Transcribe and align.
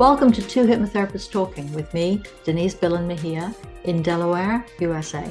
Welcome 0.00 0.32
to 0.32 0.40
Two 0.40 0.64
Hypnotherapists 0.64 1.30
Talking 1.30 1.70
with 1.74 1.92
me, 1.92 2.22
Denise 2.42 2.74
Billen 2.74 3.06
Mejia, 3.06 3.54
in 3.84 4.00
Delaware, 4.00 4.64
USA. 4.78 5.30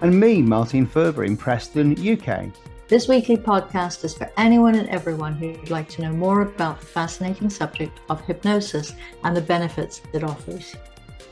And 0.00 0.18
me, 0.18 0.42
Martin 0.42 0.88
Furber, 0.88 1.24
in 1.24 1.36
Preston, 1.36 1.92
UK. 1.92 2.52
This 2.88 3.06
weekly 3.06 3.36
podcast 3.36 4.02
is 4.02 4.18
for 4.18 4.28
anyone 4.36 4.74
and 4.74 4.88
everyone 4.88 5.34
who'd 5.34 5.70
like 5.70 5.88
to 5.90 6.02
know 6.02 6.10
more 6.10 6.40
about 6.40 6.80
the 6.80 6.86
fascinating 6.86 7.48
subject 7.48 8.00
of 8.10 8.20
hypnosis 8.22 8.92
and 9.22 9.36
the 9.36 9.40
benefits 9.40 10.02
it 10.12 10.24
offers. 10.24 10.74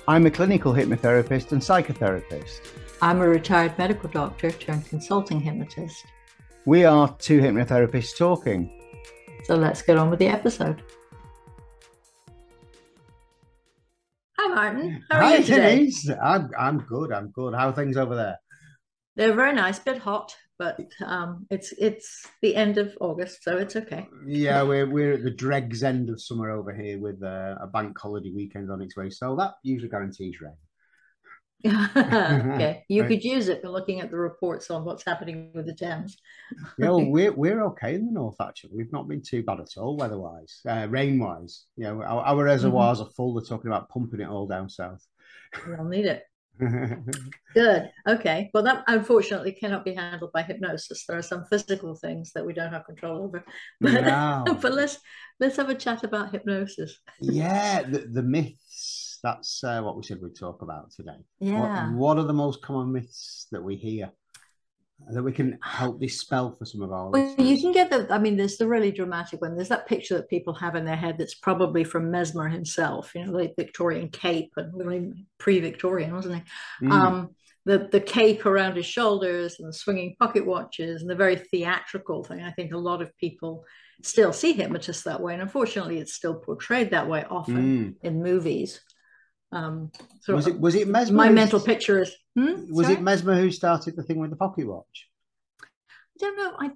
I'm 0.07 0.27
a 0.27 0.30
clinical 0.30 0.73
hypnotherapist 0.73 1.50
and 1.50 1.61
psychotherapist. 1.61 2.61
I'm 3.03 3.21
a 3.21 3.27
retired 3.29 3.77
medical 3.79 4.09
doctor 4.11 4.53
turned 4.53 4.87
consulting 4.87 5.41
hypnotist. 5.41 6.05
We 6.66 6.84
are 6.84 7.12
two 7.18 7.40
hypnotherapists 7.40 8.17
talking. 8.17 8.71
So 9.43 9.57
let's 9.57 9.82
get 9.82 9.98
on 9.98 10.09
with 10.09 10.21
the 10.21 10.29
episode. 10.29 10.84
Martin. 14.57 15.05
How 15.11 15.19
are 15.19 15.23
Hi, 15.23 15.37
you 15.37 15.45
today? 15.45 15.77
Denise. 15.77 16.11
I'm, 16.23 16.51
I'm 16.59 16.79
good. 16.79 17.13
I'm 17.13 17.31
good. 17.31 17.55
How 17.55 17.69
are 17.69 17.75
things 17.75 17.99
over 17.99 18.17
there? 18.17 18.39
They're 19.15 19.35
very 19.35 19.53
nice, 19.53 19.79
bit 19.79 19.99
hot, 19.99 20.35
but 20.59 20.81
um, 21.05 21.46
it's 21.51 21.73
it's 21.79 22.27
the 22.41 22.57
end 22.57 22.79
of 22.79 22.96
August, 23.01 23.45
so 23.45 23.59
it's 23.59 23.77
okay. 23.77 24.09
Yeah, 24.27 24.63
we're 24.63 24.89
we're 24.89 25.13
at 25.15 25.25
the 25.25 25.31
dregs 25.31 25.82
end 25.82 26.09
of 26.09 26.23
summer 26.23 26.51
over 26.51 26.75
here 26.75 26.99
with 26.99 27.23
uh, 27.23 27.57
a 27.61 27.67
bank 27.67 27.99
holiday 27.99 28.31
weekend 28.35 28.71
on 28.71 28.81
its 28.81 28.96
way, 28.96 29.11
so 29.11 29.37
that 29.37 29.53
usually 29.63 29.91
guarantees 29.91 30.41
rain. 30.41 30.55
okay, 31.96 32.84
you 32.88 33.02
Right. 33.02 33.08
could 33.08 33.25
use 33.25 33.48
it 33.48 33.62
for 33.62 33.69
looking 33.69 34.00
at 34.00 34.11
the 34.11 34.16
reports 34.19 34.70
on 34.70 34.84
what's 34.84 35.05
happening 35.05 35.50
with 35.55 35.66
the 35.66 35.75
Thames. 35.75 36.16
Well, 36.78 37.00
we're 37.11 37.33
we're 37.33 37.62
okay 37.66 37.94
in 37.94 38.06
the 38.06 38.12
north 38.12 38.36
actually. 38.41 38.70
We've 38.75 38.92
not 38.92 39.08
been 39.08 39.22
too 39.22 39.42
bad 39.42 39.61
at 39.61 39.77
all 39.77 39.97
weather-wise, 39.97 40.61
uh, 40.69 40.86
rain-wise. 40.89 41.64
You 41.77 41.84
know, 41.84 42.03
our, 42.03 42.23
our 42.25 42.45
reservoirs 42.45 43.00
are 43.00 43.11
full. 43.17 43.34
They're 43.34 43.45
talking 43.45 43.70
about 43.70 43.89
pumping 43.89 44.20
it 44.20 44.28
all 44.28 44.47
down 44.47 44.69
south. 44.69 45.05
We'll 45.67 45.84
need 45.84 46.06
it. 46.06 46.23
Good. 47.55 47.91
Okay. 48.08 48.51
Well, 48.55 48.62
that 48.62 48.84
unfortunately 48.86 49.53
cannot 49.53 49.84
be 49.84 49.92
handled 49.92 50.33
by 50.33 50.42
hypnosis. 50.42 51.05
There 51.06 51.19
are 51.19 51.23
some 51.23 51.45
physical 51.51 51.95
things 51.95 52.33
that 52.34 52.47
we 52.47 52.55
don't 52.55 52.73
have 52.73 52.86
control 52.86 53.23
over. 53.25 53.45
But, 53.80 53.92
No. 54.05 54.45
but 54.62 54.73
let's 54.73 54.98
let's 55.39 55.56
have 55.56 55.69
a 55.69 55.75
chat 55.75 56.03
about 56.03 56.33
hypnosis. 56.33 56.98
yeah, 57.20 57.83
the, 57.83 57.98
the 58.11 58.23
myths. 58.23 59.06
That's 59.22 59.62
uh, 59.64 59.81
what 59.83 59.97
we 59.97 60.03
said 60.03 60.20
we'd 60.22 60.36
talk 60.36 60.62
about 60.62 60.91
today. 60.91 61.19
Yeah. 61.41 61.91
What, 61.91 61.97
what 61.97 62.19
are 62.19 62.27
the 62.27 62.33
most 62.33 62.62
common 62.62 62.92
myths 62.92 63.47
that 63.53 63.62
we 63.62 63.77
hear 63.77 64.11
that 65.11 65.23
we 65.23 65.33
can 65.33 65.58
help 65.62 66.00
dispel 66.00 66.53
for 66.53 66.64
some 66.64 66.81
of 66.81 66.91
our 66.91 67.11
Well, 67.11 67.34
you 67.39 67.61
can 67.61 67.73
get 67.73 67.91
the, 67.91 68.06
I 68.11 68.19
mean, 68.19 68.36
there's 68.36 68.56
the 68.56 68.67
really 68.67 68.91
dramatic 68.91 69.42
one. 69.42 69.55
There's 69.55 69.69
that 69.69 69.86
picture 69.86 70.17
that 70.17 70.31
people 70.31 70.55
have 70.55 70.75
in 70.75 70.86
their 70.86 70.97
head 70.97 71.17
that's 71.19 71.34
probably 71.34 71.84
from 71.84 72.11
Mesmer 72.11 72.48
himself, 72.48 73.14
you 73.14 73.27
know, 73.27 73.33
the 73.33 73.53
Victorian 73.58 74.08
cape 74.08 74.53
and 74.56 74.73
really 74.75 75.27
pre-Victorian, 75.39 76.14
wasn't 76.14 76.36
he? 76.36 76.86
Mm, 76.86 76.92
Um, 76.92 77.36
the 77.67 77.89
the 77.91 78.01
cape 78.01 78.47
around 78.47 78.77
his 78.77 78.86
shoulders 78.86 79.56
and 79.58 79.69
the 79.69 79.73
swinging 79.73 80.14
pocket 80.20 80.47
watches 80.47 81.03
and 81.03 81.11
the 81.11 81.17
very 81.17 81.36
theatrical 81.36 82.23
thing. 82.23 82.41
I 82.41 82.53
think 82.53 82.73
a 82.73 82.78
lot 82.78 83.03
of 83.03 83.14
people 83.19 83.64
still 84.03 84.33
see 84.33 84.53
hypnotists 84.53 85.03
that 85.03 85.20
way, 85.20 85.33
and 85.33 85.42
unfortunately, 85.42 85.98
it's 85.98 86.14
still 86.14 86.36
portrayed 86.36 86.92
that 86.92 87.08
way 87.08 87.25
often 87.28 87.56
mm. 87.56 87.95
in 88.06 88.23
movies. 88.23 88.80
Um, 89.52 89.91
so 90.20 90.34
Was 90.34 90.47
it 90.47 90.58
was 90.61 90.75
it 90.75 90.89
Mesmer? 90.89 91.16
my 91.16 91.28
mental 91.28 91.61
picture 91.61 92.02
is 92.02 92.14
hmm? 92.34 92.64
Was 92.70 92.86
Sorry? 92.86 92.98
it 92.98 93.02
Mesmer 93.02 93.36
who 93.41 93.50
started 93.50 93.97
the 93.97 94.02
thing 94.02 94.19
with 94.19 94.30
the 94.30 94.36
pocket 94.36 94.66
watch? 94.66 95.08
I 95.62 95.66
don't 96.19 96.36
know. 96.36 96.52
I 96.58 96.70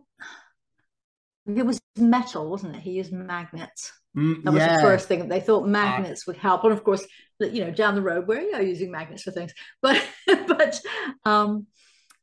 it 1.47 1.67
was 1.67 1.81
metal, 1.99 2.49
wasn't 2.51 2.77
it? 2.77 2.83
He 2.83 2.93
used 2.93 3.13
magnets. 3.13 3.93
Mm, 4.17 4.45
That 4.45 4.53
was 4.53 4.61
yeah. 4.61 4.77
the 4.77 4.83
first 4.83 5.09
thing. 5.09 5.29
They 5.29 5.41
thought 5.41 5.67
magnets 5.67 6.27
would 6.27 6.37
help, 6.37 6.63
and 6.65 6.73
of 6.73 6.85
course, 6.85 7.05
you 7.41 7.65
know, 7.65 7.71
down 7.71 7.95
the 7.95 8.03
road 8.03 8.27
we're 8.29 8.41
you 8.41 8.53
know, 8.53 8.61
using 8.61 8.91
magnets 8.91 9.23
for 9.23 9.31
things, 9.33 9.53
but 9.83 10.01
but 10.27 10.81
um, 11.25 11.67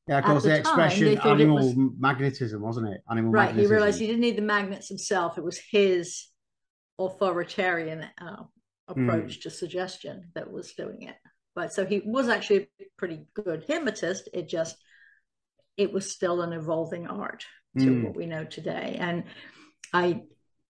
Yeah, 0.07 0.19
of 0.19 0.25
course, 0.25 0.44
the 0.44 0.50
the, 0.50 0.59
expression 0.59 1.07
it 1.07 1.25
animal 1.25 1.57
was- 1.57 1.91
magnetism, 2.00 2.62
wasn't 2.62 2.88
it? 2.90 3.02
Animal 3.09 3.31
right. 3.31 3.53
He 3.56 3.66
realized 3.66 4.00
he 4.00 4.07
didn't 4.07 4.22
need 4.22 4.38
the 4.38 4.41
magnets 4.44 4.88
himself. 4.88 5.38
It 5.38 5.44
was 5.44 5.59
his 5.72 6.28
authoritarian 7.00 8.06
uh, 8.22 8.44
approach 8.88 9.42
to 9.42 9.50
suggestion 9.50 10.31
that 10.36 10.52
was 10.52 10.74
doing 10.74 11.03
it. 11.03 11.16
But 11.56 11.74
so 11.74 11.86
he 11.86 12.02
was 12.06 12.30
actually 12.30 12.70
a 12.80 12.84
pretty 12.98 13.25
good 13.34 13.66
hypnotist. 13.68 14.30
It 14.34 14.48
just 14.48 14.78
it 15.75 15.92
was 15.94 16.12
still 16.12 16.42
an 16.42 16.53
evolving 16.53 17.08
art 17.08 17.46
to 17.80 17.86
Mm. 17.86 18.03
what 18.06 18.16
we 18.16 18.25
know 18.25 18.44
today. 18.46 18.98
And 19.00 19.24
I 19.94 20.24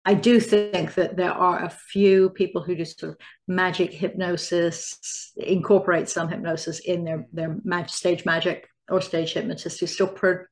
I 0.05 0.13
do 0.13 0.39
think 0.39 0.93
that 0.95 1.17
there 1.17 1.33
are 1.33 1.65
a 1.65 1.69
few 1.69 2.29
people 2.29 2.61
who 2.63 2.75
do 2.75 2.85
sort 2.85 3.11
of 3.11 3.17
magic 3.47 3.91
hypnosis, 3.91 5.33
incorporate 5.35 6.07
some 6.07 6.29
hypnosis 6.29 6.79
in 6.79 7.03
their 7.03 7.25
their 7.33 7.57
mag- 7.63 7.89
stage 7.89 8.23
magic 8.25 8.67
or 8.89 9.01
stage 9.01 9.33
hypnotists 9.33 9.79
who 9.79 9.87
still 9.87 10.07
pro- 10.07 10.45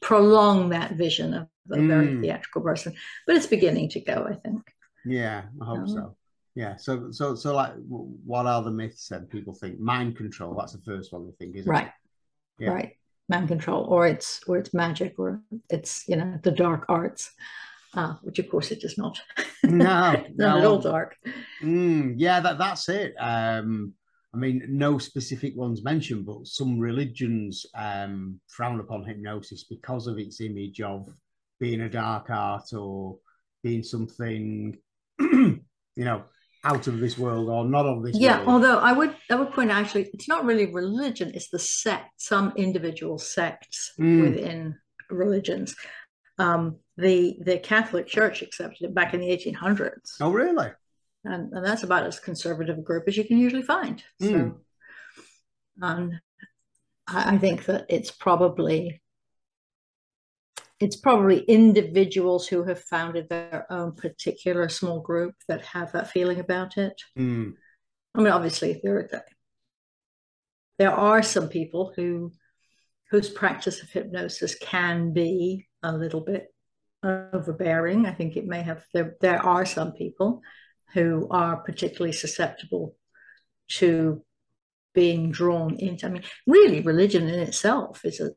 prolong 0.00 0.68
that 0.70 0.92
vision 0.92 1.34
of 1.34 1.48
a 1.72 1.80
very 1.82 2.06
Mm. 2.08 2.20
theatrical 2.22 2.62
person. 2.62 2.94
But 3.26 3.36
it's 3.36 3.46
beginning 3.48 3.88
to 3.90 4.00
go, 4.00 4.26
I 4.30 4.34
think. 4.34 4.62
Yeah, 5.04 5.46
I 5.60 5.64
hope 5.64 5.78
Um, 5.78 5.88
so. 5.88 6.16
Yeah, 6.54 6.76
so 6.76 7.10
so 7.10 7.34
so 7.34 7.54
like, 7.54 7.72
what 7.88 8.46
are 8.46 8.62
the 8.62 8.70
myths? 8.70 9.08
Then 9.08 9.26
people 9.26 9.54
think 9.54 9.80
mind 9.80 10.16
control. 10.16 10.54
That's 10.54 10.72
the 10.72 10.82
first 10.82 11.12
one 11.12 11.26
they 11.26 11.32
think, 11.32 11.56
isn't 11.56 11.70
Right. 11.70 11.86
it? 11.86 12.64
Yeah. 12.64 12.70
Right. 12.70 12.92
Mind 13.28 13.48
control, 13.48 13.84
or 13.84 14.06
it's 14.06 14.40
or 14.46 14.58
it's 14.58 14.72
magic, 14.74 15.14
or 15.18 15.42
it's 15.70 16.06
you 16.08 16.16
know 16.16 16.38
the 16.42 16.52
dark 16.52 16.84
arts, 16.88 17.32
uh, 17.94 18.14
which 18.22 18.38
of 18.38 18.48
course 18.48 18.70
it 18.70 18.84
is 18.84 18.96
not. 18.98 19.20
No, 19.64 20.24
not 20.36 20.58
at 20.58 20.64
all 20.64 20.78
dark. 20.78 21.16
Mm, 21.62 22.14
yeah, 22.18 22.38
that 22.40 22.58
that's 22.58 22.88
it. 22.88 23.14
Um, 23.18 23.94
I 24.32 24.36
mean, 24.36 24.64
no 24.68 24.98
specific 24.98 25.56
ones 25.56 25.82
mentioned, 25.82 26.26
but 26.26 26.46
some 26.46 26.78
religions 26.78 27.66
um, 27.74 28.40
frown 28.48 28.78
upon 28.80 29.04
hypnosis 29.04 29.64
because 29.64 30.06
of 30.06 30.18
its 30.18 30.40
image 30.40 30.80
of 30.80 31.08
being 31.60 31.80
a 31.82 31.88
dark 31.88 32.30
art 32.30 32.72
or 32.72 33.18
being 33.62 33.82
something, 33.82 34.76
you 35.20 35.60
know, 35.96 36.24
out 36.64 36.86
of 36.86 36.98
this 36.98 37.18
world 37.18 37.48
or 37.48 37.64
not 37.64 37.86
of 37.86 38.02
this 38.02 38.16
Yeah, 38.18 38.36
world. 38.38 38.48
although 38.48 38.78
I 38.78 38.92
would 38.92 39.14
I 39.30 39.34
would 39.34 39.52
point 39.52 39.70
out 39.70 39.82
actually 39.82 40.10
it's 40.14 40.28
not 40.28 40.44
really 40.44 40.66
religion, 40.66 41.32
it's 41.34 41.50
the 41.50 41.58
sect, 41.58 42.10
some 42.16 42.52
individual 42.56 43.18
sects 43.18 43.92
Mm. 43.98 44.20
within 44.20 44.78
religions. 45.10 45.76
Um, 46.38 46.78
the 46.96 47.38
the 47.44 47.58
Catholic 47.58 48.06
Church 48.06 48.42
accepted 48.42 48.84
it 48.86 48.94
back 48.94 49.14
in 49.14 49.20
the 49.20 49.30
1800s, 49.30 50.16
Oh, 50.20 50.30
really? 50.32 50.70
and, 51.24 51.52
and 51.52 51.64
that's 51.64 51.82
about 51.84 52.06
as 52.06 52.18
conservative 52.18 52.78
a 52.78 52.82
group 52.82 53.04
as 53.06 53.16
you 53.16 53.24
can 53.24 53.38
usually 53.38 53.62
find. 53.62 54.02
So, 54.20 54.26
Mm. 54.26 54.56
um, 55.82 56.20
I, 57.06 57.34
I 57.34 57.38
think 57.38 57.66
that 57.66 57.86
it's 57.88 58.10
probably 58.10 59.00
it's 60.80 60.96
probably 60.96 61.40
individuals 61.40 62.48
who 62.48 62.64
have 62.64 62.82
founded 62.82 63.28
their 63.28 63.66
own 63.70 63.92
particular 63.92 64.68
small 64.68 65.00
group 65.00 65.34
that 65.48 65.64
have 65.64 65.92
that 65.92 66.10
feeling 66.10 66.40
about 66.40 66.76
it. 66.76 67.00
Mm, 67.18 67.54
I 68.14 68.18
mean, 68.18 68.32
obviously, 68.32 68.80
there 68.82 69.08
there 70.78 70.92
are 70.92 71.22
some 71.22 71.48
people 71.48 71.92
who 71.96 72.32
whose 73.10 73.30
practice 73.30 73.82
of 73.82 73.90
hypnosis 73.90 74.56
can 74.56 75.12
be 75.12 75.68
a 75.82 75.92
little 75.92 76.20
bit 76.20 76.52
overbearing. 77.04 78.06
I 78.06 78.12
think 78.12 78.36
it 78.36 78.46
may 78.46 78.62
have 78.62 78.84
there 78.92 79.16
there 79.20 79.44
are 79.44 79.66
some 79.66 79.92
people 79.92 80.42
who 80.92 81.28
are 81.30 81.56
particularly 81.56 82.12
susceptible 82.12 82.96
to 83.68 84.24
being 84.94 85.30
drawn 85.30 85.76
into. 85.76 86.06
I 86.06 86.10
mean, 86.10 86.22
really, 86.46 86.80
religion 86.80 87.28
in 87.28 87.40
itself 87.40 88.04
is 88.04 88.20
a, 88.20 88.30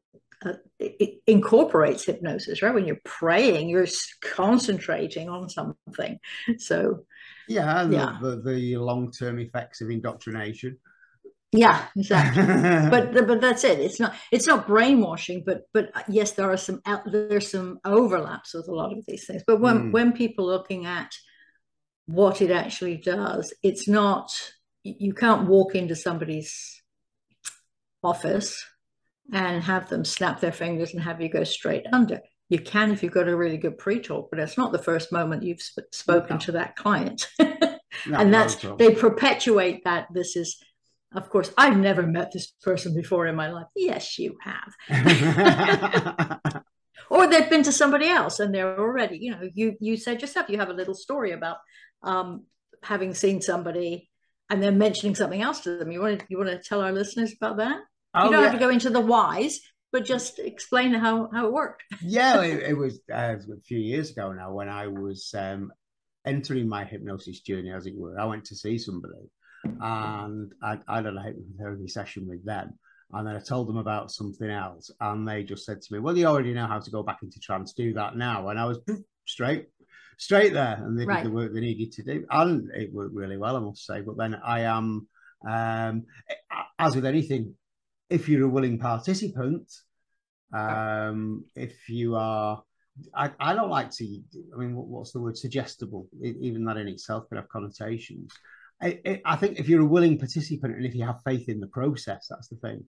a 0.43 0.55
it 0.79 1.21
incorporates 1.25 2.05
hypnosis, 2.05 2.61
right? 2.61 2.73
When 2.73 2.85
you're 2.85 3.01
praying, 3.03 3.69
you're 3.69 3.87
concentrating 4.22 5.29
on 5.29 5.49
something. 5.49 6.19
So 6.59 7.05
yeah, 7.47 7.85
the, 7.85 7.95
Yeah. 7.95 8.17
the, 8.22 8.41
the 8.41 8.78
long-term 8.78 9.39
effects 9.39 9.81
of 9.81 9.89
indoctrination. 9.89 10.78
yeah, 11.53 11.85
exactly. 11.95 12.43
but 12.93 13.13
but 13.28 13.39
that's 13.41 13.63
it 13.63 13.79
it's 13.79 13.99
not 14.01 14.13
it's 14.34 14.47
not 14.47 14.67
brainwashing 14.67 15.43
but 15.45 15.61
but 15.73 15.85
uh, 15.95 16.03
yes 16.09 16.31
there 16.34 16.51
are 16.51 16.57
some 16.57 16.81
out 16.85 17.03
there's 17.09 17.49
some 17.49 17.79
overlaps 17.85 18.53
with 18.53 18.67
a 18.67 18.75
lot 18.75 18.91
of 18.91 19.05
these 19.07 19.25
things 19.25 19.43
but 19.47 19.61
when 19.61 19.78
Mm. 19.78 19.91
when 19.93 20.11
people 20.11 20.49
are 20.49 20.57
looking 20.57 20.85
at 20.85 21.09
what 22.05 22.41
it 22.41 22.51
actually 22.51 22.97
does 22.97 23.53
it's 23.63 23.87
not 23.87 24.29
you 24.83 25.13
can't 25.13 25.47
walk 25.47 25.73
into 25.73 25.95
somebody's 25.95 26.81
office 28.03 28.63
and 29.34 29.64
have 29.64 29.90
them 29.90 30.06
snap 30.06 30.40
their 30.40 30.52
fingers 30.52 30.94
and 30.94 31.03
have 31.03 31.22
you 31.22 31.29
go 31.29 31.44
straight 31.44 31.85
under 31.91 32.22
you 32.50 32.59
can 32.59 32.91
if 32.91 33.03
you've 33.03 33.14
got 33.14 33.28
a 33.28 33.35
really 33.35 33.58
good 33.58 33.78
pre-talk 33.78 34.29
but 34.29 34.40
it's 34.40 34.58
not 34.58 34.72
the 34.72 34.78
first 34.82 35.12
moment 35.12 35.44
you've 35.44 35.62
sp- 35.62 35.91
spoken 35.91 36.35
No. 36.35 36.40
to 36.40 36.52
that 36.53 36.76
client 36.76 37.28
No, 37.40 38.18
and 38.18 38.34
that's 38.34 38.56
at 38.56 38.66
all. 38.66 38.78
they 38.78 38.94
perpetuate 38.94 39.84
that 39.85 40.08
this 40.14 40.35
is 40.35 40.58
of 41.14 41.29
course 41.29 41.52
i've 41.58 41.78
never 41.78 42.03
met 42.03 42.32
this 42.32 42.47
person 42.62 42.94
before 42.96 43.26
in 43.28 43.35
my 43.35 43.50
life 43.52 43.68
yes 43.76 44.18
you 44.20 44.38
have 44.41 44.74
or 47.09 47.28
they've 47.28 47.50
been 47.50 47.64
to 47.64 47.72
somebody 47.72 48.08
else 48.08 48.40
and 48.40 48.53
they're 48.53 48.79
already 48.79 49.18
you 49.20 49.32
know 49.32 49.41
you 49.53 49.76
you 49.79 49.97
said 49.97 50.22
yourself 50.22 50.50
you 50.50 50.58
have 50.59 50.70
a 50.70 50.74
little 50.74 50.94
story 50.96 51.32
about 51.32 51.58
um 52.03 52.44
having 52.84 53.14
seen 53.14 53.41
somebody 53.41 54.09
and 54.50 54.62
then 54.64 54.78
mentioning 54.78 55.14
something 55.16 55.41
else 55.41 55.62
to 55.62 55.78
them. 55.78 55.91
You 55.91 56.00
want 56.02 56.20
to 56.20 56.26
you 56.29 56.38
want 56.38 56.50
to 56.50 56.59
tell 56.59 56.82
our 56.82 56.91
listeners 56.94 57.34
about 57.34 57.58
that? 57.58 57.79
Oh, 58.17 58.25
you 58.25 58.31
don't 58.31 58.41
yeah. 58.41 58.49
have 58.49 58.59
to 58.59 58.66
go 58.66 58.69
into 58.69 58.90
the 58.90 58.99
whys, 58.99 59.59
but 59.91 60.05
just 60.05 60.40
explain 60.40 60.93
how 60.93 61.29
how 61.31 61.47
it 61.47 61.53
worked. 61.53 61.84
yeah, 62.02 62.41
it, 62.41 62.64
it 62.69 62.78
was 62.78 62.99
uh, 63.11 63.35
a 63.37 63.61
few 63.66 63.79
years 63.79 64.11
ago 64.11 64.31
now 64.31 64.53
when 64.53 64.69
I 64.69 64.87
was 64.87 65.34
um, 65.37 65.72
entering 66.25 66.67
my 66.67 66.84
hypnosis 66.84 67.40
journey, 67.41 67.72
as 67.72 67.85
it 67.85 67.96
were. 67.96 68.19
I 68.19 68.25
went 68.25 68.46
to 68.46 68.55
see 68.55 68.78
somebody, 68.78 69.29
and 69.64 70.52
I, 70.61 70.79
I 70.87 70.97
had 70.97 71.05
a 71.05 71.11
hypnotherapy 71.11 71.90
session 71.90 72.28
with 72.28 72.46
them. 72.46 72.78
And 73.14 73.25
then 73.25 73.37
I 73.37 73.40
told 73.40 73.69
them 73.69 73.78
about 73.78 74.11
something 74.11 74.49
else, 74.49 74.91
and 74.99 75.25
they 75.25 75.43
just 75.43 75.66
said 75.66 75.81
to 75.81 75.93
me, 75.93 75.99
"Well, 75.99 76.17
you 76.17 76.25
already 76.25 76.53
know 76.53 76.67
how 76.67 76.79
to 76.79 76.91
go 76.91 77.03
back 77.03 77.19
into 77.23 77.40
trance. 77.40 77.72
Do 77.72 77.93
that 77.93 78.17
now." 78.17 78.49
And 78.49 78.59
I 78.59 78.66
was 78.66 78.79
straight, 79.25 79.69
straight 80.17 80.52
there, 80.52 80.75
and 80.84 80.99
they 80.99 81.05
right. 81.05 81.23
did 81.23 81.31
the 81.31 81.35
work 81.35 81.53
they 81.53 81.61
needed 81.61 81.93
to 81.93 82.03
do, 82.03 82.25
and 82.29 82.69
it 82.75 82.93
worked 82.93 83.16
really 83.16 83.37
well, 83.37 83.55
I 83.55 83.59
must 83.59 83.85
say. 83.85 84.02
But 84.02 84.17
then 84.17 84.35
I 84.35 84.61
am, 84.61 85.08
um, 85.49 86.03
as 86.78 86.96
with 86.96 87.05
anything, 87.05 87.55
if 88.09 88.29
you're 88.29 88.45
a 88.45 88.49
willing 88.49 88.79
participant, 88.79 89.71
um, 90.53 91.45
if 91.55 91.89
you 91.89 92.15
are, 92.15 92.63
I, 93.13 93.31
I 93.39 93.53
don't 93.53 93.69
like 93.69 93.91
to. 93.91 94.21
I 94.53 94.57
mean, 94.57 94.75
what's 94.75 95.11
the 95.11 95.19
word? 95.19 95.37
Suggestible. 95.37 96.07
even 96.21 96.65
that 96.65 96.77
in 96.77 96.87
itself 96.87 97.27
could 97.29 97.37
have 97.37 97.49
connotations. 97.49 98.31
I, 98.81 99.21
I 99.25 99.35
think 99.35 99.59
if 99.59 99.67
you're 99.67 99.81
a 99.81 99.85
willing 99.85 100.17
participant 100.17 100.75
and 100.75 100.85
if 100.85 100.93
you 100.93 101.03
have 101.03 101.21
faith 101.25 101.49
in 101.49 101.59
the 101.59 101.67
process, 101.67 102.27
that's 102.29 102.47
the 102.47 102.57
thing. 102.57 102.85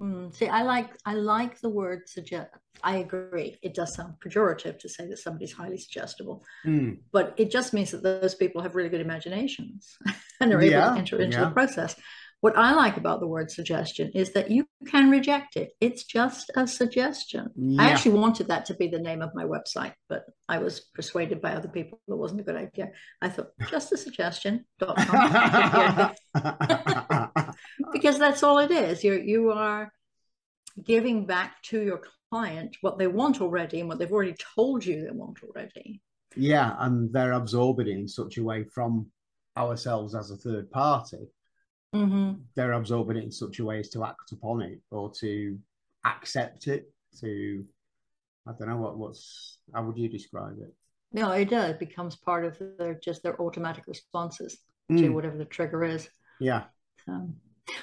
Mm, 0.00 0.34
see, 0.34 0.46
I 0.46 0.62
like 0.62 0.90
I 1.04 1.14
like 1.14 1.60
the 1.60 1.68
word 1.68 2.08
suggest. 2.08 2.50
I 2.84 2.98
agree. 2.98 3.58
It 3.62 3.74
does 3.74 3.94
sound 3.94 4.14
pejorative 4.24 4.78
to 4.78 4.88
say 4.88 5.08
that 5.08 5.18
somebody's 5.18 5.52
highly 5.52 5.78
suggestible, 5.78 6.44
mm. 6.64 6.98
but 7.10 7.34
it 7.36 7.50
just 7.50 7.74
means 7.74 7.90
that 7.90 8.04
those 8.04 8.36
people 8.36 8.62
have 8.62 8.76
really 8.76 8.90
good 8.90 9.00
imaginations 9.00 9.98
and 10.40 10.52
are 10.52 10.62
yeah, 10.62 10.84
able 10.84 10.94
to 10.94 10.98
enter 11.00 11.20
into 11.20 11.38
yeah. 11.38 11.44
the 11.46 11.50
process. 11.50 11.96
What 12.40 12.56
I 12.56 12.72
like 12.72 12.96
about 12.96 13.18
the 13.18 13.26
word 13.26 13.50
suggestion 13.50 14.12
is 14.14 14.32
that 14.34 14.48
you 14.48 14.64
can 14.86 15.10
reject 15.10 15.56
it. 15.56 15.72
It's 15.80 16.04
just 16.04 16.52
a 16.54 16.68
suggestion. 16.68 17.48
Yeah. 17.56 17.82
I 17.82 17.90
actually 17.90 18.18
wanted 18.18 18.46
that 18.46 18.66
to 18.66 18.74
be 18.74 18.86
the 18.86 19.00
name 19.00 19.22
of 19.22 19.34
my 19.34 19.42
website, 19.42 19.94
but 20.08 20.24
I 20.48 20.58
was 20.58 20.80
persuaded 20.94 21.42
by 21.42 21.54
other 21.54 21.66
people 21.66 22.00
it 22.06 22.14
wasn't 22.14 22.42
a 22.42 22.44
good 22.44 22.54
idea. 22.54 22.90
I 23.20 23.28
thought 23.28 23.50
just 23.68 23.92
a 23.92 23.96
suggestion. 23.96 24.66
because 27.92 28.18
that's 28.18 28.44
all 28.44 28.58
it 28.58 28.70
is. 28.70 29.02
You're 29.02 29.18
you 29.18 29.50
are 29.50 29.92
giving 30.84 31.26
back 31.26 31.60
to 31.64 31.82
your 31.82 32.02
client 32.30 32.76
what 32.82 32.98
they 32.98 33.08
want 33.08 33.40
already 33.40 33.80
and 33.80 33.88
what 33.88 33.98
they've 33.98 34.12
already 34.12 34.36
told 34.54 34.86
you 34.86 35.02
they 35.02 35.10
want 35.10 35.38
already. 35.42 36.00
Yeah, 36.36 36.76
and 36.78 37.12
they're 37.12 37.32
absorbing 37.32 37.88
it 37.88 37.92
in 37.92 38.06
such 38.06 38.36
a 38.36 38.44
way 38.44 38.62
from 38.62 39.08
ourselves 39.56 40.14
as 40.14 40.30
a 40.30 40.36
third 40.36 40.70
party 40.70 41.26
mm-hmm. 41.94 42.32
they're 42.54 42.72
absorbing 42.72 43.16
it 43.16 43.24
in 43.24 43.32
such 43.32 43.58
a 43.58 43.64
way 43.64 43.80
as 43.80 43.88
to 43.90 44.04
act 44.04 44.32
upon 44.32 44.62
it 44.62 44.80
or 44.90 45.10
to 45.10 45.58
accept 46.04 46.66
it 46.66 46.90
to 47.20 47.64
i 48.46 48.52
don't 48.58 48.68
know 48.68 48.76
what 48.76 48.98
what's 48.98 49.58
how 49.74 49.82
would 49.84 49.98
you 49.98 50.08
describe 50.08 50.56
it 50.60 50.74
no 51.12 51.30
it 51.30 51.48
does 51.48 51.70
it 51.70 51.78
becomes 51.78 52.16
part 52.16 52.44
of 52.44 52.58
their 52.78 52.94
just 52.94 53.22
their 53.22 53.40
automatic 53.40 53.84
responses 53.86 54.58
mm. 54.90 54.98
to 54.98 55.08
whatever 55.10 55.36
the 55.36 55.44
trigger 55.44 55.84
is 55.84 56.08
yeah 56.40 56.64
um, 57.08 57.34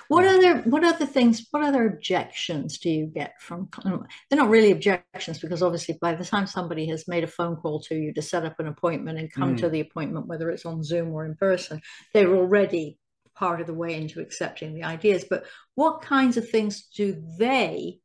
what 0.08 0.26
other 0.26 0.58
what 0.62 0.84
other 0.84 1.06
things 1.06 1.46
what 1.52 1.64
other 1.64 1.86
objections 1.86 2.78
do 2.78 2.90
you 2.90 3.06
get 3.06 3.34
from 3.40 3.70
they're 3.84 4.40
not 4.40 4.50
really 4.50 4.72
objections 4.72 5.40
because 5.40 5.62
obviously 5.62 5.98
by 6.02 6.14
the 6.14 6.26
time 6.26 6.48
somebody 6.48 6.88
has 6.88 7.08
made 7.08 7.24
a 7.24 7.28
phone 7.28 7.56
call 7.56 7.80
to 7.80 7.96
you 7.96 8.14
to 8.14 8.22
set 8.22 8.46
up 8.46 8.60
an 8.60 8.68
appointment 8.68 9.20
and 9.20 9.32
come 9.32 9.56
mm. 9.56 9.60
to 9.60 9.70
the 9.70 9.80
appointment 9.80 10.28
whether 10.28 10.50
it's 10.50 10.66
on 10.66 10.84
zoom 10.84 11.12
or 11.12 11.26
in 11.26 11.36
person 11.36 11.82
they're 12.14 12.36
already 12.36 12.98
part 13.36 13.62
of 13.62 13.68
the 13.68 13.74
way 13.74 13.96
into 13.96 14.22
accepting 14.22 14.74
the 14.74 14.84
ideas. 14.84 15.26
But 15.30 15.46
what 15.76 16.02
kinds 16.02 16.38
of 16.38 16.50
things 16.50 16.88
do 16.96 17.22
they 17.38 18.00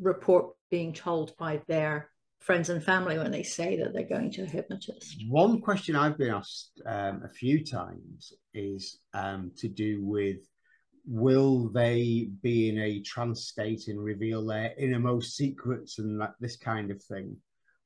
report 0.00 0.54
being 0.70 0.92
told 0.92 1.36
by 1.36 1.60
their 1.68 2.10
friends 2.40 2.70
and 2.70 2.82
family 2.82 3.18
when 3.18 3.30
they 3.30 3.42
say 3.42 3.76
that 3.76 3.92
they're 3.92 4.02
going 4.04 4.30
to 4.32 4.42
a 4.42 4.46
hypnotist? 4.46 5.24
One 5.28 5.60
question 5.60 5.94
I've 5.94 6.18
been 6.18 6.34
asked 6.34 6.80
um, 6.86 7.22
a 7.24 7.28
few 7.28 7.64
times 7.64 8.32
is 8.54 8.98
um, 9.14 9.52
to 9.58 9.68
do 9.68 10.02
with 10.02 10.38
will 11.06 11.68
they 11.68 12.28
be 12.42 12.68
in 12.68 12.78
a 12.78 13.00
trance 13.00 13.48
state 13.48 13.88
and 13.88 14.02
reveal 14.02 14.46
their 14.46 14.72
innermost 14.78 15.36
secrets 15.36 15.98
and 15.98 16.20
that, 16.20 16.34
this 16.40 16.56
kind 16.56 16.90
of 16.90 17.02
thing? 17.02 17.36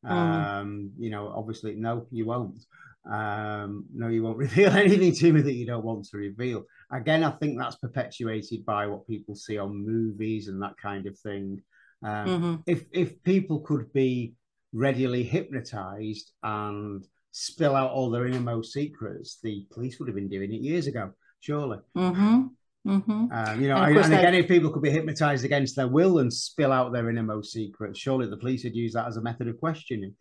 Mm. 0.04 0.10
Um, 0.10 0.90
you 0.98 1.10
know, 1.10 1.32
obviously, 1.34 1.74
no, 1.74 2.06
you 2.10 2.26
won't. 2.26 2.64
Um, 3.10 3.86
no, 3.94 4.08
you 4.08 4.22
won't 4.22 4.38
reveal 4.46 4.70
anything 4.72 5.12
to 5.12 5.32
me 5.32 5.40
that 5.42 5.54
you 5.54 5.66
don't 5.66 5.84
want 5.84 6.06
to 6.06 6.16
reveal. 6.16 6.64
Again, 6.92 7.24
I 7.24 7.30
think 7.30 7.58
that's 7.58 7.76
perpetuated 7.76 8.64
by 8.64 8.86
what 8.86 9.06
people 9.06 9.34
see 9.34 9.58
on 9.58 9.84
movies 9.84 10.48
and 10.48 10.62
that 10.62 10.76
kind 10.76 11.06
of 11.06 11.18
thing. 11.18 11.62
Um, 12.02 12.26
mm-hmm. 12.26 12.54
If 12.66 12.84
if 12.92 13.22
people 13.22 13.60
could 13.60 13.92
be 13.92 14.34
readily 14.72 15.22
hypnotized 15.22 16.32
and 16.42 17.06
spill 17.30 17.74
out 17.74 17.90
all 17.90 18.10
their 18.10 18.26
innermost 18.26 18.72
secrets, 18.72 19.38
the 19.42 19.66
police 19.72 19.98
would 19.98 20.08
have 20.08 20.16
been 20.16 20.28
doing 20.28 20.52
it 20.52 20.60
years 20.60 20.86
ago, 20.86 21.12
surely. 21.40 21.78
Mm-hmm. 21.96 22.46
Mm-hmm. 22.86 23.32
Um, 23.32 23.60
you 23.62 23.68
know, 23.68 23.76
and, 23.76 23.96
and 23.96 24.12
again, 24.12 24.34
if 24.34 24.46
people 24.46 24.70
could 24.70 24.82
be 24.82 24.90
hypnotized 24.90 25.44
against 25.44 25.74
their 25.74 25.88
will 25.88 26.18
and 26.18 26.30
spill 26.30 26.70
out 26.70 26.92
their 26.92 27.08
innermost 27.08 27.52
secrets, 27.52 27.98
surely 27.98 28.28
the 28.28 28.36
police 28.36 28.62
would 28.64 28.76
use 28.76 28.92
that 28.92 29.06
as 29.06 29.16
a 29.16 29.22
method 29.22 29.48
of 29.48 29.58
questioning. 29.58 30.14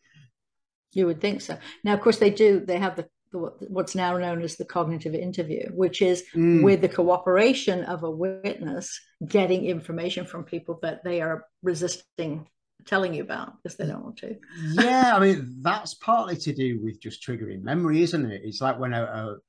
You 0.94 1.08
would 1.08 1.22
think 1.22 1.42
so. 1.42 1.58
Now, 1.84 1.94
of 1.94 2.02
course, 2.02 2.18
they 2.18 2.30
do. 2.30 2.60
They 2.60 2.78
have 2.78 2.96
the, 2.96 3.08
the 3.32 3.40
what's 3.68 3.96
now 3.96 4.18
known 4.18 4.42
as 4.42 4.56
the 4.56 4.66
cognitive 4.66 5.16
interview, 5.16 5.70
which 5.74 6.02
is 6.02 6.24
mm. 6.36 6.64
with 6.64 6.82
the 6.82 6.90
cooperation 6.90 7.84
of 7.86 8.04
a 8.04 8.12
witness, 8.12 9.00
getting 9.26 9.66
information 9.66 10.26
from 10.26 10.44
people 10.44 10.80
that 10.82 11.04
they 11.04 11.22
are 11.22 11.46
resisting 11.62 12.48
telling 12.86 13.14
you 13.14 13.24
about 13.24 13.54
because 13.62 13.78
they 13.78 13.86
don't 13.86 14.04
want 14.04 14.18
to. 14.18 14.36
yeah, 14.74 15.14
I 15.16 15.20
mean 15.20 15.58
that's 15.62 15.94
partly 15.96 16.36
to 16.38 16.54
do 16.54 16.82
with 16.84 17.02
just 17.02 17.26
triggering 17.26 17.62
memory, 17.62 18.02
isn't 18.02 18.32
it? 18.32 18.42
It's 18.44 18.62
like 18.62 18.80
when 18.80 18.94
a, 18.94 19.04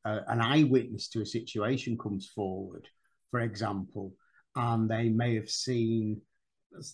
a, 0.05 0.11
a, 0.11 0.21
an 0.29 0.41
eyewitness 0.41 1.09
to 1.09 1.23
a 1.23 1.27
situation 1.27 1.99
comes 1.99 2.29
forward, 2.29 2.89
for 3.31 3.41
example, 3.41 4.13
and 4.55 4.89
they 4.89 5.09
may 5.09 5.35
have 5.35 5.51
seen 5.51 6.21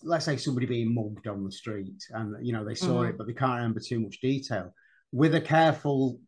let's 0.02 0.24
say 0.24 0.36
somebody 0.36 0.66
being 0.66 0.94
mugged 0.94 1.26
on 1.26 1.44
the 1.44 1.52
street 1.52 2.02
and 2.10 2.34
you 2.44 2.52
know 2.52 2.64
they 2.64 2.74
saw 2.74 3.00
mm-hmm. 3.00 3.10
it 3.10 3.18
but 3.18 3.26
they 3.26 3.32
can't 3.32 3.56
remember 3.56 3.80
too 3.80 4.00
much 4.00 4.20
detail 4.20 4.72
with 5.12 5.34
a 5.34 5.40
careful 5.40 6.18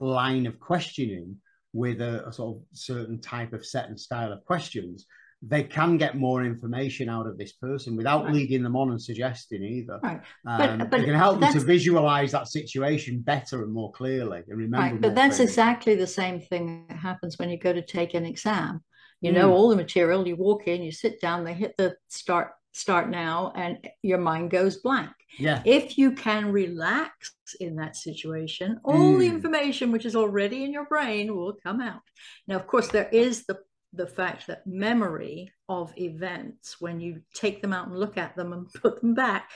line 0.00 0.46
of 0.46 0.58
questioning 0.60 1.36
with 1.72 2.00
a, 2.00 2.26
a, 2.26 2.32
sort 2.32 2.56
of 2.56 2.62
certain 2.72 3.20
type 3.20 3.52
of 3.52 3.64
set 3.64 3.88
and 3.88 3.98
style 3.98 4.32
of 4.32 4.44
questions 4.44 5.06
they 5.42 5.62
can 5.62 5.96
get 5.96 6.16
more 6.16 6.44
information 6.44 7.08
out 7.08 7.26
of 7.26 7.36
this 7.36 7.52
person 7.52 7.96
without 7.96 8.24
right. 8.24 8.34
leading 8.34 8.62
them 8.62 8.74
on 8.74 8.90
and 8.90 9.00
suggesting 9.00 9.62
either. 9.62 10.00
Right. 10.02 10.20
Um, 10.46 10.78
but, 10.78 10.90
but 10.90 11.00
it 11.00 11.04
can 11.04 11.14
help 11.14 11.40
them 11.40 11.52
to 11.52 11.60
visualize 11.60 12.32
that 12.32 12.48
situation 12.48 13.20
better 13.20 13.62
and 13.62 13.72
more 13.72 13.92
clearly 13.92 14.42
and 14.48 14.58
remember. 14.58 14.94
Right. 14.94 15.00
But 15.00 15.14
that's 15.14 15.36
clearly. 15.36 15.50
exactly 15.50 15.94
the 15.94 16.06
same 16.06 16.40
thing 16.40 16.86
that 16.88 16.96
happens 16.96 17.38
when 17.38 17.50
you 17.50 17.58
go 17.58 17.72
to 17.72 17.82
take 17.82 18.14
an 18.14 18.24
exam. 18.24 18.82
You 19.20 19.32
know 19.32 19.50
mm. 19.50 19.52
all 19.52 19.68
the 19.70 19.76
material, 19.76 20.26
you 20.26 20.36
walk 20.36 20.68
in, 20.68 20.82
you 20.82 20.92
sit 20.92 21.20
down, 21.20 21.44
they 21.44 21.54
hit 21.54 21.74
the 21.78 21.96
start 22.08 22.50
start 22.76 23.08
now 23.08 23.52
and 23.56 23.78
your 24.02 24.18
mind 24.18 24.50
goes 24.50 24.76
blank. 24.76 25.10
Yeah. 25.38 25.62
If 25.64 25.98
you 25.98 26.12
can 26.12 26.52
relax 26.52 27.32
in 27.58 27.76
that 27.76 27.96
situation, 27.96 28.80
all 28.84 29.14
mm. 29.14 29.18
the 29.18 29.26
information 29.26 29.92
which 29.92 30.04
is 30.04 30.16
already 30.16 30.64
in 30.64 30.72
your 30.72 30.86
brain 30.86 31.34
will 31.34 31.54
come 31.62 31.80
out. 31.80 32.02
Now, 32.46 32.56
of 32.56 32.66
course, 32.66 32.88
there 32.88 33.08
is 33.10 33.46
the 33.46 33.58
the 33.92 34.06
fact 34.06 34.46
that 34.48 34.66
memory 34.66 35.52
of 35.70 35.92
events, 35.96 36.80
when 36.80 37.00
you 37.00 37.22
take 37.32 37.62
them 37.62 37.72
out 37.72 37.88
and 37.88 37.98
look 37.98 38.18
at 38.18 38.36
them 38.36 38.52
and 38.52 38.70
put 38.82 39.00
them 39.00 39.14
back, 39.14 39.50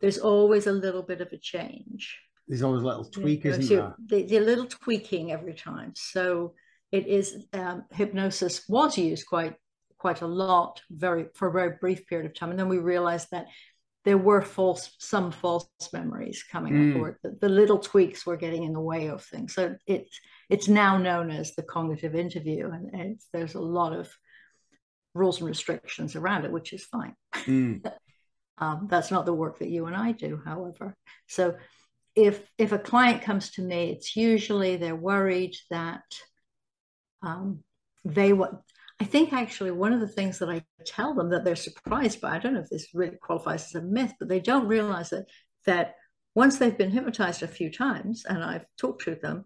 there's 0.00 0.18
always 0.18 0.66
a 0.66 0.72
little 0.72 1.02
bit 1.02 1.20
of 1.20 1.32
a 1.32 1.38
change. 1.38 2.18
There's 2.48 2.62
always 2.62 2.82
a 2.82 2.86
little 2.86 3.04
tweak, 3.04 3.46
isn't 3.46 3.68
there? 3.68 3.94
The, 4.06 4.24
the 4.24 4.40
little 4.40 4.66
tweaking 4.66 5.32
every 5.32 5.54
time. 5.54 5.92
So 5.94 6.54
it 6.92 7.06
is 7.06 7.46
um, 7.52 7.84
hypnosis 7.92 8.68
was 8.68 8.98
used 8.98 9.26
quite 9.26 9.54
quite 10.04 10.20
a 10.20 10.26
lot 10.26 10.82
very 10.90 11.24
for 11.34 11.48
a 11.48 11.52
very 11.52 11.78
brief 11.80 12.06
period 12.06 12.26
of 12.26 12.34
time. 12.34 12.50
And 12.50 12.58
then 12.58 12.68
we 12.68 12.76
realized 12.76 13.28
that 13.30 13.46
there 14.04 14.18
were 14.18 14.42
false 14.42 14.94
some 14.98 15.32
false 15.32 15.66
memories 15.94 16.44
coming 16.52 16.74
mm. 16.74 16.92
forward 16.92 17.16
the, 17.22 17.38
the, 17.40 17.48
little 17.48 17.78
tweaks 17.78 18.26
were 18.26 18.36
getting 18.36 18.64
in 18.64 18.74
the 18.74 18.88
way 18.92 19.06
of 19.06 19.24
things. 19.24 19.54
So 19.54 19.76
it's 19.86 20.20
it's 20.50 20.68
now 20.68 20.98
known 20.98 21.30
as 21.30 21.54
the 21.54 21.62
cognitive 21.62 22.14
interview 22.14 22.70
and 22.70 23.18
there's 23.32 23.54
a 23.54 23.62
lot 23.62 23.94
of 23.94 24.14
rules 25.14 25.38
and 25.38 25.48
restrictions 25.48 26.16
around 26.16 26.44
it 26.44 26.52
which 26.52 26.74
is 26.74 26.84
fine. 26.84 27.14
Mm. 27.46 27.90
um, 28.58 28.86
that's 28.90 29.10
not 29.10 29.24
the 29.24 29.32
work 29.32 29.60
that 29.60 29.70
you 29.70 29.86
and 29.86 29.96
i 29.96 30.12
do 30.12 30.38
however. 30.44 30.94
So 31.28 31.56
if 32.14 32.46
if 32.58 32.72
a 32.72 32.84
client 32.90 33.22
comes 33.22 33.52
to 33.52 33.62
me 33.62 33.90
it's 33.92 34.16
usually 34.16 34.76
they're 34.76 35.04
worried 35.12 35.56
that 35.70 36.04
um, 37.22 37.64
they 38.04 38.34
what 38.34 38.60
I 39.00 39.04
think 39.04 39.32
actually 39.32 39.72
one 39.72 39.92
of 39.92 40.00
the 40.00 40.08
things 40.08 40.38
that 40.38 40.48
I 40.48 40.64
tell 40.86 41.14
them 41.14 41.30
that 41.30 41.44
they're 41.44 41.56
surprised 41.56 42.20
by, 42.20 42.36
I 42.36 42.38
don't 42.38 42.54
know 42.54 42.60
if 42.60 42.70
this 42.70 42.94
really 42.94 43.16
qualifies 43.16 43.66
as 43.66 43.82
a 43.82 43.82
myth, 43.82 44.14
but 44.18 44.28
they 44.28 44.40
don't 44.40 44.68
realize 44.68 45.10
that 45.10 45.26
that 45.66 45.94
once 46.34 46.58
they've 46.58 46.76
been 46.76 46.90
hypnotized 46.90 47.42
a 47.42 47.48
few 47.48 47.70
times 47.70 48.24
and 48.28 48.42
I've 48.42 48.66
talked 48.76 49.04
to 49.04 49.14
them, 49.14 49.44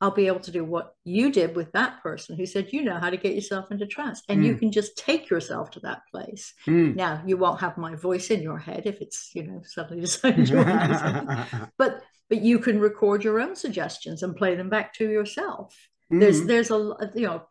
I'll 0.00 0.12
be 0.12 0.28
able 0.28 0.40
to 0.40 0.52
do 0.52 0.64
what 0.64 0.94
you 1.04 1.32
did 1.32 1.56
with 1.56 1.72
that 1.72 2.00
person 2.02 2.36
who 2.36 2.46
said, 2.46 2.72
you 2.72 2.84
know 2.84 2.98
how 2.98 3.10
to 3.10 3.16
get 3.16 3.34
yourself 3.34 3.72
into 3.72 3.86
trance. 3.86 4.22
And 4.28 4.42
mm. 4.42 4.46
you 4.46 4.56
can 4.56 4.70
just 4.70 4.96
take 4.96 5.28
yourself 5.28 5.72
to 5.72 5.80
that 5.80 6.02
place. 6.10 6.54
Mm. 6.68 6.94
Now, 6.94 7.20
you 7.26 7.36
won't 7.36 7.60
have 7.60 7.76
my 7.76 7.96
voice 7.96 8.30
in 8.30 8.40
your 8.40 8.58
head 8.58 8.82
if 8.84 9.00
it's, 9.00 9.30
you 9.34 9.42
know, 9.42 9.60
suddenly 9.64 10.00
decided 10.02 10.48
you 10.48 10.62
But 11.78 12.02
but 12.28 12.42
you 12.42 12.58
can 12.58 12.78
record 12.78 13.24
your 13.24 13.40
own 13.40 13.56
suggestions 13.56 14.22
and 14.22 14.36
play 14.36 14.54
them 14.54 14.68
back 14.68 14.92
to 14.94 15.08
yourself. 15.08 15.74
Mm. 16.12 16.20
There's 16.20 16.44
there's 16.44 16.70
a 16.70 17.10
you 17.14 17.26
know, 17.26 17.42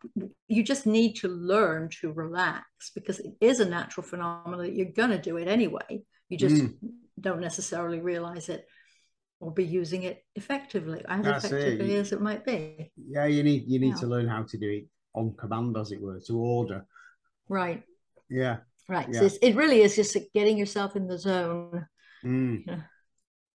you 0.48 0.62
just 0.62 0.86
need 0.86 1.14
to 1.16 1.28
learn 1.28 1.90
to 2.00 2.12
relax 2.12 2.64
because 2.94 3.20
it 3.20 3.34
is 3.40 3.60
a 3.60 3.68
natural 3.68 4.04
phenomenon 4.04 4.58
that 4.58 4.74
you're 4.74 4.92
gonna 4.92 5.20
do 5.20 5.36
it 5.36 5.48
anyway. 5.48 6.02
You 6.28 6.38
just 6.38 6.56
mm. 6.56 6.74
don't 7.20 7.40
necessarily 7.40 8.00
realize 8.00 8.48
it 8.48 8.66
or 9.40 9.52
be 9.52 9.64
using 9.64 10.02
it 10.02 10.24
effectively, 10.34 11.02
as 11.08 11.24
That's 11.24 11.44
effectively 11.44 11.94
it. 11.94 12.00
as 12.00 12.12
it 12.12 12.20
might 12.20 12.44
be. 12.44 12.92
Yeah, 12.96 13.26
you 13.26 13.42
need 13.42 13.64
you 13.66 13.78
need 13.78 13.90
yeah. 13.90 14.00
to 14.00 14.06
learn 14.06 14.26
how 14.26 14.42
to 14.42 14.58
do 14.58 14.68
it 14.68 14.86
on 15.14 15.34
command, 15.38 15.76
as 15.76 15.92
it 15.92 16.00
were, 16.00 16.20
to 16.26 16.38
order. 16.38 16.84
Right. 17.48 17.82
Yeah. 18.28 18.58
Right. 18.88 19.08
Yeah. 19.10 19.28
So 19.28 19.36
it 19.40 19.54
really 19.54 19.82
is 19.82 19.94
just 19.94 20.16
getting 20.34 20.58
yourself 20.58 20.96
in 20.96 21.06
the 21.06 21.18
zone. 21.18 21.86
Mm. 22.24 22.82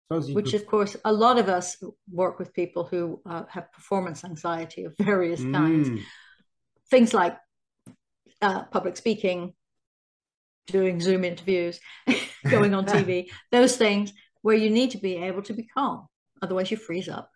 Which, 0.09 0.53
of 0.53 0.65
course, 0.65 0.95
a 1.05 1.13
lot 1.13 1.37
of 1.37 1.49
us 1.49 1.77
work 2.11 2.39
with 2.39 2.53
people 2.53 2.83
who 2.83 3.21
uh, 3.25 3.43
have 3.47 3.71
performance 3.71 4.23
anxiety 4.23 4.85
of 4.85 4.95
various 4.99 5.39
mm. 5.39 5.53
kinds. 5.53 6.01
Things 6.89 7.13
like 7.13 7.37
uh, 8.41 8.63
public 8.65 8.97
speaking, 8.97 9.53
doing 10.67 10.99
Zoom 10.99 11.23
interviews, 11.23 11.79
going 12.49 12.73
on 12.73 12.85
TV, 12.85 13.27
those 13.51 13.77
things 13.77 14.11
where 14.41 14.55
you 14.55 14.71
need 14.71 14.91
to 14.91 14.97
be 14.97 15.17
able 15.17 15.43
to 15.43 15.53
be 15.53 15.67
calm. 15.67 16.07
Otherwise, 16.41 16.71
you 16.71 16.77
freeze 16.77 17.09
up. 17.09 17.29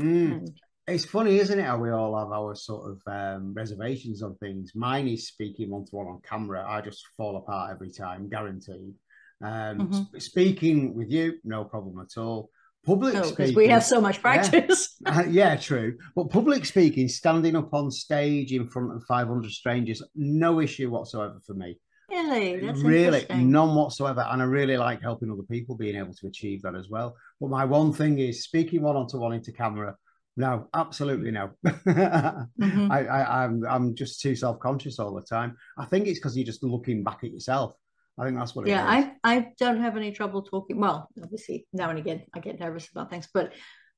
Mm. 0.00 0.32
And, 0.32 0.60
it's 0.88 1.04
funny, 1.04 1.38
isn't 1.38 1.58
it? 1.58 1.64
How 1.64 1.78
we 1.78 1.90
all 1.90 2.16
have 2.16 2.30
our 2.30 2.54
sort 2.54 2.90
of 2.92 3.02
um, 3.12 3.52
reservations 3.54 4.22
on 4.22 4.36
things. 4.36 4.72
Mine 4.74 5.08
is 5.08 5.26
speaking 5.26 5.70
one 5.70 5.84
to 5.84 5.96
one 5.96 6.06
on 6.06 6.20
camera. 6.22 6.64
I 6.66 6.80
just 6.80 7.04
fall 7.16 7.36
apart 7.36 7.72
every 7.72 7.90
time, 7.90 8.28
guaranteed. 8.28 8.94
Um, 9.42 9.78
mm-hmm. 9.78 9.92
sp- 9.92 10.20
speaking 10.20 10.94
with 10.94 11.10
you, 11.10 11.34
no 11.44 11.64
problem 11.64 11.98
at 11.98 12.20
all. 12.20 12.50
Public 12.84 13.14
no, 13.14 13.24
speaking, 13.24 13.56
we 13.56 13.68
have 13.68 13.82
so 13.82 14.00
much 14.00 14.22
practice. 14.22 14.96
Yeah, 15.00 15.10
uh, 15.18 15.24
yeah, 15.24 15.56
true. 15.56 15.98
But 16.14 16.30
public 16.30 16.64
speaking, 16.64 17.08
standing 17.08 17.56
up 17.56 17.74
on 17.74 17.90
stage 17.90 18.52
in 18.52 18.68
front 18.68 18.94
of 18.94 19.02
500 19.04 19.50
strangers, 19.50 20.02
no 20.14 20.60
issue 20.60 20.88
whatsoever 20.90 21.40
for 21.44 21.54
me. 21.54 21.78
Really? 22.08 22.60
That's 22.64 22.80
really 22.80 23.26
none 23.34 23.74
whatsoever. 23.74 24.24
And 24.30 24.40
I 24.40 24.44
really 24.44 24.76
like 24.76 25.02
helping 25.02 25.30
other 25.30 25.42
people 25.42 25.76
being 25.76 25.96
able 25.96 26.14
to 26.14 26.28
achieve 26.28 26.62
that 26.62 26.76
as 26.76 26.88
well. 26.88 27.16
But 27.40 27.50
my 27.50 27.64
one 27.64 27.92
thing 27.92 28.18
is 28.20 28.44
speaking 28.44 28.82
one 28.82 28.96
on 28.96 29.08
to 29.08 29.16
one 29.16 29.32
into 29.32 29.52
camera. 29.52 29.96
No, 30.36 30.68
absolutely 30.74 31.30
no. 31.30 31.50
mm-hmm. 31.66 32.92
I, 32.92 33.06
I, 33.06 33.44
I'm 33.44 33.64
I'm 33.66 33.94
just 33.94 34.20
too 34.20 34.36
self 34.36 34.60
conscious 34.60 34.98
all 34.98 35.14
the 35.14 35.22
time. 35.22 35.56
I 35.78 35.86
think 35.86 36.06
it's 36.06 36.18
because 36.18 36.36
you're 36.36 36.46
just 36.46 36.62
looking 36.62 37.02
back 37.02 37.24
at 37.24 37.32
yourself. 37.32 37.74
I 38.18 38.24
think 38.24 38.38
that's 38.38 38.54
what. 38.54 38.66
yeah, 38.66 38.84
I 38.84 39.12
I 39.22 39.48
don't 39.58 39.80
have 39.80 39.96
any 39.96 40.12
trouble 40.12 40.42
talking. 40.42 40.80
Well, 40.80 41.08
obviously 41.22 41.66
now 41.72 41.90
and 41.90 41.98
again 41.98 42.22
I 42.34 42.40
get 42.40 42.58
nervous 42.58 42.88
about 42.88 43.10
things, 43.10 43.28
but 43.32 43.52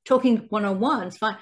talking 0.05 0.47
one 0.49 0.65
on 0.65 0.79
one 0.79 1.07
is 1.07 1.17
fine. 1.17 1.37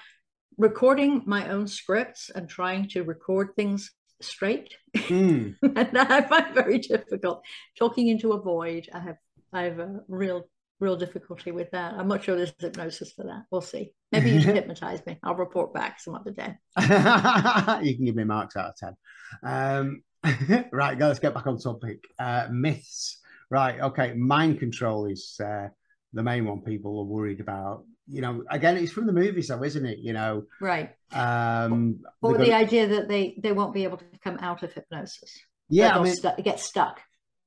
Recording 0.58 1.24
my 1.26 1.50
own 1.50 1.68
scripts 1.68 2.30
and 2.34 2.50
trying 2.50 2.90
to 2.90 3.04
record 3.04 3.50
things 3.56 3.92
straight. 4.22 4.76
Mm. 4.96 5.56
and 5.62 5.98
I 5.98 6.22
find 6.22 6.54
very 6.54 6.80
difficult. 6.80 7.44
Talking 7.78 8.08
into 8.08 8.34
a 8.34 8.42
void, 8.42 8.90
I 8.94 9.00
have 9.00 9.18
I 9.54 9.64
have 9.64 9.80
a 9.80 10.02
real 10.08 10.44
real 10.80 10.96
difficulty 10.96 11.52
with 11.52 11.72
that. 11.72 11.94
I'm 11.94 12.08
not 12.08 12.24
sure 12.24 12.36
there's 12.36 12.54
hypnosis 12.60 13.12
for 13.12 13.24
that. 13.24 13.44
We'll 13.52 13.62
see. 13.62 13.94
Maybe 14.12 14.32
you 14.32 14.42
should 14.42 14.56
hypnotize 14.56 15.04
me. 15.06 15.18
I'll 15.24 15.36
report 15.36 15.74
back 15.74 16.00
some 16.00 16.16
other 16.16 16.32
day. 16.32 16.56
you 16.80 17.96
can 17.96 18.06
give 18.06 18.16
me 18.16 18.24
marks 18.24 18.56
out 18.56 18.70
of 18.70 18.76
10. 18.76 18.96
Um, 19.44 20.04
right, 20.72 20.98
let's 20.98 21.20
get 21.20 21.34
back 21.34 21.48
on 21.48 21.58
topic. 21.58 22.04
Uh, 22.20 22.48
myths. 22.52 23.20
Right, 23.50 23.80
okay. 23.80 24.14
Mind 24.14 24.60
control 24.60 25.06
is 25.06 25.40
uh, 25.44 25.68
the 26.14 26.24
main 26.24 26.46
one 26.46 26.62
people 26.62 27.00
are 27.00 27.06
worried 27.06 27.40
about 27.40 27.84
you 28.08 28.22
know, 28.22 28.44
again, 28.50 28.78
it's 28.78 28.92
from 28.92 29.06
the 29.06 29.14
movies, 29.14 29.50
though, 29.50 29.64
isn't 29.64 29.86
it? 29.86 30.00
You 30.00 30.14
know, 30.14 30.44
right? 30.62 30.96
Um, 31.12 32.00
or 32.22 32.38
the 32.38 32.54
idea 32.54 32.88
that 32.88 33.10
they 33.10 33.38
they 33.42 33.52
won't 33.52 33.74
be 33.74 33.84
able 33.84 33.98
to 33.98 34.06
come 34.24 34.38
out 34.40 34.64
of 34.64 34.74
hypnosis. 34.74 35.40
Yeah, 35.70 35.98
I 35.98 36.04
mean, 36.04 36.16
stu- 36.16 36.42
get 36.42 36.60
stuck. 36.60 37.02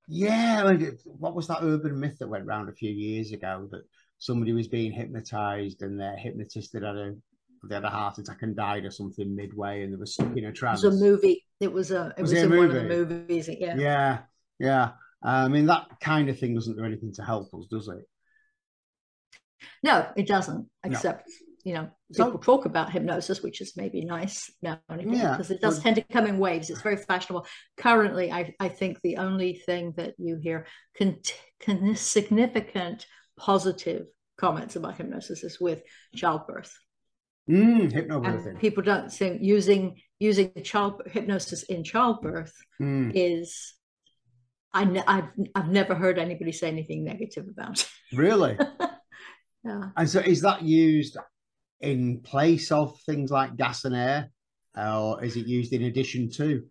Yeah, 0.07 0.63
I 0.65 0.73
mean, 0.75 0.99
what 1.05 1.35
was 1.35 1.47
that 1.49 1.63
urban 1.63 1.99
myth 1.99 2.19
that 2.19 2.29
went 2.29 2.45
around 2.45 2.69
a 2.69 2.75
few 2.75 2.91
years 2.91 3.33
ago 3.33 3.69
that 3.71 3.83
somebody 4.19 4.53
was 4.53 4.69
being 4.69 4.93
hypnotized 4.93 5.83
and 5.83 5.99
their 5.99 6.17
hypnotist 6.17 6.75
had 6.75 6.83
a 6.85 7.15
they 7.69 7.75
had 7.75 7.85
a 7.85 7.91
heart 7.91 8.19
attack 8.19 8.43
and 8.43 8.57
died 8.57 8.85
or 8.85 8.91
something 8.91 9.35
midway, 9.35 9.83
and 9.83 9.93
there 9.93 9.99
was 9.99 10.17
mm. 10.17 10.35
you 10.35 10.43
know 10.43 10.49
a 10.49 10.53
trance. 10.53 10.83
It 10.83 10.89
was 10.89 11.01
a 11.01 11.05
movie. 11.05 11.45
It 11.61 11.73
was 11.73 11.91
a. 11.91 12.15
It 12.17 12.23
was, 12.23 12.31
was 12.31 12.43
it 12.43 12.51
in 12.51 12.57
one 12.57 12.67
of 12.67 12.75
the 12.75 12.85
movies. 12.85 13.49
Yeah. 13.49 13.77
Yeah, 13.77 14.19
yeah. 14.59 14.91
Uh, 15.25 15.45
I 15.45 15.49
mean, 15.49 15.67
that 15.67 15.87
kind 16.01 16.29
of 16.31 16.39
thing 16.39 16.55
doesn't 16.55 16.77
do 16.77 16.85
anything 16.85 17.13
to 17.15 17.23
help 17.23 17.53
us, 17.53 17.67
does 17.71 17.89
it? 17.89 18.07
No, 19.83 20.07
it 20.17 20.27
doesn't, 20.27 20.67
except, 20.85 21.29
no. 21.29 21.71
you 21.71 21.75
know, 21.75 21.91
people 22.15 22.33
so, 22.33 22.39
talk 22.39 22.65
about 22.65 22.91
hypnosis, 22.91 23.43
which 23.43 23.61
is 23.61 23.77
maybe 23.77 24.05
nice 24.05 24.51
now 24.63 24.81
and 24.89 25.01
again, 25.01 25.15
yeah, 25.15 25.33
because 25.33 25.51
it 25.51 25.61
does 25.61 25.81
tend 25.81 25.97
to 25.97 26.03
come 26.03 26.27
in 26.27 26.39
waves. 26.39 26.71
It's 26.71 26.81
very 26.81 26.97
fashionable. 26.97 27.47
Currently, 27.77 28.33
I, 28.33 28.55
I 28.59 28.69
think 28.69 29.01
the 29.03 29.19
only 29.19 29.55
thing 29.55 29.93
that 29.99 30.15
you 30.17 30.37
hear 30.37 30.67
con, 30.97 31.19
con, 31.63 31.95
significant 31.95 33.07
positive 33.39 34.07
comments 34.39 34.77
about 34.77 34.97
hypnosis 34.97 35.45
is 35.45 35.61
with 35.61 35.83
childbirth. 36.15 36.75
Mm, 37.51 37.93
hypnobirthing. 37.93 38.61
people 38.61 38.83
don't 38.83 39.13
think 39.13 39.43
using 39.43 39.97
using 40.21 40.53
child 40.63 41.03
hypnosis 41.11 41.65
in 41.65 41.83
childbirth 41.83 42.55
mm. 42.81 43.11
is 43.15 43.75
I 44.73 44.85
have 44.85 45.31
I've 45.55 45.69
never 45.69 45.95
heard 45.95 46.19
anybody 46.19 46.53
say 46.53 46.69
anything 46.69 47.05
negative 47.05 47.47
about. 47.49 47.81
It. 47.81 47.89
Really? 48.13 48.59
Yeah. 49.63 49.91
And 49.95 50.09
so 50.09 50.21
is 50.21 50.41
that 50.41 50.63
used 50.63 51.19
in 51.81 52.21
place 52.21 52.73
of 52.73 52.99
things 53.05 53.31
like 53.31 53.57
gas 53.57 53.85
and 53.85 53.95
air, 53.95 54.31
or 54.75 55.23
is 55.23 55.37
it 55.37 55.47
used 55.47 55.75
in 55.75 55.83
addition 55.83 56.31
to? 56.37 56.63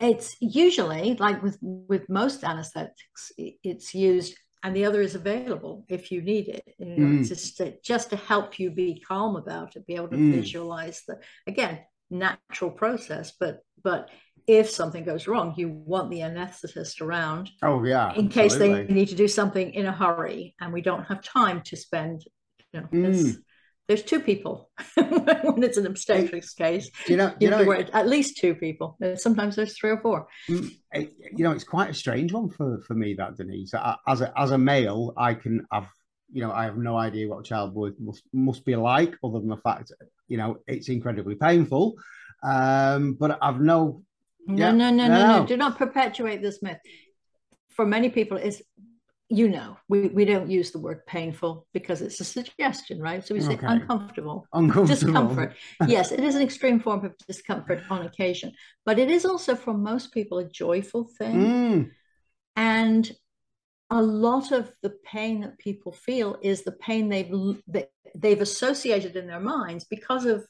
It's 0.00 0.34
usually 0.40 1.14
like 1.16 1.42
with 1.42 1.58
with 1.60 2.08
most 2.08 2.42
anesthetics, 2.42 3.32
it's 3.36 3.94
used 3.94 4.34
and 4.64 4.74
the 4.74 4.86
other 4.86 5.02
is 5.02 5.14
available 5.14 5.84
if 5.88 6.10
you 6.10 6.22
need 6.22 6.48
it. 6.48 6.64
You 6.78 6.86
know, 6.86 7.06
mm. 7.20 7.28
just 7.28 7.58
to, 7.58 7.74
just 7.82 8.10
to 8.10 8.16
help 8.16 8.58
you 8.58 8.70
be 8.70 9.00
calm 9.06 9.36
about 9.36 9.76
it, 9.76 9.86
be 9.86 9.94
able 9.94 10.08
to 10.08 10.16
mm. 10.16 10.32
visualize 10.32 11.02
the 11.06 11.20
again 11.46 11.80
natural 12.10 12.70
process, 12.70 13.32
but 13.38 13.60
but 13.82 14.08
if 14.46 14.70
something 14.70 15.04
goes 15.04 15.26
wrong, 15.26 15.54
you 15.56 15.68
want 15.68 16.10
the 16.10 16.20
anesthetist 16.20 17.00
around. 17.00 17.50
Oh 17.62 17.84
yeah. 17.84 18.12
In 18.14 18.28
case 18.28 18.52
absolutely. 18.52 18.86
they 18.86 18.94
need 18.94 19.08
to 19.08 19.14
do 19.14 19.28
something 19.28 19.72
in 19.72 19.86
a 19.86 19.92
hurry 19.92 20.54
and 20.60 20.72
we 20.72 20.82
don't 20.82 21.04
have 21.04 21.22
time 21.22 21.62
to 21.62 21.76
spend, 21.76 22.24
you 22.72 22.80
know, 22.80 22.86
mm. 22.92 23.36
There's 23.86 24.02
two 24.02 24.20
people 24.20 24.70
when 24.94 25.62
it's 25.62 25.76
an 25.76 25.86
obstetrics 25.86 26.54
case. 26.54 26.90
You 27.06 27.16
know, 27.16 27.34
you, 27.38 27.48
you 27.48 27.50
know, 27.50 27.72
at 27.72 28.08
least 28.08 28.38
two 28.38 28.54
people. 28.54 28.96
Sometimes 29.16 29.56
there's 29.56 29.76
three 29.76 29.90
or 29.90 30.00
four. 30.00 30.26
Mm, 30.48 30.72
you 31.36 31.44
know, 31.44 31.52
it's 31.52 31.64
quite 31.64 31.90
a 31.90 31.94
strange 31.94 32.32
one 32.32 32.50
for 32.50 32.80
for 32.86 32.94
me 32.94 33.14
that 33.14 33.36
Denise. 33.36 33.74
As 34.06 34.20
a 34.20 34.32
as 34.38 34.52
a 34.52 34.58
male, 34.58 35.12
I 35.16 35.34
can 35.34 35.66
have 35.70 35.88
you 36.32 36.42
know 36.42 36.52
I 36.52 36.64
have 36.64 36.78
no 36.78 36.96
idea 36.96 37.28
what 37.28 37.44
childbirth 37.44 37.94
must 37.98 38.22
must 38.32 38.64
be 38.64 38.76
like, 38.76 39.14
other 39.22 39.38
than 39.38 39.48
the 39.48 39.58
fact 39.58 39.92
you 40.28 40.38
know 40.38 40.58
it's 40.66 40.88
incredibly 40.88 41.34
painful. 41.34 41.96
Um, 42.42 43.14
but 43.14 43.38
I've 43.42 43.60
no 43.60 44.02
no, 44.46 44.66
yeah. 44.66 44.72
no, 44.72 44.90
no, 44.90 45.06
no, 45.06 45.18
no, 45.18 45.38
no. 45.40 45.46
Do 45.46 45.56
not 45.56 45.78
perpetuate 45.78 46.42
this 46.42 46.62
myth. 46.62 46.78
For 47.70 47.86
many 47.86 48.08
people, 48.08 48.36
is 48.36 48.62
you 49.34 49.48
know, 49.48 49.76
we, 49.88 50.08
we 50.08 50.24
don't 50.24 50.48
use 50.48 50.70
the 50.70 50.78
word 50.78 51.04
painful 51.06 51.66
because 51.72 52.02
it's 52.02 52.20
a 52.20 52.24
suggestion, 52.24 53.00
right? 53.00 53.26
So 53.26 53.34
we 53.34 53.40
say 53.40 53.54
okay. 53.54 53.66
uncomfortable, 53.66 54.46
uncomfortable, 54.52 54.86
discomfort. 54.86 55.56
yes, 55.88 56.12
it 56.12 56.20
is 56.20 56.36
an 56.36 56.42
extreme 56.42 56.78
form 56.78 57.04
of 57.04 57.16
discomfort 57.26 57.82
on 57.90 58.06
occasion, 58.06 58.52
but 58.86 58.98
it 58.98 59.10
is 59.10 59.24
also 59.24 59.56
for 59.56 59.74
most 59.74 60.12
people 60.12 60.38
a 60.38 60.44
joyful 60.44 61.08
thing. 61.18 61.34
Mm. 61.34 61.90
And 62.56 63.10
a 63.90 64.00
lot 64.00 64.52
of 64.52 64.72
the 64.82 64.94
pain 65.04 65.40
that 65.40 65.58
people 65.58 65.92
feel 65.92 66.38
is 66.42 66.62
the 66.62 66.72
pain 66.72 67.08
they've 67.08 67.30
that 67.68 67.90
they've 68.14 68.40
associated 68.40 69.16
in 69.16 69.26
their 69.26 69.40
minds 69.40 69.84
because 69.84 70.26
of 70.26 70.46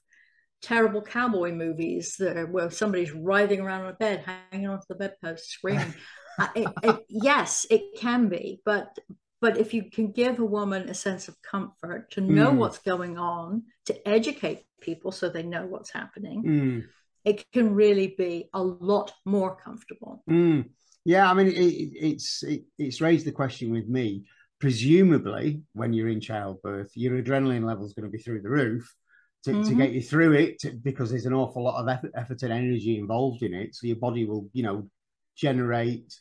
terrible 0.61 1.03
cowboy 1.03 1.53
movies 1.53 2.17
that, 2.19 2.51
where 2.51 2.71
somebody's 2.71 3.13
writhing 3.13 3.61
around 3.61 3.83
on 3.83 3.91
a 3.91 3.95
bed, 3.95 4.25
hanging 4.51 4.69
onto 4.69 4.85
the 4.89 4.95
bedpost, 4.95 5.51
screaming. 5.51 5.95
uh, 6.39 6.49
it, 6.55 6.69
it, 6.83 7.05
yes, 7.09 7.67
it 7.71 7.99
can 7.99 8.29
be, 8.29 8.61
but 8.65 8.99
but 9.41 9.59
if 9.59 9.75
you 9.75 9.91
can 9.91 10.11
give 10.13 10.39
a 10.39 10.45
woman 10.45 10.89
a 10.89 10.95
sense 10.95 11.29
of 11.29 11.37
comfort 11.43 12.11
to 12.13 12.21
know 12.21 12.51
mm. 12.51 12.57
what's 12.57 12.79
going 12.79 13.19
on, 13.19 13.65
to 13.87 14.09
educate 14.09 14.65
people 14.81 15.13
so 15.13 15.29
they 15.29 15.43
know 15.43 15.67
what's 15.67 15.91
happening, 15.91 16.43
mm. 16.43 16.85
it 17.25 17.45
can 17.53 17.75
really 17.75 18.15
be 18.17 18.49
a 18.55 18.63
lot 18.63 19.13
more 19.25 19.55
comfortable. 19.57 20.23
Mm. 20.31 20.71
Yeah, 21.05 21.31
I 21.31 21.35
mean, 21.35 21.49
it, 21.49 21.53
it's 21.53 22.43
it's 22.79 23.01
raised 23.01 23.27
the 23.27 23.33
question 23.33 23.71
with 23.71 23.87
me. 23.87 24.25
Presumably, 24.61 25.61
when 25.75 25.93
you're 25.93 26.09
in 26.09 26.21
childbirth, 26.21 26.93
your 26.95 27.21
adrenaline 27.21 27.67
level 27.67 27.85
is 27.85 27.93
going 27.93 28.07
to 28.07 28.11
be 28.11 28.23
through 28.23 28.41
the 28.41 28.49
roof 28.49 28.95
to, 29.43 29.51
mm-hmm. 29.51 29.69
to 29.69 29.75
get 29.75 29.93
you 29.93 30.01
through 30.01 30.33
it 30.33 30.59
to, 30.61 30.71
because 30.71 31.11
there's 31.11 31.27
an 31.27 31.35
awful 31.35 31.63
lot 31.63 31.83
of 31.83 31.89
effort, 31.89 32.13
effort 32.15 32.43
and 32.43 32.53
energy 32.53 32.99
involved 32.99 33.43
in 33.43 33.53
it. 33.53 33.75
So 33.75 33.87
your 33.87 33.97
body 33.97 34.25
will, 34.25 34.49
you 34.55 34.63
know, 34.63 34.89
generate 35.37 36.19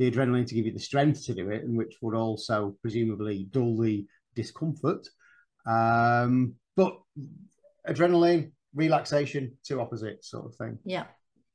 the 0.00 0.10
adrenaline 0.10 0.46
to 0.46 0.54
give 0.54 0.64
you 0.64 0.72
the 0.72 0.80
strength 0.80 1.26
to 1.26 1.34
do 1.34 1.50
it, 1.50 1.62
and 1.62 1.76
which 1.76 1.98
would 2.00 2.16
also 2.16 2.74
presumably 2.80 3.46
dull 3.50 3.76
the 3.76 4.06
discomfort. 4.34 5.06
Um, 5.66 6.54
but 6.74 6.96
adrenaline, 7.86 8.52
relaxation, 8.74 9.58
two 9.62 9.78
opposites 9.78 10.30
sort 10.30 10.46
of 10.46 10.54
thing. 10.54 10.78
Yeah. 10.86 11.04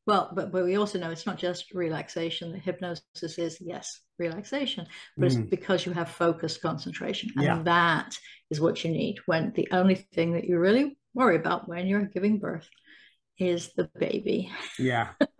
Well, 0.05 0.31
but, 0.35 0.51
but 0.51 0.63
we 0.63 0.77
also 0.77 0.99
know 0.99 1.09
it's 1.09 1.25
not 1.25 1.39
just 1.39 1.73
relaxation. 1.73 2.51
The 2.51 2.59
hypnosis 2.59 3.39
is, 3.39 3.57
yes, 3.59 3.99
relaxation, 4.19 4.85
but 5.17 5.31
mm. 5.31 5.39
it's 5.39 5.49
because 5.49 5.87
you 5.87 5.93
have 5.93 6.09
focused 6.09 6.61
concentration. 6.61 7.31
And 7.37 7.43
yeah. 7.43 7.61
that 7.63 8.15
is 8.51 8.61
what 8.61 8.83
you 8.83 8.91
need 8.91 9.17
when 9.25 9.53
the 9.55 9.67
only 9.71 9.95
thing 10.13 10.33
that 10.33 10.45
you 10.45 10.59
really 10.59 10.99
worry 11.15 11.37
about 11.37 11.67
when 11.67 11.87
you're 11.87 12.05
giving 12.05 12.37
birth 12.37 12.69
is 13.39 13.71
the 13.75 13.89
baby. 13.97 14.51
Yeah. 14.77 15.07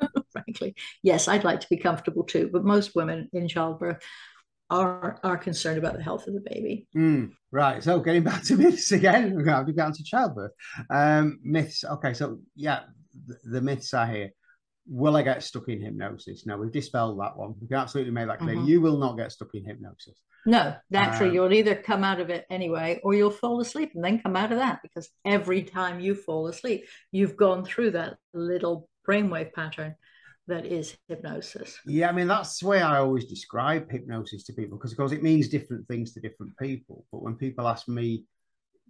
Frankly, 0.56 0.76
yes, 1.04 1.28
I'd 1.28 1.44
like 1.44 1.60
to 1.62 1.68
be 1.70 1.78
comfortable 1.78 2.24
too, 2.24 2.50
but 2.52 2.64
most 2.64 2.96
women 2.96 3.30
in 3.34 3.48
childbirth 3.48 4.02
are 4.70 5.20
are 5.24 5.38
concerned 5.38 5.78
about 5.78 5.96
the 5.96 6.04
health 6.04 6.28
of 6.28 6.34
the 6.34 6.42
baby. 6.50 6.88
Mm, 6.96 7.32
right. 7.52 7.84
So 7.84 8.00
getting 8.00 8.24
back 8.24 8.44
to 8.46 8.56
myths 8.58 8.92
again, 8.92 9.36
we're 9.36 9.44
going 9.44 9.66
to 9.66 9.74
get 9.74 9.86
on 9.86 9.94
to 9.94 10.04
childbirth. 10.04 10.52
Um, 10.90 11.40
myths. 11.44 11.84
Okay. 11.84 12.14
So 12.14 12.40
yeah, 12.56 12.82
the, 13.28 13.38
the, 13.44 13.62
myths 13.62 13.94
are 13.94 14.08
here. 14.08 14.30
Will 14.88 15.18
I 15.18 15.24
get 15.24 15.44
stuck 15.44 15.68
in 15.68 15.82
hypnosis? 15.82 16.46
No, 16.46 16.58
we've 16.58 16.72
dispelled 16.72 17.20
that 17.20 17.36
one. 17.36 17.56
We 17.60 17.68
can 17.68 17.78
absolutely 17.78 18.14
make 18.14 18.28
that 18.28 18.40
clear. 18.40 18.56
Mm-hmm. 18.56 18.68
You 18.68 18.82
will 18.82 18.98
not 18.98 19.18
get 19.18 19.32
stuck 19.32 19.50
in 19.54 19.66
hypnosis. 19.66 20.20
No, 20.46 20.76
naturally, 20.92 21.30
um, 21.30 21.36
you'll 21.36 21.54
either 21.54 21.74
come 21.76 22.04
out 22.04 22.20
of 22.20 22.30
it 22.30 22.46
anyway, 22.52 23.02
or 23.04 23.16
you'll 23.16 23.32
fall 23.32 23.60
asleep 23.62 23.94
and 23.96 24.06
then 24.06 24.20
come 24.20 24.36
out 24.36 24.52
of 24.52 24.60
that 24.60 24.80
because 24.84 25.10
every 25.26 25.64
time 25.64 26.00
you 26.00 26.14
fall 26.14 26.48
asleep, 26.48 26.86
you've 27.12 27.36
gone 27.36 27.66
through 27.66 27.92
that 27.92 28.18
little 28.32 28.88
brainwave 29.08 29.54
pattern 29.54 29.96
that 30.48 30.66
is 30.66 30.98
hypnosis. 31.08 31.80
Yeah, 31.86 32.10
I 32.10 32.12
mean 32.12 32.28
that's 32.28 32.60
the 32.60 32.68
way 32.68 32.82
I 32.82 33.00
always 33.00 33.26
describe 33.26 33.90
hypnosis 33.92 34.44
to 34.46 34.54
people 34.54 34.78
because 34.78 34.92
of 34.92 34.98
course 34.98 35.12
it 35.12 35.24
means 35.24 35.48
different 35.48 35.88
things 35.88 36.14
to 36.14 36.20
different 36.20 36.58
people. 36.58 37.06
But 37.12 37.24
when 37.24 37.36
people 37.36 37.68
ask 37.68 37.88
me 37.88 38.26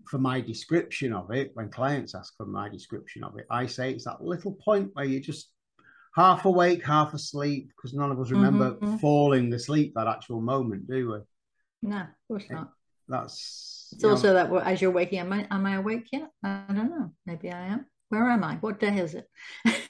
for 0.09 0.17
my 0.17 0.41
description 0.41 1.13
of 1.13 1.31
it, 1.31 1.51
when 1.53 1.69
clients 1.69 2.13
ask 2.13 2.35
for 2.35 2.45
my 2.45 2.69
description 2.69 3.23
of 3.23 3.37
it, 3.37 3.45
I 3.49 3.65
say 3.67 3.91
it's 3.91 4.05
that 4.05 4.21
little 4.21 4.53
point 4.53 4.91
where 4.93 5.05
you're 5.05 5.21
just 5.21 5.49
half 6.15 6.45
awake, 6.45 6.85
half 6.85 7.13
asleep, 7.13 7.69
because 7.69 7.93
none 7.93 8.11
of 8.11 8.19
us 8.19 8.31
remember 8.31 8.71
mm-hmm. 8.71 8.97
falling 8.97 9.53
asleep 9.53 9.93
that 9.95 10.07
actual 10.07 10.41
moment, 10.41 10.87
do 10.87 11.11
we? 11.11 11.89
No, 11.89 12.01
of 12.01 12.07
course 12.27 12.45
not. 12.49 12.71
That's 13.07 13.89
it's 13.93 14.03
also 14.03 14.33
know, 14.33 14.59
that 14.59 14.67
as 14.67 14.81
you're 14.81 14.91
waking, 14.91 15.19
am 15.19 15.31
I 15.31 15.47
am 15.49 15.65
I 15.65 15.75
awake 15.75 16.07
yet? 16.11 16.29
I 16.43 16.63
don't 16.67 16.89
know. 16.89 17.11
Maybe 17.25 17.51
I 17.51 17.67
am 17.67 17.85
where 18.09 18.29
am 18.29 18.43
I? 18.43 18.55
What 18.55 18.79
day 18.79 18.97
is 18.99 19.15
it? 19.15 19.27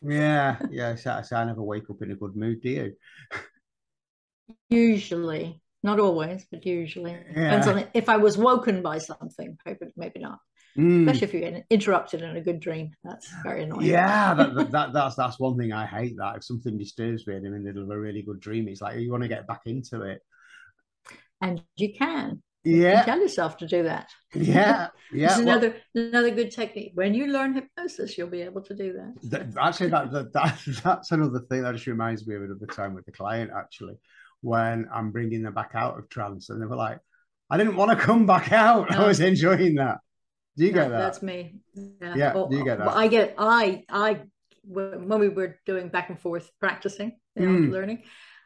yeah, 0.01 0.57
yeah. 0.71 0.95
So, 0.95 1.21
so 1.23 1.35
I 1.35 1.45
never 1.45 1.61
wake 1.61 1.89
up 1.89 2.01
in 2.01 2.11
a 2.11 2.15
good 2.15 2.35
mood, 2.35 2.61
do 2.61 2.69
you? 2.69 2.93
usually, 4.69 5.61
not 5.83 5.99
always, 5.99 6.45
but 6.51 6.65
usually. 6.65 7.11
Yeah. 7.11 7.55
Depends 7.55 7.67
on 7.67 7.87
if 7.93 8.09
I 8.09 8.17
was 8.17 8.37
woken 8.37 8.81
by 8.81 8.97
something, 8.99 9.57
maybe, 9.65 9.87
maybe 9.95 10.19
not. 10.19 10.39
Mm. 10.77 11.07
Especially 11.07 11.27
if 11.27 11.33
you're 11.33 11.61
interrupted 11.69 12.21
in 12.21 12.35
a 12.35 12.41
good 12.41 12.59
dream, 12.59 12.91
that's 13.03 13.31
very 13.43 13.63
annoying. 13.63 13.85
Yeah, 13.85 14.33
that, 14.33 14.71
that, 14.71 14.93
that's 14.93 15.15
that's 15.15 15.39
one 15.39 15.57
thing 15.57 15.71
I 15.71 15.85
hate. 15.85 16.15
That 16.17 16.37
if 16.37 16.43
something 16.43 16.77
disturbs 16.77 17.25
me 17.25 17.37
in 17.37 17.43
the 17.43 17.49
middle 17.51 17.83
of 17.83 17.89
a 17.89 17.97
really 17.97 18.23
good 18.23 18.41
dream, 18.41 18.67
it's 18.67 18.81
like 18.81 18.99
you 18.99 19.09
want 19.09 19.23
to 19.23 19.29
get 19.29 19.47
back 19.47 19.61
into 19.65 20.01
it, 20.01 20.19
and 21.41 21.61
you 21.77 21.93
can 21.93 22.43
yeah. 22.65 23.03
Tell 23.03 23.19
yourself 23.19 23.57
to 23.57 23.67
do 23.67 23.83
that. 23.83 24.09
Yeah 24.33 24.87
yeah 25.13 25.27
it's 25.27 25.37
another 25.37 25.75
well, 25.93 26.07
another 26.07 26.31
good 26.31 26.51
technique. 26.51 26.91
When 26.95 27.13
you 27.13 27.27
learn 27.27 27.53
hypnosis 27.53 28.17
you'll 28.17 28.27
be 28.27 28.41
able 28.41 28.61
to 28.61 28.75
do 28.75 28.93
that, 28.93 29.29
that 29.29 29.61
actually 29.61 29.89
that, 29.91 30.11
that, 30.11 30.33
that 30.33 30.59
that's 30.83 31.11
another 31.11 31.39
thing 31.49 31.63
that 31.63 31.73
just 31.73 31.87
reminds 31.87 32.25
me 32.27 32.35
of 32.35 32.43
another 32.43 32.65
time 32.65 32.93
with 32.93 33.05
the 33.05 33.11
client 33.11 33.51
actually 33.55 33.95
when 34.41 34.87
i'm 34.93 35.11
bringing 35.11 35.41
them 35.41 35.53
back 35.53 35.71
out 35.73 35.97
of 35.97 36.09
trance 36.09 36.49
and 36.49 36.61
they 36.61 36.65
were 36.65 36.75
like 36.75 36.99
i 37.49 37.57
didn't 37.57 37.75
want 37.75 37.91
to 37.91 37.97
come 37.97 38.25
back 38.25 38.51
out. 38.51 38.89
No. 38.89 38.97
i 39.03 39.07
was 39.07 39.19
enjoying 39.19 39.75
that. 39.75 39.99
Do 40.57 40.65
you 40.65 40.71
no, 40.71 40.81
get 40.81 40.89
that 40.89 40.97
that's 40.97 41.21
me. 41.21 41.55
Yeah, 41.73 42.15
yeah 42.15 42.33
well, 42.33 42.47
do 42.47 42.57
you 42.57 42.63
get 42.63 42.77
that? 42.79 42.87
Well, 42.87 42.97
i 42.97 43.07
get 43.07 43.35
i 43.37 43.83
i 43.89 44.21
when 44.63 45.19
we 45.19 45.29
were 45.29 45.59
doing 45.65 45.89
back 45.89 46.09
and 46.09 46.19
forth 46.19 46.49
practicing 46.59 47.17
you 47.35 47.45
know, 47.45 47.67
mm. 47.67 47.71
learning 47.71 48.03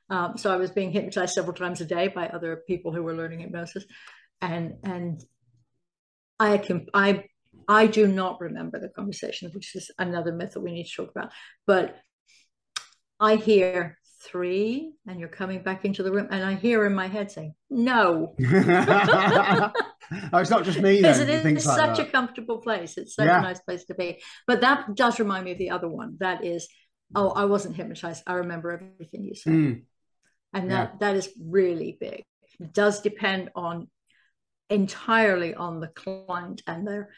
um, 0.10 0.38
so 0.38 0.52
I 0.52 0.58
was 0.58 0.72
being 0.72 0.91
hypnotized 0.91 1.34
several 1.34 1.54
times 1.54 1.82
a 1.82 1.86
day 1.86 2.08
by 2.08 2.28
other 2.28 2.63
people 2.67 2.91
who 2.91 3.04
were 3.04 3.15
learning 3.15 3.39
hypnosis, 3.39 3.86
and 4.41 4.76
and 4.84 5.24
I 6.39 6.58
can 6.58 6.88
I 6.93 7.26
I 7.67 7.88
do 7.88 8.08
not 8.08 8.41
remember 8.41 8.80
the 8.80 8.89
conversation, 8.89 9.52
which 9.54 9.76
is 9.76 9.91
another 10.00 10.34
myth 10.34 10.54
that 10.54 10.62
we 10.62 10.72
need 10.72 10.86
to 10.86 10.95
talk 10.95 11.12
about. 11.12 11.32
But 11.67 11.95
I 13.19 13.36
hear 13.36 14.00
three, 14.24 14.93
and 15.08 15.19
you're 15.19 15.30
coming 15.30 15.62
back 15.62 15.86
into 15.86 16.02
the 16.02 16.12
room, 16.12 16.28
and 16.32 16.43
I 16.43 16.56
hear 16.56 16.88
in 16.88 16.95
my 16.95 17.08
head 17.08 17.30
saying, 17.30 17.54
"No." 17.69 18.36
oh, 18.43 19.72
it's 20.34 20.50
not 20.50 20.63
just 20.63 20.80
me. 20.80 20.98
Because 20.98 21.19
it 21.19 21.30
is 21.30 21.43
like 21.43 21.60
such 21.60 21.98
that. 21.98 22.08
a 22.08 22.12
comfortable 22.12 22.58
place. 22.58 22.98
It's 22.98 23.13
such 23.13 23.28
yeah. 23.28 23.39
a 23.39 23.43
nice 23.43 23.60
place 23.60 23.86
to 23.86 23.93
be. 23.93 24.24
But 24.48 24.62
that 24.62 24.95
does 24.95 25.19
remind 25.19 25.45
me 25.45 25.52
of 25.52 25.60
the 25.60 25.69
other 25.69 25.88
one. 25.88 26.17
That 26.19 26.43
is, 26.43 26.67
oh, 27.13 27.30
I 27.30 27.45
wasn't 27.45 27.76
hypnotized. 27.76 28.24
I 28.26 28.34
remember 28.34 28.72
everything 28.72 29.24
you 29.24 29.36
said. 29.36 29.54
Mm 29.54 29.82
and 30.53 30.71
that 30.71 30.91
yeah. 30.93 30.97
that 30.99 31.15
is 31.15 31.29
really 31.41 31.97
big 31.99 32.23
it 32.59 32.73
does 32.73 33.01
depend 33.01 33.49
on 33.55 33.88
entirely 34.69 35.53
on 35.53 35.79
the 35.79 35.88
client 35.88 36.62
and 36.67 36.88
their 36.88 37.09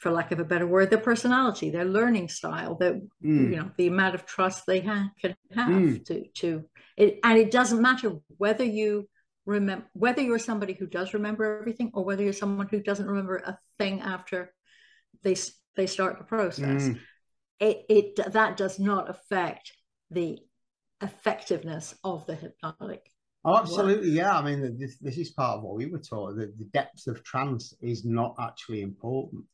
for 0.00 0.10
lack 0.10 0.32
of 0.32 0.40
a 0.40 0.44
better 0.44 0.66
word 0.66 0.90
their 0.90 0.98
personality 0.98 1.70
their 1.70 1.84
learning 1.84 2.28
style 2.28 2.74
that 2.76 2.94
mm. 2.94 3.50
you 3.50 3.56
know 3.56 3.70
the 3.76 3.86
amount 3.86 4.14
of 4.14 4.26
trust 4.26 4.64
they 4.66 4.80
ha- 4.80 5.10
can 5.20 5.36
have 5.54 5.68
mm. 5.68 6.04
to 6.04 6.26
to 6.34 6.64
it 6.96 7.20
and 7.22 7.38
it 7.38 7.50
doesn't 7.50 7.82
matter 7.82 8.16
whether 8.38 8.64
you 8.64 9.08
remember 9.46 9.86
whether 9.92 10.22
you're 10.22 10.38
somebody 10.38 10.72
who 10.72 10.86
does 10.86 11.14
remember 11.14 11.60
everything 11.60 11.90
or 11.94 12.04
whether 12.04 12.22
you're 12.22 12.32
someone 12.32 12.68
who 12.68 12.80
doesn't 12.80 13.06
remember 13.06 13.36
a 13.36 13.58
thing 13.78 14.00
after 14.00 14.52
they 15.22 15.36
they 15.76 15.86
start 15.86 16.18
the 16.18 16.24
process 16.24 16.88
mm. 16.88 16.98
it, 17.58 17.84
it 17.88 18.32
that 18.32 18.56
does 18.56 18.78
not 18.78 19.08
affect 19.10 19.72
the 20.10 20.38
effectiveness 21.02 21.94
of 22.04 22.26
the 22.26 22.34
hypnotic. 22.34 23.10
Oh, 23.44 23.56
absolutely. 23.56 24.10
Work. 24.10 24.16
Yeah. 24.16 24.38
I 24.38 24.42
mean, 24.42 24.78
this, 24.78 24.98
this 24.98 25.16
is 25.16 25.30
part 25.30 25.58
of 25.58 25.62
what 25.62 25.76
we 25.76 25.86
were 25.86 25.98
taught 25.98 26.36
that 26.36 26.58
the 26.58 26.64
depth 26.66 27.06
of 27.06 27.22
trance 27.24 27.74
is 27.80 28.04
not 28.04 28.34
actually 28.38 28.82
important. 28.82 29.44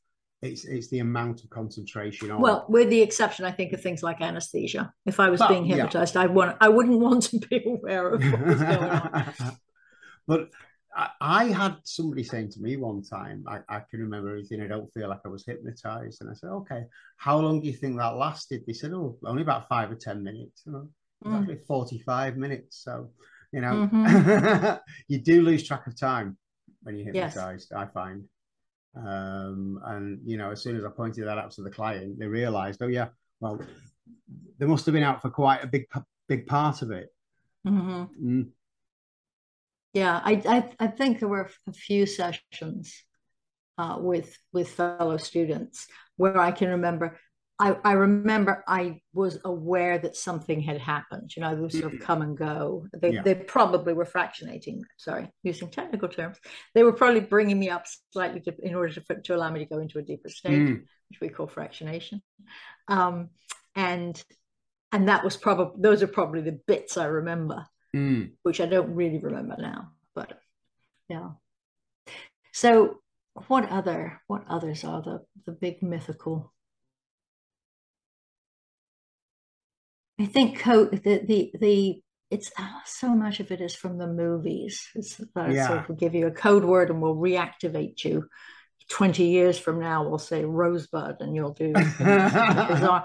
It's, 0.43 0.65
it's 0.65 0.89
the 0.89 0.99
amount 0.99 1.45
of 1.45 1.51
concentration 1.51 2.31
on. 2.31 2.41
Well, 2.41 2.67
with 2.69 2.91
the 2.91 3.01
exception, 3.01 3.45
I 3.45 3.53
think, 3.53 3.73
of 3.73 3.81
things 3.81 4.03
like 4.03 4.21
anesthesia. 4.21 4.93
If 5.07 5.19
I 5.19 5.31
was 5.31 5.41
but, 5.41 5.49
being 5.49 5.65
hypnotized, 5.65 6.15
yeah. 6.15 6.23
I 6.23 6.27
want 6.27 6.57
I 6.61 6.69
wouldn't 6.69 6.99
want 6.99 7.25
to 7.25 7.39
be 7.39 7.63
aware 7.65 8.11
of 8.11 8.23
what 8.23 8.47
was 8.47 8.61
going 8.61 8.91
on. 8.91 9.35
but 10.27 10.51
I, 10.95 11.11
I, 11.21 11.45
had 11.47 11.77
somebody 11.85 12.23
saying 12.23 12.51
to 12.51 12.61
me 12.61 12.77
one 12.77 13.03
time, 13.03 13.45
I, 13.49 13.61
I, 13.69 13.81
can 13.91 14.01
remember 14.01 14.29
everything. 14.31 14.61
I 14.61 14.67
don't 14.67 14.93
feel 14.93 15.09
like 15.09 15.21
I 15.25 15.29
was 15.29 15.47
hypnotized, 15.47 16.21
and 16.21 16.31
I 16.31 16.35
said, 16.35 16.51
"Okay, 16.51 16.85
how 17.17 17.39
long 17.39 17.61
do 17.61 17.67
you 17.67 17.73
think 17.73 17.97
that 17.97 18.17
lasted?" 18.17 18.63
They 18.67 18.75
said, 18.75 18.93
"Oh, 18.93 19.17
only 19.25 19.43
about 19.43 19.69
five 19.69 19.91
or 19.91 19.97
ten 19.97 20.23
minutes." 20.23 20.63
You 20.67 20.73
know? 20.73 20.89
Mm. 21.27 21.67
45 21.67 22.37
minutes. 22.37 22.83
So, 22.83 23.11
you 23.53 23.61
know, 23.61 23.89
mm-hmm. 23.93 24.75
you 25.09 25.19
do 25.19 25.43
lose 25.43 25.67
track 25.67 25.87
of 25.87 25.99
time 25.99 26.37
when 26.83 26.97
you're 26.97 27.07
hypnotized, 27.07 27.69
yes. 27.71 27.79
I 27.79 27.87
find. 27.87 28.25
Um, 28.97 29.81
and, 29.85 30.21
you 30.25 30.37
know, 30.37 30.51
as 30.51 30.63
soon 30.63 30.77
as 30.77 30.85
I 30.85 30.89
pointed 30.89 31.27
that 31.27 31.39
out 31.39 31.51
to 31.53 31.63
the 31.63 31.71
client, 31.71 32.19
they 32.19 32.27
realized, 32.27 32.83
oh, 32.83 32.87
yeah, 32.87 33.09
well, 33.41 33.61
they 34.59 34.67
must 34.67 34.87
have 34.87 34.95
been 34.95 35.03
out 35.03 35.21
for 35.21 35.31
quite 35.31 35.63
a 35.63 35.67
big, 35.67 35.87
big 36.29 36.47
part 36.47 36.83
of 36.83 36.91
it. 36.91 37.09
Mm-hmm. 37.67 38.05
Mm. 38.29 38.49
Yeah, 39.93 40.21
I, 40.23 40.43
I, 40.47 40.85
I 40.85 40.87
think 40.89 41.19
there 41.19 41.29
were 41.29 41.51
a 41.67 41.73
few 41.73 42.07
sessions 42.07 43.03
uh, 43.79 43.97
with 43.99 44.37
with 44.53 44.69
fellow 44.71 45.17
students 45.17 45.87
where 46.17 46.39
I 46.39 46.51
can 46.51 46.69
remember 46.69 47.19
I, 47.59 47.77
I 47.85 47.93
remember 47.93 48.63
I 48.69 49.01
was 49.15 49.39
aware 49.45 49.99
that 49.99 50.15
something 50.15 50.61
had 50.61 50.79
happened. 50.79 51.35
You 51.35 51.43
know, 51.43 51.57
they 51.57 51.69
sort 51.71 51.85
of 51.85 51.93
mm-hmm. 51.93 52.05
come 52.05 52.21
and 52.21 52.37
go. 52.37 52.87
They, 52.93 53.13
yeah. 53.13 53.23
they 53.23 53.35
probably 53.35 53.95
were 53.95 54.05
fractionating, 54.05 54.83
sorry, 54.99 55.31
using 55.43 55.71
technical 55.71 56.09
terms. 56.09 56.37
They 56.75 56.83
were 56.83 56.93
probably 56.93 57.21
bringing 57.21 57.59
me 57.59 57.71
up 57.71 57.87
slightly 58.13 58.41
to, 58.41 58.55
in 58.63 58.75
order 58.75 58.93
to, 58.93 59.23
to 59.23 59.35
allow 59.35 59.51
me 59.51 59.61
to 59.61 59.75
go 59.75 59.79
into 59.79 59.99
a 59.99 60.03
deeper 60.03 60.29
state, 60.29 60.53
mm. 60.53 60.83
which 61.09 61.21
we 61.21 61.31
call 61.31 61.47
fractionation. 61.47 62.21
Um, 62.89 63.31
and 63.75 64.23
and 64.93 65.09
that 65.09 65.25
was 65.25 65.37
probably, 65.37 65.81
those 65.81 66.03
are 66.03 66.07
probably 66.09 66.43
the 66.43 66.61
bits 66.67 66.97
I 66.99 67.07
remember, 67.07 67.67
mm. 67.95 68.33
which 68.43 68.61
I 68.61 68.67
don't 68.67 68.95
really 68.95 69.19
remember 69.19 69.57
now. 69.59 69.93
But 70.15 70.39
yeah. 71.09 71.31
So 72.53 73.01
what 73.49 73.69
other, 73.71 74.21
what 74.27 74.45
others 74.49 74.85
are 74.85 75.03
the, 75.03 75.23
the 75.47 75.53
big 75.53 75.83
mythical 75.83 76.53
I 80.19 80.27
think 80.27 80.63
the 80.65 81.21
the 81.27 81.53
the 81.59 82.03
it's 82.31 82.51
oh, 82.59 82.81
so 82.85 83.15
much 83.15 83.41
of 83.41 83.53
it 83.53 83.61
is 83.61 83.75
from 83.75 83.99
the 83.99 84.07
movies. 84.07 84.89
It's 84.95 85.21
uh, 85.21 85.49
yeah. 85.49 85.69
so 85.69 85.85
we'll 85.89 85.99
give 85.99 86.15
you 86.15 86.27
a 86.27 86.33
code 86.33 86.65
word 86.65 86.91
and 86.91 87.01
we'll 87.01 87.15
reactivate 87.17 88.05
you 88.05 88.29
20 88.89 89.25
years 89.25 89.59
from 89.59 89.81
now 89.81 90.09
we'll 90.09 90.17
say 90.17 90.45
rosebud 90.45 91.17
and 91.19 91.35
you'll 91.35 91.53
do 91.53 91.73
bizarre 91.99 93.05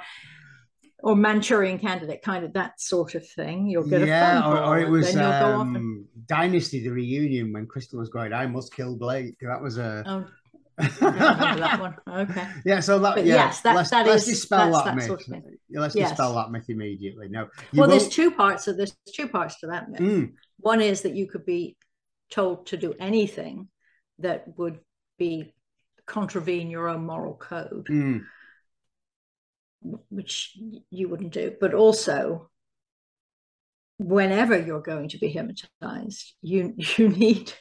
or 1.03 1.15
Manchurian 1.15 1.79
candidate, 1.79 2.21
kind 2.21 2.45
of 2.45 2.53
that 2.53 2.79
sort 2.79 3.15
of 3.15 3.27
thing. 3.27 3.67
You'll 3.67 3.87
get 3.87 4.05
yeah, 4.05 4.39
a 4.39 4.41
phone 4.41 4.57
or, 4.57 4.63
or 4.63 4.79
it 4.79 4.89
was 4.89 5.15
um, 5.15 5.75
and... 5.75 6.05
Dynasty, 6.27 6.83
the 6.83 6.89
reunion 6.89 7.51
when 7.53 7.65
Krystle 7.65 7.95
was 7.95 8.09
going, 8.09 8.33
I 8.33 8.45
must 8.45 8.73
kill 8.73 8.95
Blake. 8.95 9.35
That 9.41 9.61
was 9.61 9.77
a. 9.77 10.03
Oh. 10.05 10.25
That 10.77 11.79
one. 11.79 11.95
Okay. 12.29 12.47
Yeah, 12.65 12.79
so 12.79 12.99
that 12.99 13.15
but 13.15 13.25
yeah, 13.25 13.35
yes, 13.35 13.61
that, 13.61 13.75
let's, 13.75 13.89
that 13.91 14.05
let's 14.05 14.27
is, 14.27 14.39
dispel 14.39 14.71
that, 14.71 14.95
myth. 14.95 15.05
Sort 15.05 15.21
of. 15.27 15.43
Let's 15.69 15.95
yes. 15.95 16.09
dispel 16.09 16.35
that 16.35 16.51
myth 16.51 16.69
immediately. 16.69 17.29
No. 17.29 17.47
Well, 17.73 17.87
won't... 17.87 17.91
there's 17.91 18.09
two 18.09 18.31
parts 18.31 18.67
of 18.67 18.77
there's 18.77 18.95
two 19.13 19.27
parts 19.27 19.59
to 19.59 19.67
that 19.67 19.89
myth. 19.89 20.01
Mm. 20.01 20.33
One 20.59 20.81
is 20.81 21.01
that 21.01 21.15
you 21.15 21.27
could 21.27 21.45
be 21.45 21.77
told 22.29 22.67
to 22.67 22.77
do 22.77 22.93
anything 22.99 23.67
that 24.19 24.45
would 24.57 24.79
be 25.17 25.53
contravene 26.05 26.69
your 26.69 26.87
own 26.87 27.05
moral 27.05 27.35
code. 27.35 27.87
Mm 27.89 28.23
which 29.81 30.57
you 30.89 31.09
wouldn't 31.09 31.33
do, 31.33 31.55
but 31.59 31.73
also 31.73 32.49
whenever 33.97 34.59
you're 34.59 34.81
going 34.81 35.09
to 35.09 35.17
be 35.17 35.27
hypnotized, 35.27 36.33
you 36.41 36.75
you 36.97 37.09
need 37.09 37.53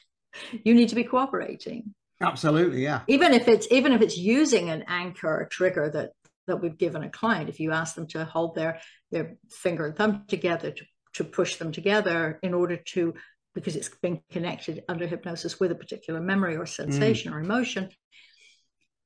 you 0.65 0.75
need 0.75 0.91
to 0.91 0.95
be 0.95 1.05
cooperating. 1.05 1.95
Absolutely, 2.21 2.83
yeah. 2.83 3.01
Even 3.07 3.33
if 3.33 3.49
it's 3.49 3.67
even 3.71 3.93
if 3.93 4.03
it's 4.03 4.17
using 4.17 4.69
an 4.71 4.85
anchor, 4.89 5.49
trigger 5.51 5.91
that 5.91 6.11
that 6.47 6.61
we've 6.61 6.77
given 6.77 7.03
a 7.03 7.11
client, 7.11 7.49
if 7.49 7.61
you 7.61 7.73
ask 7.73 7.95
them 7.95 8.07
to 8.09 8.25
hold 8.25 8.55
their 8.55 8.81
their 9.11 9.37
finger 9.51 9.87
and 9.87 9.97
thumb 9.97 10.25
together 10.29 10.71
to, 10.71 10.85
to 11.15 11.25
push 11.25 11.57
them 11.57 11.73
together 11.73 12.39
in 12.43 12.55
order 12.55 12.77
to 12.77 13.15
because 13.55 13.77
it's 13.77 13.89
been 13.89 14.21
connected 14.31 14.85
under 14.89 15.07
hypnosis 15.07 15.59
with 15.59 15.73
a 15.73 15.75
particular 15.75 16.21
memory 16.21 16.57
or 16.57 16.67
sensation 16.67 17.33
mm. 17.33 17.37
or 17.37 17.41
emotion, 17.41 17.89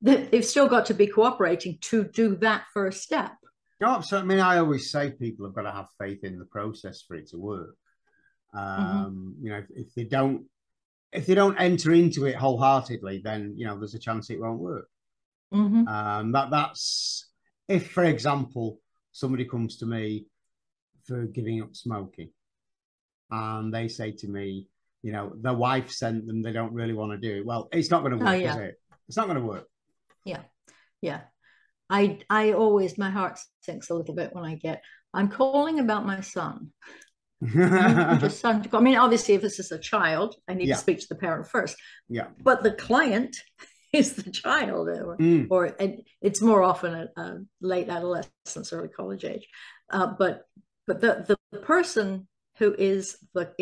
that 0.02 0.30
they've 0.30 0.44
still 0.44 0.68
got 0.68 0.86
to 0.86 0.94
be 0.94 1.06
cooperating 1.06 1.78
to 1.80 2.04
do 2.04 2.36
that 2.36 2.64
first 2.74 3.02
step. 3.02 3.32
No, 3.80 4.00
so 4.00 4.18
I 4.18 4.22
mean, 4.22 4.40
I 4.40 4.58
always 4.58 4.90
say 4.90 5.10
people 5.12 5.46
have 5.46 5.54
got 5.54 5.62
to 5.62 5.72
have 5.72 5.86
faith 5.98 6.24
in 6.24 6.38
the 6.38 6.44
process 6.44 7.02
for 7.06 7.16
it 7.16 7.28
to 7.28 7.38
work. 7.38 7.76
Mm-hmm. 8.54 8.80
Um, 8.82 9.34
mm-hmm. 9.36 9.46
You 9.46 9.52
know, 9.52 9.58
if, 9.58 9.66
if, 9.70 9.94
they 9.94 10.04
don't, 10.04 10.44
if 11.14 11.26
they 11.26 11.34
don't 11.34 11.56
enter 11.58 11.92
into 11.92 12.26
it 12.26 12.36
wholeheartedly, 12.36 13.22
then 13.24 13.54
you 13.56 13.66
know 13.66 13.78
there's 13.78 13.94
a 13.94 13.98
chance 13.98 14.30
it 14.30 14.40
won't 14.40 14.60
work. 14.60 14.88
Mm-hmm. 15.52 15.86
Um, 15.86 16.32
that 16.32 16.50
that's 16.50 17.28
if, 17.68 17.90
for 17.90 18.04
example, 18.04 18.80
somebody 19.12 19.44
comes 19.44 19.78
to 19.78 19.86
me 19.86 20.26
for 21.06 21.24
giving 21.24 21.62
up 21.62 21.74
smoking, 21.74 22.30
and 23.30 23.72
they 23.72 23.88
say 23.88 24.12
to 24.12 24.28
me, 24.28 24.68
you 25.02 25.12
know, 25.12 25.32
their 25.40 25.54
wife 25.54 25.90
sent 25.90 26.26
them, 26.26 26.42
they 26.42 26.52
don't 26.52 26.72
really 26.72 26.94
want 26.94 27.12
to 27.12 27.18
do 27.18 27.38
it. 27.38 27.46
Well, 27.46 27.68
it's 27.72 27.90
not 27.90 28.00
going 28.00 28.18
to 28.18 28.18
work, 28.18 28.28
oh, 28.28 28.32
yeah. 28.32 28.50
is 28.50 28.56
it? 28.56 28.74
It's 29.08 29.16
not 29.16 29.26
going 29.26 29.38
to 29.38 29.46
work 29.46 29.68
yeah 30.24 30.40
yeah 31.00 31.20
i 31.90 32.18
i 32.30 32.52
always 32.52 32.98
my 32.98 33.10
heart 33.10 33.38
sinks 33.60 33.90
a 33.90 33.94
little 33.94 34.14
bit 34.14 34.34
when 34.34 34.44
i 34.44 34.54
get 34.54 34.82
i'm 35.12 35.28
calling 35.28 35.78
about 35.78 36.06
my 36.06 36.20
son 36.20 36.70
just 38.20 38.40
son 38.40 38.62
to 38.62 38.68
call. 38.68 38.80
i 38.80 38.82
mean 38.82 38.96
obviously 38.96 39.34
if 39.34 39.42
this 39.42 39.58
is 39.58 39.72
a 39.72 39.78
child 39.78 40.36
i 40.48 40.54
need 40.54 40.68
yeah. 40.68 40.74
to 40.74 40.80
speak 40.80 41.00
to 41.00 41.06
the 41.08 41.14
parent 41.14 41.46
first 41.46 41.76
yeah 42.08 42.28
but 42.42 42.62
the 42.62 42.72
client 42.72 43.36
is 43.92 44.14
the 44.14 44.30
child 44.30 44.88
or, 44.88 45.16
mm. 45.18 45.46
or 45.50 45.66
and 45.78 46.02
it's 46.20 46.40
more 46.40 46.62
often 46.62 46.94
a, 46.94 47.20
a 47.20 47.38
late 47.60 47.88
adolescence 47.88 48.72
early 48.72 48.88
college 48.88 49.24
age 49.24 49.46
uh, 49.92 50.06
but 50.18 50.42
but 50.86 51.00
the 51.00 51.36
the 51.52 51.58
person 51.60 52.26
who 52.58 52.74
is 52.78 53.16
the 53.34 53.52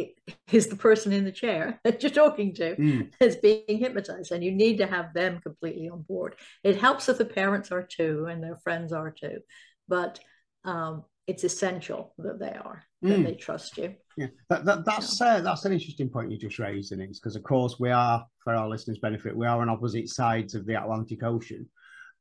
is 0.50 0.68
the 0.68 0.76
person 0.76 1.12
in 1.12 1.24
the 1.24 1.32
chair 1.32 1.80
that 1.84 2.02
you're 2.02 2.10
talking 2.10 2.54
to 2.54 2.76
mm. 2.76 3.10
is 3.20 3.36
being 3.36 3.64
hypnotized 3.66 4.32
and 4.32 4.44
you 4.44 4.52
need 4.52 4.78
to 4.78 4.86
have 4.86 5.12
them 5.14 5.40
completely 5.40 5.88
on 5.88 6.02
board 6.02 6.34
it 6.64 6.80
helps 6.80 7.08
if 7.08 7.18
the 7.18 7.24
parents 7.24 7.70
are 7.70 7.82
too 7.82 8.26
and 8.28 8.42
their 8.42 8.56
friends 8.56 8.92
are 8.92 9.10
too 9.10 9.40
but 9.88 10.18
um, 10.64 11.04
it's 11.26 11.44
essential 11.44 12.14
that 12.18 12.38
they 12.38 12.52
are 12.52 12.84
that 13.02 13.18
mm. 13.18 13.24
they 13.24 13.34
trust 13.34 13.76
you 13.78 13.94
yeah 14.16 14.28
that, 14.48 14.64
that 14.64 14.84
that's 14.84 15.20
yeah. 15.20 15.36
uh, 15.36 15.40
that's 15.40 15.64
an 15.64 15.72
interesting 15.72 16.08
point 16.08 16.30
you 16.30 16.38
just 16.38 16.58
raised 16.58 16.92
in 16.92 17.00
it 17.00 17.12
because 17.12 17.36
of 17.36 17.42
course 17.42 17.78
we 17.78 17.90
are 17.90 18.24
for 18.42 18.54
our 18.54 18.68
listeners 18.68 18.98
benefit 18.98 19.36
we 19.36 19.46
are 19.46 19.60
on 19.60 19.68
opposite 19.68 20.08
sides 20.08 20.54
of 20.54 20.66
the 20.66 20.74
atlantic 20.74 21.22
ocean 21.22 21.68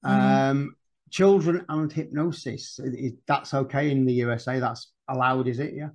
mm. 0.05 0.09
um, 0.09 0.75
children 1.09 1.65
and 1.69 1.91
hypnosis 1.91 2.79
that's 3.27 3.53
okay 3.53 3.91
in 3.91 4.05
the 4.05 4.13
usa 4.13 4.59
that's 4.59 4.91
allowed 5.07 5.47
is 5.47 5.59
it 5.59 5.73
yeah 5.75 5.89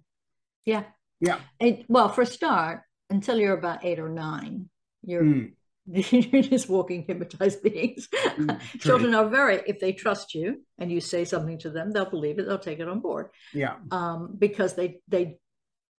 yeah. 0.66 0.83
Yeah. 1.20 1.38
It, 1.59 1.87
well, 1.88 2.11
for 2.11 2.22
a 2.22 2.27
start, 2.27 2.83
until 3.09 3.38
you're 3.38 3.57
about 3.57 3.85
eight 3.85 3.99
or 3.99 4.11
nine, 4.11 4.68
you're 5.03 5.22
mm. 5.22 5.53
you're 5.92 6.42
just 6.42 6.68
walking 6.68 7.05
hypnotized 7.07 7.62
beings. 7.62 8.09
Mm, 8.12 8.61
Children 8.81 9.14
are 9.14 9.29
very, 9.29 9.62
if 9.66 9.79
they 9.79 9.92
trust 9.92 10.35
you 10.35 10.62
and 10.79 10.90
you 10.90 11.01
say 11.01 11.25
something 11.25 11.59
to 11.59 11.70
them, 11.70 11.92
they'll 11.92 12.11
believe 12.11 12.38
it. 12.38 12.46
They'll 12.46 12.59
take 12.59 12.81
it 12.81 12.88
on 12.88 13.01
board. 13.01 13.29
Yeah. 13.53 13.77
Um, 13.90 14.35
because 14.37 14.75
they 14.75 15.01
they 15.09 15.38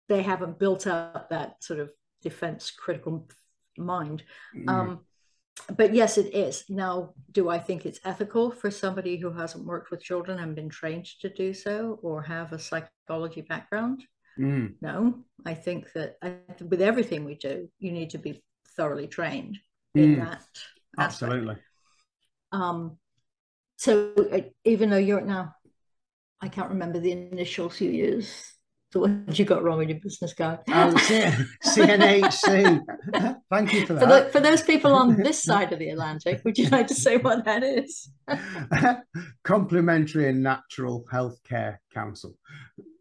they 0.09 0.21
haven't 0.21 0.59
built 0.59 0.87
up 0.87 1.29
that 1.29 1.63
sort 1.63 1.79
of 1.79 1.91
defense 2.21 2.71
critical 2.71 3.29
mind. 3.77 4.23
Mm. 4.55 4.69
Um, 4.69 4.99
but 5.75 5.93
yes, 5.93 6.17
it 6.17 6.33
is. 6.33 6.65
Now, 6.69 7.13
do 7.31 7.49
I 7.49 7.59
think 7.59 7.85
it's 7.85 7.99
ethical 8.05 8.51
for 8.51 8.69
somebody 8.69 9.17
who 9.17 9.31
hasn't 9.31 9.65
worked 9.65 9.89
with 9.89 10.03
children 10.03 10.39
and 10.39 10.55
been 10.55 10.69
trained 10.69 11.05
to 11.21 11.29
do 11.29 11.53
so 11.53 11.99
or 12.01 12.21
have 12.21 12.53
a 12.53 12.59
psychology 12.59 13.41
background? 13.41 14.03
Mm. 14.37 14.75
No, 14.81 15.23
I 15.45 15.53
think 15.55 15.91
that 15.93 16.17
I, 16.21 16.35
with 16.63 16.81
everything 16.81 17.25
we 17.25 17.35
do, 17.35 17.69
you 17.79 17.91
need 17.91 18.11
to 18.11 18.17
be 18.17 18.43
thoroughly 18.75 19.07
trained 19.07 19.57
in 19.97 20.15
mm. 20.15 20.25
that. 20.25 20.43
Absolutely. 20.97 21.57
Um, 22.51 22.97
so 23.77 24.13
uh, 24.31 24.41
even 24.65 24.89
though 24.89 24.97
you're 24.97 25.21
now, 25.21 25.53
I 26.41 26.49
can't 26.49 26.69
remember 26.69 26.99
the 26.99 27.11
initials 27.11 27.79
you 27.81 27.91
use. 27.91 28.53
So 28.93 29.01
what 29.01 29.37
you 29.37 29.43
got 29.43 29.63
wrong 29.63 29.79
with 29.79 29.89
your 29.89 29.99
business 29.99 30.33
card? 30.33 30.59
Oh, 30.69 30.93
CNHC. 31.65 32.79
Thank 33.51 33.73
you 33.73 33.85
for 33.85 33.93
that. 33.95 33.99
For, 33.99 34.07
the, 34.07 34.29
for, 34.31 34.39
those 34.39 34.61
people 34.61 34.93
on 34.93 35.17
this 35.17 35.43
side 35.51 35.73
of 35.73 35.79
the 35.79 35.89
Atlantic, 35.89 36.41
would 36.45 36.57
you 36.57 36.69
like 36.69 36.87
to 36.87 36.95
say 36.95 37.17
what 37.17 37.43
that 37.43 37.63
is? 37.63 38.09
Complementary 39.43 40.29
and 40.29 40.41
Natural 40.41 41.03
Healthcare 41.11 41.77
Council. 41.93 42.35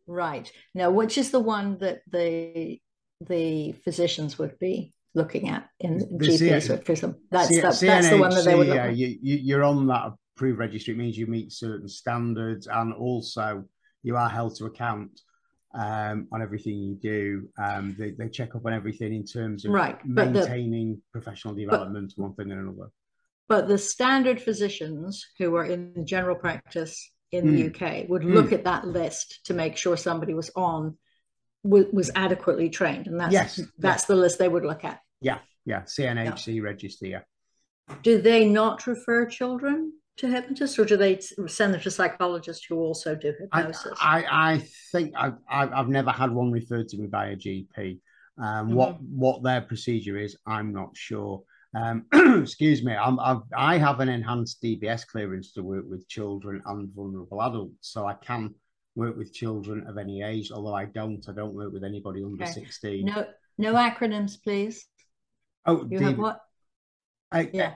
Right. 0.09 0.51
Now, 0.75 0.91
which 0.91 1.19
is 1.19 1.31
the 1.31 1.41
one 1.41 1.79
that 1.79 2.01
the 2.11 2.81
the 3.27 3.73
physicians 3.73 4.39
would 4.39 4.59
be 4.59 4.93
looking 5.17 5.49
at 5.49 5.69
in 5.81 5.99
the 5.99 6.27
GPs 6.29 6.71
or 6.71 6.77
prism? 6.77 7.17
That's, 7.31 7.49
C- 7.49 7.61
that's, 7.61 7.81
that's 7.81 8.11
the 8.11 8.19
one 8.19 8.31
that 8.31 8.45
they 8.45 8.55
would 8.55 8.69
look 8.69 8.77
at. 8.77 8.97
You, 8.97 9.19
you, 9.21 9.57
are 9.57 9.65
on 9.65 9.87
that 9.89 10.13
approved 10.37 10.59
registry. 10.59 10.95
It 10.95 10.99
means 10.99 11.17
you 11.19 11.27
meet 11.27 11.51
certain 11.53 11.89
standards 11.89 12.69
and 12.69 12.93
also 12.93 13.65
you 14.03 14.17
are 14.17 14.29
held 14.29 14.55
to 14.57 14.67
account 14.67 15.19
um, 15.75 16.29
on 16.33 16.43
everything 16.43 16.79
you 16.79 16.95
do. 16.95 17.49
Um, 17.59 17.97
they, 17.99 18.11
they 18.11 18.29
check 18.29 18.55
up 18.55 18.67
on 18.67 18.75
everything 18.75 19.15
in 19.15 19.25
terms 19.25 19.65
of 19.65 19.73
right. 19.73 19.99
maintaining 20.07 20.95
the, 20.95 21.01
professional 21.13 21.55
development, 21.55 22.13
but, 22.17 22.23
one 22.23 22.35
thing 22.35 22.53
and 22.53 22.61
another. 22.61 22.91
But 23.49 23.69
the 23.69 23.79
standard 23.79 24.41
physicians 24.41 25.27
who 25.39 25.57
are 25.57 25.65
in 25.65 26.07
general 26.07 26.37
practice 26.37 27.11
in 27.33 27.47
mm. 27.47 27.73
the 27.81 27.87
UK 27.87 28.09
would 28.09 28.23
mm. 28.23 28.35
look 28.35 28.53
at 28.53 28.65
that 28.65 28.87
list 28.87 29.41
to 29.47 29.55
make 29.55 29.77
sure 29.77 29.97
somebody 29.97 30.35
was 30.35 30.51
on 30.55 30.99
was, 31.63 31.87
was 31.93 32.11
adequately 32.15 32.71
trained, 32.71 33.07
and 33.07 33.19
that's 33.19 33.33
yes. 33.33 33.61
that's 33.79 34.05
the 34.05 34.15
list 34.15 34.39
they 34.39 34.49
would 34.49 34.65
look 34.65 34.85
at. 34.85 35.01
Yeah, 35.21 35.39
yeah, 35.65 35.83
CNHC 35.83 36.57
yeah. 36.57 36.63
register. 36.63 37.07
Yeah. 37.07 37.21
Do 38.03 38.21
they 38.21 38.45
not 38.45 38.87
refer 38.87 39.27
children 39.27 39.93
to 40.17 40.29
hypnotists, 40.29 40.79
or 40.79 40.85
do 40.85 40.97
they 40.97 41.21
send 41.47 41.75
them 41.75 41.81
to 41.81 41.91
psychologists 41.91 42.65
who 42.67 42.77
also 42.77 43.15
do 43.15 43.35
hypnosis? 43.39 43.97
I, 44.01 44.23
I, 44.23 44.53
I 44.53 44.63
think 44.93 45.15
I've, 45.17 45.35
I've 45.49 45.89
never 45.89 46.11
had 46.11 46.31
one 46.31 46.51
referred 46.51 46.89
to 46.89 46.97
me 46.97 47.07
by 47.07 47.29
a 47.29 47.37
GP. 47.37 48.01
Um, 48.39 48.69
mm-hmm. 48.69 48.75
What 48.75 49.03
what 49.03 49.43
their 49.43 49.61
procedure 49.61 50.19
is, 50.19 50.37
I'm 50.47 50.73
not 50.73 50.91
sure. 50.97 51.43
Um, 51.75 52.07
excuse 52.43 52.83
me, 52.83 52.95
I'm, 52.95 53.21
I've, 53.21 53.43
I 53.55 53.77
have 53.77 54.01
an 54.01 54.09
enhanced 54.09 54.63
DBS 54.63 55.07
clearance 55.07 55.53
to 55.53 55.63
work 55.63 55.85
with 55.87 56.09
children 56.09 56.63
and 56.65 56.89
vulnerable 56.95 57.43
adults, 57.43 57.91
so 57.93 58.07
I 58.07 58.15
can 58.15 58.55
work 58.95 59.17
with 59.17 59.35
children 59.35 59.87
of 59.87 59.99
any 59.99 60.23
age. 60.23 60.51
Although 60.51 60.75
I 60.75 60.87
don't, 60.87 61.25
I 61.29 61.33
don't 61.33 61.55
work 61.55 61.73
with 61.73 61.85
anybody 61.85 62.25
under 62.25 62.43
okay. 62.43 62.53
sixteen. 62.53 63.07
No, 63.07 63.27
no 63.59 63.75
acronyms, 63.75 64.43
please. 64.43 64.87
Oh, 65.67 65.87
you 65.91 65.99
have 66.01 66.19
what? 66.19 66.41
I, 67.33 67.51
yeah, 67.53 67.75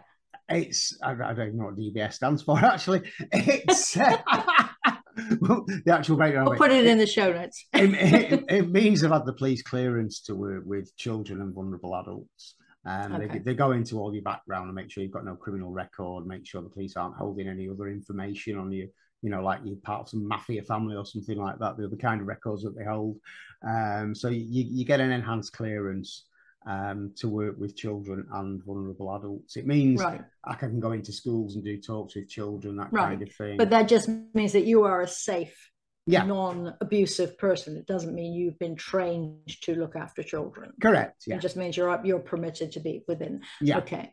it's 0.48 0.96
I, 1.02 1.12
I, 1.12 1.34
don't 1.34 1.54
know 1.54 1.66
what 1.66 1.76
DBS 1.76 2.14
stands 2.14 2.42
for 2.42 2.58
actually. 2.64 3.02
It's 3.32 3.96
uh, 3.96 4.16
the 5.16 5.92
actual 5.92 6.16
background. 6.16 6.48
We'll 6.48 6.58
put 6.58 6.70
it, 6.70 6.84
it, 6.84 6.86
in 6.86 6.98
the 6.98 7.06
show 7.06 7.32
notes. 7.32 7.66
it, 7.72 8.32
it, 8.32 8.44
it 8.48 8.70
means 8.70 9.02
I've 9.02 9.10
had 9.10 9.26
the 9.26 9.32
police 9.32 9.62
clearance 9.62 10.20
to 10.22 10.34
work 10.34 10.62
with 10.64 10.94
children 10.96 11.40
and 11.40 11.54
vulnerable 11.54 11.94
adults. 11.96 12.54
Um, 12.86 13.14
okay. 13.14 13.26
they, 13.26 13.38
they 13.40 13.54
go 13.54 13.72
into 13.72 13.98
all 13.98 14.14
your 14.14 14.22
background 14.22 14.66
and 14.66 14.74
make 14.74 14.90
sure 14.90 15.02
you've 15.02 15.12
got 15.12 15.24
no 15.24 15.36
criminal 15.36 15.70
record, 15.70 16.26
make 16.26 16.46
sure 16.46 16.62
the 16.62 16.70
police 16.70 16.96
aren't 16.96 17.16
holding 17.16 17.46
any 17.48 17.68
other 17.68 17.88
information 17.88 18.56
on 18.56 18.72
you, 18.72 18.88
you 19.20 19.28
know, 19.28 19.42
like 19.42 19.60
you're 19.64 19.76
part 19.76 20.02
of 20.02 20.08
some 20.08 20.26
mafia 20.26 20.62
family 20.62 20.96
or 20.96 21.04
something 21.04 21.36
like 21.36 21.58
that, 21.58 21.76
the 21.76 21.96
kind 22.00 22.22
of 22.22 22.26
records 22.26 22.62
that 22.62 22.74
they 22.74 22.84
hold. 22.84 23.18
Um, 23.66 24.14
so 24.14 24.28
you, 24.28 24.64
you 24.66 24.86
get 24.86 25.00
an 25.00 25.12
enhanced 25.12 25.52
clearance 25.52 26.24
um, 26.66 27.12
to 27.16 27.28
work 27.28 27.58
with 27.58 27.76
children 27.76 28.26
and 28.32 28.62
vulnerable 28.62 29.14
adults. 29.14 29.56
It 29.56 29.66
means 29.66 30.00
right. 30.00 30.22
I 30.44 30.54
can 30.54 30.80
go 30.80 30.92
into 30.92 31.12
schools 31.12 31.54
and 31.54 31.64
do 31.64 31.80
talks 31.80 32.14
with 32.14 32.28
children, 32.28 32.76
that 32.76 32.92
right. 32.92 33.08
kind 33.08 33.22
of 33.22 33.32
thing. 33.32 33.56
But 33.56 33.70
that 33.70 33.88
just 33.88 34.08
means 34.34 34.52
that 34.52 34.64
you 34.64 34.84
are 34.84 35.00
a 35.00 35.08
safe, 35.08 35.70
yeah. 36.06 36.24
non-abusive 36.24 37.38
person. 37.38 37.76
It 37.76 37.86
doesn't 37.86 38.14
mean 38.14 38.34
you've 38.34 38.58
been 38.58 38.76
trained 38.76 39.48
to 39.62 39.74
look 39.74 39.96
after 39.96 40.22
children. 40.22 40.72
Correct. 40.80 41.22
Yeah. 41.26 41.36
It 41.36 41.40
just 41.40 41.56
means 41.56 41.76
you're 41.76 42.00
you're 42.04 42.18
permitted 42.18 42.72
to 42.72 42.80
be 42.80 43.02
within. 43.08 43.42
Yeah. 43.60 43.78
Okay. 43.78 44.12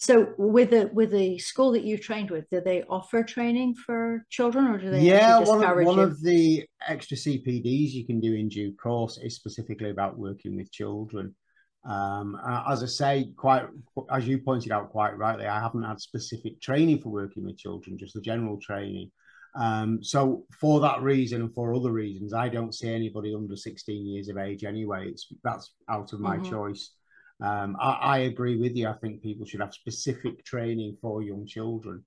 So 0.00 0.32
with 0.38 0.70
the 0.70 0.90
with 0.94 1.10
the 1.10 1.38
school 1.38 1.72
that 1.72 1.84
you 1.84 1.98
trained 1.98 2.30
with, 2.30 2.48
do 2.48 2.62
they 2.62 2.84
offer 2.84 3.22
training 3.22 3.74
for 3.74 4.24
children 4.30 4.66
or 4.66 4.78
do 4.78 4.90
they 4.90 5.02
Yeah, 5.02 5.40
one, 5.40 5.62
of, 5.62 5.84
one 5.84 5.98
of 5.98 6.22
the 6.22 6.64
extra 6.88 7.18
CPDs 7.18 7.90
you 7.90 8.06
can 8.06 8.18
do 8.18 8.32
in 8.32 8.48
due 8.48 8.74
course 8.82 9.18
is 9.18 9.36
specifically 9.36 9.90
about 9.90 10.18
working 10.18 10.56
with 10.56 10.72
children. 10.72 11.34
Um, 11.84 12.40
as 12.66 12.82
I 12.82 12.86
say, 12.86 13.32
quite 13.36 13.66
as 14.10 14.26
you 14.26 14.38
pointed 14.38 14.72
out 14.72 14.90
quite 14.90 15.18
rightly, 15.18 15.44
I 15.44 15.60
haven't 15.60 15.82
had 15.82 16.00
specific 16.00 16.62
training 16.62 17.02
for 17.02 17.10
working 17.10 17.44
with 17.44 17.58
children, 17.58 17.98
just 17.98 18.14
the 18.14 18.22
general 18.22 18.58
training. 18.58 19.10
Um, 19.54 20.02
so 20.02 20.46
for 20.58 20.80
that 20.80 21.02
reason 21.02 21.42
and 21.42 21.54
for 21.54 21.74
other 21.74 21.92
reasons, 21.92 22.32
I 22.32 22.48
don't 22.48 22.74
see 22.74 22.88
anybody 22.88 23.34
under 23.34 23.56
16 23.56 24.06
years 24.06 24.28
of 24.30 24.38
age 24.38 24.64
anyway. 24.64 25.08
It's 25.08 25.26
that's 25.44 25.74
out 25.90 26.14
of 26.14 26.20
my 26.20 26.38
mm-hmm. 26.38 26.50
choice. 26.50 26.92
Um, 27.42 27.76
I, 27.80 27.90
I, 27.90 28.18
agree 28.18 28.56
with 28.56 28.76
you. 28.76 28.88
I 28.88 28.92
think 28.94 29.22
people 29.22 29.46
should 29.46 29.60
have 29.60 29.72
specific 29.72 30.44
training 30.44 30.98
for 31.00 31.22
young 31.22 31.46
children. 31.46 32.04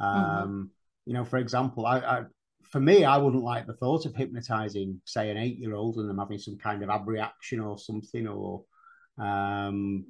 Um, 0.00 0.10
mm-hmm. 0.10 0.62
You 1.06 1.14
know, 1.14 1.24
for 1.24 1.36
example, 1.36 1.86
I, 1.86 1.98
I, 1.98 2.22
for 2.64 2.80
me, 2.80 3.04
I 3.04 3.16
wouldn't 3.16 3.44
like 3.44 3.66
the 3.66 3.74
thought 3.74 4.06
of 4.06 4.16
hypnotizing, 4.16 5.00
say, 5.04 5.30
an 5.30 5.36
eight-year-old 5.36 5.96
and 5.96 6.08
them 6.08 6.18
having 6.18 6.38
some 6.38 6.58
kind 6.58 6.82
of 6.82 6.88
abreaction 6.88 7.60
or 7.60 7.78
something, 7.78 8.26
or 8.26 8.64
um, 9.18 10.04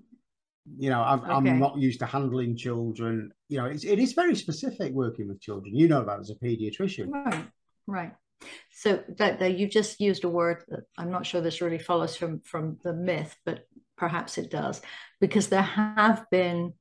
you 0.78 0.90
know, 0.90 1.02
I'm, 1.02 1.20
okay. 1.20 1.32
I'm, 1.32 1.58
not 1.58 1.76
used 1.78 2.00
to 2.00 2.06
handling 2.06 2.56
children. 2.56 3.32
You 3.48 3.58
know, 3.58 3.66
it's, 3.66 3.84
it 3.84 3.98
is 3.98 4.14
very 4.14 4.34
specific 4.34 4.92
working 4.92 5.28
with 5.28 5.40
children. 5.40 5.76
You 5.76 5.86
know 5.86 6.04
that 6.04 6.18
as 6.18 6.30
a 6.30 6.34
pediatrician, 6.34 7.10
right? 7.10 7.46
Right. 7.86 8.12
So 8.72 9.02
that, 9.18 9.38
that 9.38 9.58
you 9.58 9.68
just 9.68 10.00
used 10.00 10.24
a 10.24 10.28
word 10.28 10.64
that 10.68 10.84
I'm 10.98 11.10
not 11.10 11.26
sure 11.26 11.40
this 11.40 11.60
really 11.60 11.78
follows 11.78 12.16
from 12.16 12.40
from 12.40 12.78
the 12.84 12.92
myth, 12.92 13.34
but 13.44 13.66
perhaps 13.96 14.38
it 14.38 14.50
does, 14.50 14.80
because 15.20 15.48
there 15.48 15.62
have 15.62 16.24
been 16.30 16.72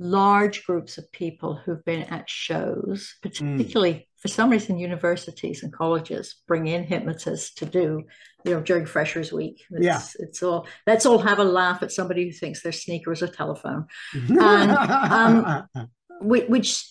large 0.00 0.64
groups 0.64 0.96
of 0.96 1.12
people 1.12 1.54
who've 1.54 1.84
been 1.84 2.02
at 2.04 2.28
shows, 2.28 3.16
hmm. 3.22 3.28
particularly 3.28 3.94
mm. 3.94 4.06
for 4.18 4.28
some 4.28 4.50
reason, 4.50 4.78
universities 4.78 5.62
and 5.62 5.72
colleges 5.72 6.36
bring 6.48 6.66
in 6.66 6.84
hypnotists 6.84 7.54
to 7.54 7.66
do, 7.66 8.02
you 8.44 8.54
know, 8.54 8.60
during 8.62 8.86
Freshers 8.86 9.30
Week. 9.30 9.62
It's, 9.70 9.84
yeah, 9.84 10.02
it's 10.18 10.42
all. 10.42 10.66
Let's 10.86 11.04
all 11.04 11.18
have 11.18 11.38
a 11.38 11.44
laugh 11.44 11.82
at 11.82 11.92
somebody 11.92 12.24
who 12.24 12.32
thinks 12.32 12.62
their 12.62 12.72
sneaker 12.72 13.12
is 13.12 13.22
a 13.22 13.28
telephone, 13.28 13.86
and, 14.14 14.72
um, 14.72 15.68
which 16.22 16.84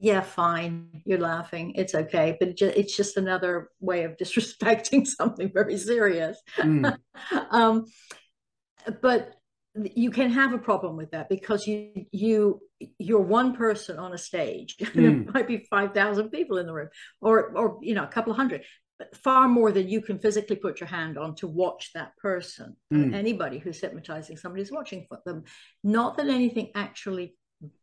yeah, 0.00 0.20
fine, 0.20 1.02
you're 1.04 1.18
laughing, 1.18 1.72
it's 1.74 1.94
okay, 1.94 2.36
but 2.38 2.60
it's 2.60 2.96
just 2.96 3.16
another 3.16 3.70
way 3.80 4.04
of 4.04 4.16
disrespecting 4.20 5.06
something 5.06 5.50
very 5.52 5.76
serious. 5.76 6.40
Mm. 6.58 6.96
um, 7.50 7.84
but 9.02 9.34
you 9.94 10.10
can 10.10 10.30
have 10.30 10.52
a 10.52 10.58
problem 10.58 10.96
with 10.96 11.10
that 11.10 11.28
because 11.28 11.66
you 11.66 12.06
you 12.10 12.60
you're 12.98 13.20
one 13.20 13.54
person 13.54 13.98
on 13.98 14.12
a 14.12 14.18
stage 14.18 14.76
mm. 14.78 14.92
there 14.94 15.32
might 15.32 15.46
be 15.46 15.66
5000 15.70 16.30
people 16.30 16.58
in 16.58 16.66
the 16.66 16.72
room 16.72 16.88
or 17.20 17.52
or 17.56 17.78
you 17.82 17.94
know 17.94 18.04
a 18.04 18.08
couple 18.08 18.32
of 18.32 18.36
hundred 18.36 18.64
far 19.22 19.46
more 19.46 19.70
than 19.70 19.88
you 19.88 20.00
can 20.00 20.18
physically 20.18 20.56
put 20.56 20.80
your 20.80 20.88
hand 20.88 21.16
on 21.16 21.34
to 21.36 21.46
watch 21.46 21.90
that 21.94 22.16
person 22.16 22.74
mm. 22.92 23.14
anybody 23.14 23.58
who's 23.58 23.80
hypnotizing 23.80 24.36
somebody 24.36 24.62
is 24.62 24.72
watching 24.72 25.06
for 25.08 25.20
them 25.24 25.44
not 25.84 26.16
that 26.16 26.28
anything 26.28 26.70
actually 26.74 27.36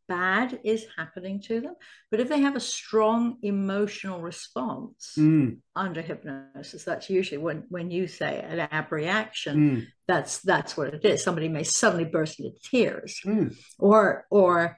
bad 0.08 0.60
is 0.64 0.86
happening 0.98 1.42
to 1.42 1.62
them. 1.62 1.76
But 2.12 2.20
if 2.20 2.30
they 2.30 2.40
have 2.42 2.56
a 2.56 2.62
strong 2.62 3.38
emotional 3.42 4.22
response 4.22 5.14
mm. 5.18 5.58
under 5.76 6.02
hypnosis, 6.02 6.84
that's 6.84 7.10
usually 7.10 7.38
when 7.38 7.66
when 7.70 7.92
you 7.92 8.08
say 8.08 8.40
an 8.48 8.68
abreaction, 8.72 9.58
mm. 9.58 9.88
that's 10.08 10.40
that's 10.40 10.78
what 10.78 10.94
it 10.94 11.06
is. 11.06 11.24
Somebody 11.24 11.50
may 11.50 11.64
suddenly 11.64 12.06
burst 12.06 12.40
into 12.40 12.58
tears, 12.64 13.20
mm. 13.26 13.56
or 13.80 14.26
or 14.30 14.78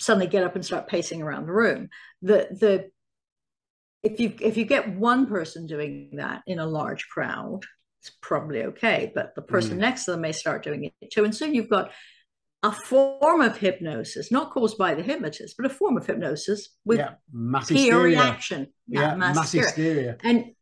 suddenly 0.00 0.26
get 0.28 0.44
up 0.44 0.54
and 0.54 0.64
start 0.64 0.88
pacing 0.88 1.22
around 1.22 1.46
the 1.46 1.52
room. 1.52 1.88
The 2.22 2.48
the 2.50 2.90
if 4.02 4.20
you 4.20 4.34
if 4.40 4.56
you 4.56 4.64
get 4.64 4.94
one 4.96 5.26
person 5.26 5.66
doing 5.66 6.10
that 6.16 6.42
in 6.46 6.58
a 6.58 6.66
large 6.66 7.08
crowd, 7.08 7.60
it's 8.00 8.10
probably 8.20 8.64
okay. 8.64 9.10
But 9.14 9.34
the 9.34 9.42
person 9.42 9.76
mm. 9.76 9.80
next 9.80 10.04
to 10.04 10.12
them 10.12 10.20
may 10.20 10.32
start 10.32 10.62
doing 10.62 10.84
it 10.84 11.10
too, 11.10 11.24
and 11.24 11.34
soon 11.34 11.54
you've 11.54 11.70
got 11.70 11.90
a 12.62 12.72
form 12.72 13.40
of 13.40 13.56
hypnosis, 13.56 14.32
not 14.32 14.50
caused 14.50 14.78
by 14.78 14.94
the 14.94 15.02
hypnotist, 15.02 15.54
but 15.56 15.66
a 15.66 15.74
form 15.74 15.96
of 15.96 16.06
hypnosis 16.06 16.70
with 16.84 16.98
yeah, 16.98 17.60
peer 17.66 18.00
reaction. 18.00 18.68
Yeah, 18.88 19.14
mass, 19.14 19.36
mass 19.36 19.52
hysteria. 19.52 20.16
And 20.24 20.52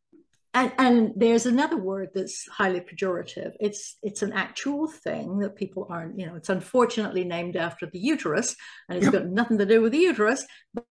and 0.52 0.72
and 0.78 1.12
there's 1.16 1.46
another 1.46 1.76
word 1.76 2.10
that's 2.14 2.46
highly 2.48 2.80
pejorative. 2.80 3.52
It's 3.60 3.96
it's 4.02 4.22
an 4.22 4.32
actual 4.32 4.88
thing 4.88 5.38
that 5.38 5.56
people 5.56 5.86
aren't, 5.88 6.18
you 6.18 6.26
know, 6.26 6.34
it's 6.34 6.48
unfortunately 6.50 7.24
named 7.24 7.56
after 7.56 7.86
the 7.86 7.98
uterus, 7.98 8.56
and 8.88 8.98
it's 8.98 9.04
yep. 9.04 9.14
got 9.14 9.26
nothing 9.26 9.58
to 9.58 9.66
do 9.66 9.80
with 9.80 9.92
the 9.92 9.98
uterus, 9.98 10.46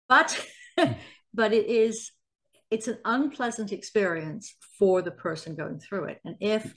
but 0.08 0.46
hmm. 0.78 0.94
but 1.34 1.54
it 1.54 1.68
is 1.68 2.12
it's 2.72 2.88
an 2.88 2.98
unpleasant 3.06 3.72
experience 3.72 4.56
for 4.80 5.02
the 5.02 5.12
person 5.12 5.56
going 5.56 5.80
through 5.80 6.06
it. 6.06 6.20
And 6.26 6.36
if 6.40 6.74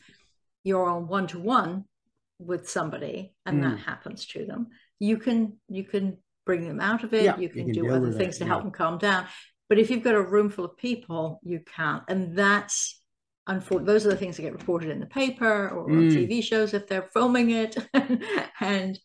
you're 0.65 0.89
on 0.89 1.09
one 1.09 1.27
to 1.29 1.39
one 1.39 1.85
with 2.39 2.69
somebody 2.69 3.35
and 3.47 3.61
mm. 3.61 3.71
that 3.71 3.79
happens 3.79 4.27
to 4.27 4.45
them 4.45 4.69
you 4.99 5.17
can 5.17 5.55
you 5.69 5.85
can 5.85 6.17
bring 6.47 6.67
them 6.67 6.81
out 6.81 7.05
of 7.05 7.13
it 7.13 7.25
yeah, 7.25 7.37
you, 7.37 7.49
can 7.49 7.69
you, 7.69 7.75
can 7.75 7.85
do 7.85 7.93
other 7.93 8.13
things 8.13 8.37
it, 8.37 8.39
to 8.39 8.45
yeah. 8.45 8.49
help 8.49 8.63
them 8.63 8.71
calm 8.71 8.99
down 8.99 9.27
but 9.69 9.79
if 9.79 9.91
you've 9.91 10.05
got 10.05 10.15
a 10.15 10.23
room 10.23 10.49
full 10.49 10.65
of 10.65 10.77
people 10.77 11.41
you 11.43 11.61
can't 11.75 12.03
and 12.09 12.37
that's 12.37 13.03
unfortunately 13.47 13.93
those 13.93 14.07
are 14.07 14.11
the 14.11 14.17
things 14.17 14.37
that 14.37 14.43
get 14.43 14.53
reported 14.53 14.91
in 14.91 15.01
the 15.01 15.07
paper 15.07 15.69
or 15.71 15.89
mm. 15.89 15.99
on 15.99 16.17
tv 16.17 16.43
shows 16.43 16.75
if 16.75 16.87
they're 16.87 17.11
filming 17.13 17.51
it 17.51 17.77
and 18.61 18.99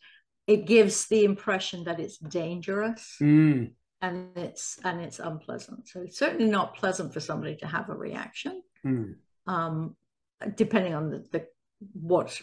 it 0.45 0.65
gives 0.65 1.07
the 1.07 1.23
impression 1.23 1.83
that 1.85 1.99
it's 1.99 2.17
dangerous 2.17 3.17
mm. 3.21 3.71
and 4.01 4.37
it's 4.37 4.77
and 4.83 5.01
it's 5.01 5.19
unpleasant 5.19 5.87
so 5.87 6.01
it's 6.01 6.19
certainly 6.19 6.49
not 6.49 6.75
pleasant 6.75 7.13
for 7.13 7.19
somebody 7.19 7.55
to 7.55 7.65
have 7.65 7.89
a 7.89 7.95
reaction 7.95 8.61
mm. 8.85 9.15
um, 9.47 9.95
depending 10.55 10.93
on 10.93 11.09
the, 11.09 11.25
the 11.31 11.47
what 11.93 12.39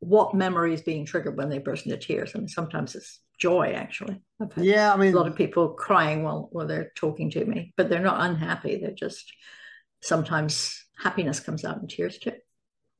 what 0.00 0.34
memory 0.34 0.74
is 0.74 0.82
being 0.82 1.06
triggered 1.06 1.36
when 1.36 1.48
they 1.48 1.58
burst 1.58 1.86
into 1.86 1.96
tears. 1.96 2.32
I 2.34 2.38
mean, 2.38 2.48
sometimes 2.48 2.94
it's 2.94 3.20
joy 3.38 3.72
actually. 3.74 4.20
yeah, 4.56 4.92
I 4.92 4.96
mean, 4.96 5.12
a 5.12 5.16
lot 5.16 5.26
of 5.26 5.36
people 5.36 5.70
crying 5.70 6.22
while 6.22 6.48
while 6.52 6.66
they're 6.66 6.92
talking 6.94 7.30
to 7.30 7.44
me, 7.44 7.72
but 7.76 7.88
they're 7.88 8.00
not 8.00 8.20
unhappy. 8.20 8.76
They're 8.76 8.92
just 8.92 9.32
sometimes 10.02 10.84
happiness 11.02 11.40
comes 11.40 11.64
out 11.64 11.80
in 11.80 11.88
tears 11.88 12.18
too. 12.18 12.32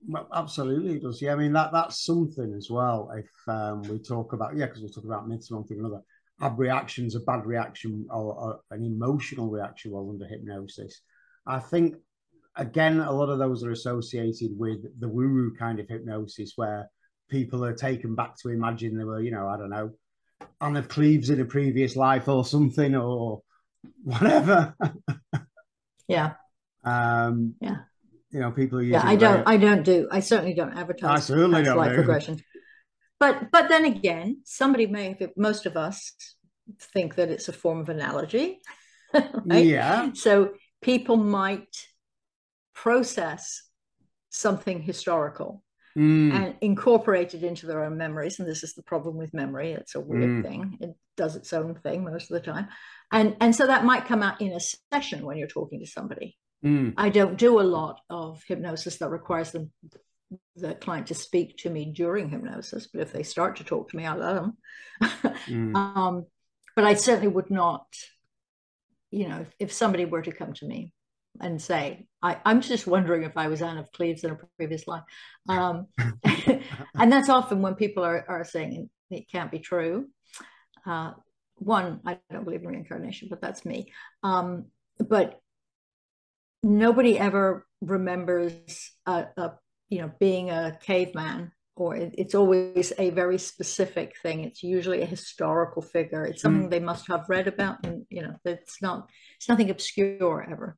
Well, 0.06 0.28
absolutely, 0.34 0.96
it 0.96 1.02
does. 1.02 1.20
Yeah, 1.22 1.32
I 1.32 1.36
mean 1.36 1.52
that 1.52 1.72
that's 1.72 2.04
something 2.04 2.54
as 2.54 2.68
well. 2.70 3.10
If 3.14 3.30
um, 3.48 3.82
we 3.82 3.98
talk 3.98 4.32
about 4.32 4.56
yeah, 4.56 4.66
because 4.66 4.82
we'll 4.82 4.90
talk 4.90 5.04
about 5.04 5.28
myths 5.28 5.50
one 5.50 5.64
thing 5.64 5.78
another. 5.78 6.00
Abreactions, 6.40 7.14
a 7.14 7.20
bad 7.20 7.46
reaction 7.46 8.06
or, 8.10 8.34
or 8.34 8.60
an 8.72 8.84
emotional 8.84 9.48
reaction 9.50 9.92
while 9.92 10.10
under 10.10 10.26
hypnosis. 10.26 11.00
I 11.46 11.60
think 11.60 11.94
again, 12.56 13.00
a 13.00 13.12
lot 13.12 13.28
of 13.28 13.38
those 13.38 13.64
are 13.64 13.70
associated 13.70 14.50
with 14.56 14.84
the 15.00 15.08
woo-woo 15.08 15.54
kind 15.58 15.80
of 15.80 15.88
hypnosis 15.88 16.52
where 16.56 16.88
people 17.28 17.64
are 17.64 17.74
taken 17.74 18.14
back 18.14 18.36
to 18.38 18.50
imagine 18.50 18.96
they 18.96 19.04
were, 19.04 19.20
you 19.20 19.30
know, 19.30 19.48
I 19.48 19.56
don't 19.56 19.70
know, 19.70 19.90
Anne 20.60 20.76
of 20.76 20.88
Cleves 20.88 21.30
in 21.30 21.40
a 21.40 21.44
previous 21.44 21.96
life 21.96 22.28
or 22.28 22.44
something 22.44 22.94
or 22.94 23.42
whatever. 24.02 24.74
yeah. 26.08 26.34
Um, 26.84 27.54
yeah. 27.60 27.78
You 28.30 28.40
know, 28.40 28.50
people 28.50 28.78
are 28.78 28.82
Yeah, 28.82 29.02
I 29.04 29.14
don't. 29.16 29.46
I 29.46 29.56
don't 29.56 29.84
do. 29.84 30.08
I 30.10 30.18
certainly 30.18 30.54
don't 30.54 30.76
advertise. 30.76 31.10
I 31.10 31.20
certainly 31.20 31.62
don't 31.62 31.76
life 31.76 31.92
do. 31.92 31.98
regression. 31.98 32.40
But 33.20 33.52
but 33.52 33.68
then 33.68 33.84
again, 33.84 34.42
somebody 34.44 34.86
may. 34.86 35.16
Have, 35.20 35.30
most 35.36 35.66
of 35.66 35.76
us 35.76 36.12
think 36.80 37.14
that 37.14 37.30
it's 37.30 37.48
a 37.48 37.52
form 37.52 37.80
of 37.80 37.88
analogy. 37.88 38.60
Right? 39.44 39.64
Yeah. 39.64 40.10
So 40.14 40.54
people 40.82 41.16
might 41.16 41.68
process 42.74 43.62
something 44.30 44.82
historical 44.82 45.62
mm. 45.96 46.32
and 46.32 46.56
incorporate 46.60 47.34
it 47.34 47.42
into 47.42 47.66
their 47.66 47.84
own 47.84 47.96
memories. 47.96 48.38
And 48.38 48.48
this 48.48 48.62
is 48.62 48.74
the 48.74 48.82
problem 48.82 49.16
with 49.16 49.34
memory. 49.34 49.72
It's 49.72 49.94
a 49.94 50.00
weird 50.00 50.30
mm. 50.30 50.42
thing. 50.42 50.78
It 50.80 50.94
does 51.16 51.36
its 51.36 51.52
own 51.52 51.76
thing 51.76 52.04
most 52.04 52.30
of 52.30 52.34
the 52.34 52.52
time. 52.52 52.68
And, 53.12 53.36
and 53.40 53.54
so 53.54 53.66
that 53.66 53.84
might 53.84 54.06
come 54.06 54.22
out 54.22 54.40
in 54.40 54.52
a 54.52 54.60
session 54.92 55.24
when 55.24 55.36
you're 55.36 55.48
talking 55.48 55.80
to 55.80 55.86
somebody. 55.86 56.36
Mm. 56.64 56.94
I 56.96 57.10
don't 57.10 57.36
do 57.36 57.60
a 57.60 57.62
lot 57.62 58.00
of 58.10 58.42
hypnosis 58.46 58.98
that 58.98 59.10
requires 59.10 59.52
them 59.52 59.70
the 60.56 60.74
client 60.74 61.08
to 61.08 61.14
speak 61.14 61.56
to 61.58 61.70
me 61.70 61.92
during 61.92 62.28
hypnosis, 62.28 62.88
but 62.92 63.02
if 63.02 63.12
they 63.12 63.22
start 63.22 63.56
to 63.56 63.64
talk 63.64 63.90
to 63.90 63.96
me, 63.96 64.06
I 64.06 64.16
let 64.16 64.34
them. 64.34 64.56
mm. 65.02 65.74
um, 65.96 66.26
but 66.74 66.84
I 66.84 66.94
certainly 66.94 67.28
would 67.28 67.50
not, 67.50 67.86
you 69.10 69.28
know, 69.28 69.42
if, 69.42 69.54
if 69.60 69.72
somebody 69.72 70.06
were 70.06 70.22
to 70.22 70.32
come 70.32 70.52
to 70.54 70.66
me 70.66 70.92
and 71.40 71.60
say, 71.60 72.06
I, 72.22 72.38
am 72.44 72.60
just 72.60 72.86
wondering 72.86 73.24
if 73.24 73.36
I 73.36 73.48
was 73.48 73.62
Anne 73.62 73.78
of 73.78 73.90
Cleves 73.92 74.24
in 74.24 74.30
a 74.30 74.38
previous 74.56 74.86
life. 74.86 75.02
Um, 75.48 75.88
and 76.94 77.12
that's 77.12 77.28
often 77.28 77.60
when 77.60 77.74
people 77.74 78.04
are, 78.04 78.24
are 78.28 78.44
saying 78.44 78.88
it 79.10 79.30
can't 79.30 79.50
be 79.50 79.58
true. 79.58 80.08
Uh, 80.86 81.12
one, 81.56 82.00
I 82.04 82.18
don't 82.30 82.44
believe 82.44 82.62
in 82.62 82.68
reincarnation, 82.68 83.28
but 83.30 83.40
that's 83.40 83.64
me. 83.64 83.92
Um, 84.22 84.66
but 84.98 85.40
nobody 86.62 87.18
ever 87.18 87.66
remembers 87.80 88.92
a, 89.06 89.26
a, 89.36 89.52
you 89.90 90.00
know 90.00 90.10
being 90.18 90.50
a 90.50 90.76
caveman 90.82 91.52
or 91.76 91.94
it, 91.94 92.14
it's 92.16 92.34
always 92.34 92.92
a 92.98 93.10
very 93.10 93.38
specific 93.38 94.14
thing 94.22 94.44
it's 94.44 94.62
usually 94.62 95.02
a 95.02 95.06
historical 95.06 95.82
figure 95.82 96.24
it's 96.24 96.40
something 96.40 96.68
mm. 96.68 96.70
they 96.70 96.80
must 96.80 97.06
have 97.06 97.28
read 97.28 97.46
about 97.46 97.84
and 97.84 98.06
you 98.08 98.22
know 98.22 98.34
it's 98.44 98.80
not 98.80 99.10
it's 99.36 99.48
nothing 99.48 99.68
obscure 99.68 100.46
ever 100.50 100.76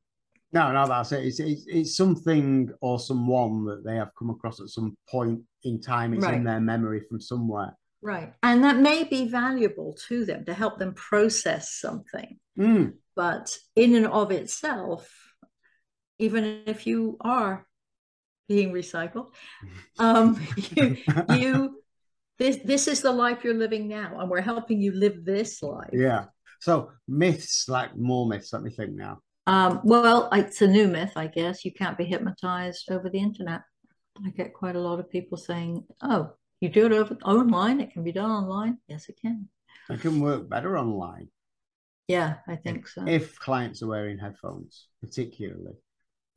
no 0.53 0.71
no 0.71 0.87
that's 0.87 1.11
it 1.11 1.25
it's, 1.25 1.39
it's, 1.39 1.65
it's 1.67 1.97
something 1.97 2.69
or 2.81 2.99
someone 2.99 3.65
that 3.65 3.83
they 3.83 3.95
have 3.95 4.11
come 4.17 4.29
across 4.29 4.59
at 4.59 4.69
some 4.69 4.95
point 5.09 5.39
in 5.63 5.79
time 5.81 6.13
it's 6.13 6.23
right. 6.23 6.35
in 6.35 6.43
their 6.43 6.59
memory 6.59 7.01
from 7.09 7.19
somewhere 7.19 7.75
right 8.01 8.33
and 8.43 8.63
that 8.63 8.77
may 8.77 9.03
be 9.03 9.27
valuable 9.27 9.97
to 10.07 10.25
them 10.25 10.45
to 10.45 10.53
help 10.53 10.77
them 10.77 10.93
process 10.93 11.73
something 11.73 12.37
mm. 12.57 12.93
but 13.15 13.57
in 13.75 13.95
and 13.95 14.07
of 14.07 14.31
itself 14.31 15.09
even 16.19 16.63
if 16.65 16.87
you 16.87 17.17
are 17.21 17.65
being 18.47 18.71
recycled, 18.71 19.27
um, 19.99 20.39
you, 20.55 20.97
you 21.35 21.83
this 22.39 22.57
this 22.63 22.87
is 22.87 23.01
the 23.01 23.11
life 23.11 23.43
you're 23.43 23.53
living 23.53 23.87
now, 23.87 24.19
and 24.19 24.29
we're 24.29 24.41
helping 24.41 24.81
you 24.81 24.91
live 24.93 25.25
this 25.25 25.61
life. 25.61 25.89
Yeah. 25.93 26.25
So 26.59 26.91
myths, 27.07 27.67
like 27.67 27.95
more 27.95 28.27
myths. 28.27 28.53
Let 28.53 28.63
me 28.63 28.71
think 28.71 28.91
now. 28.91 29.19
Um, 29.47 29.81
well, 29.83 30.29
it's 30.33 30.61
a 30.61 30.67
new 30.67 30.87
myth, 30.87 31.13
I 31.15 31.27
guess. 31.27 31.65
You 31.65 31.73
can't 31.73 31.97
be 31.97 32.05
hypnotized 32.05 32.91
over 32.91 33.09
the 33.09 33.19
internet. 33.19 33.61
I 34.23 34.29
get 34.29 34.53
quite 34.53 34.75
a 34.75 34.81
lot 34.81 34.99
of 34.99 35.09
people 35.09 35.37
saying, 35.37 35.85
"Oh, 36.01 36.33
you 36.59 36.69
do 36.69 36.85
it 36.85 36.91
over 36.91 37.17
online. 37.23 37.79
It 37.79 37.91
can 37.91 38.03
be 38.03 38.11
done 38.11 38.29
online. 38.29 38.77
Yes, 38.87 39.09
it 39.09 39.17
can. 39.21 39.47
It 39.89 40.01
can 40.01 40.19
work 40.19 40.49
better 40.49 40.77
online. 40.77 41.29
Yeah, 42.07 42.35
I 42.47 42.55
think 42.57 42.87
so. 42.87 43.05
If 43.07 43.39
clients 43.39 43.81
are 43.81 43.87
wearing 43.87 44.17
headphones, 44.17 44.87
particularly 45.01 45.75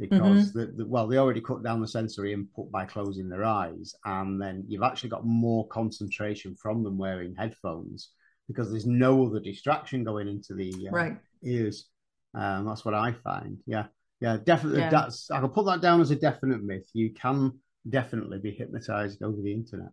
because 0.00 0.52
mm-hmm. 0.52 0.58
the, 0.58 0.66
the, 0.78 0.86
well 0.86 1.06
they 1.06 1.18
already 1.18 1.42
cut 1.42 1.62
down 1.62 1.80
the 1.80 1.86
sensory 1.86 2.32
input 2.32 2.72
by 2.72 2.86
closing 2.86 3.28
their 3.28 3.44
eyes 3.44 3.94
and 4.06 4.40
then 4.40 4.64
you've 4.66 4.82
actually 4.82 5.10
got 5.10 5.26
more 5.26 5.68
concentration 5.68 6.56
from 6.56 6.82
them 6.82 6.96
wearing 6.96 7.34
headphones 7.36 8.12
because 8.48 8.70
there's 8.70 8.86
no 8.86 9.26
other 9.26 9.38
distraction 9.38 10.02
going 10.02 10.26
into 10.26 10.54
the 10.54 10.72
uh, 10.88 10.90
right. 10.90 11.18
ears 11.44 11.90
um, 12.34 12.66
that's 12.66 12.84
what 12.84 12.94
i 12.94 13.12
find 13.12 13.58
yeah 13.66 13.86
yeah 14.20 14.36
definitely 14.44 14.80
yeah. 14.80 14.90
that's 14.90 15.30
i 15.30 15.40
can 15.40 15.48
put 15.48 15.66
that 15.66 15.80
down 15.80 16.00
as 16.00 16.10
a 16.10 16.16
definite 16.16 16.62
myth 16.62 16.88
you 16.92 17.12
can 17.12 17.52
definitely 17.88 18.38
be 18.38 18.50
hypnotized 18.50 19.22
over 19.22 19.40
the 19.42 19.52
internet 19.52 19.90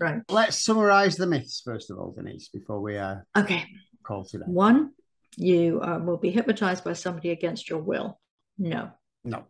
right 0.00 0.22
let's 0.30 0.64
summarize 0.64 1.16
the 1.16 1.26
myths 1.26 1.62
first 1.64 1.90
of 1.90 1.98
all 1.98 2.12
denise 2.12 2.48
before 2.48 2.80
we 2.80 2.96
uh 2.96 3.16
okay 3.36 3.64
call 4.02 4.24
today 4.24 4.44
one 4.46 4.90
you 5.36 5.80
uh, 5.82 5.98
will 5.98 6.16
be 6.16 6.30
hypnotized 6.30 6.82
by 6.82 6.92
somebody 6.92 7.30
against 7.30 7.68
your 7.68 7.80
will 7.80 8.18
no 8.58 8.90
no. 9.26 9.44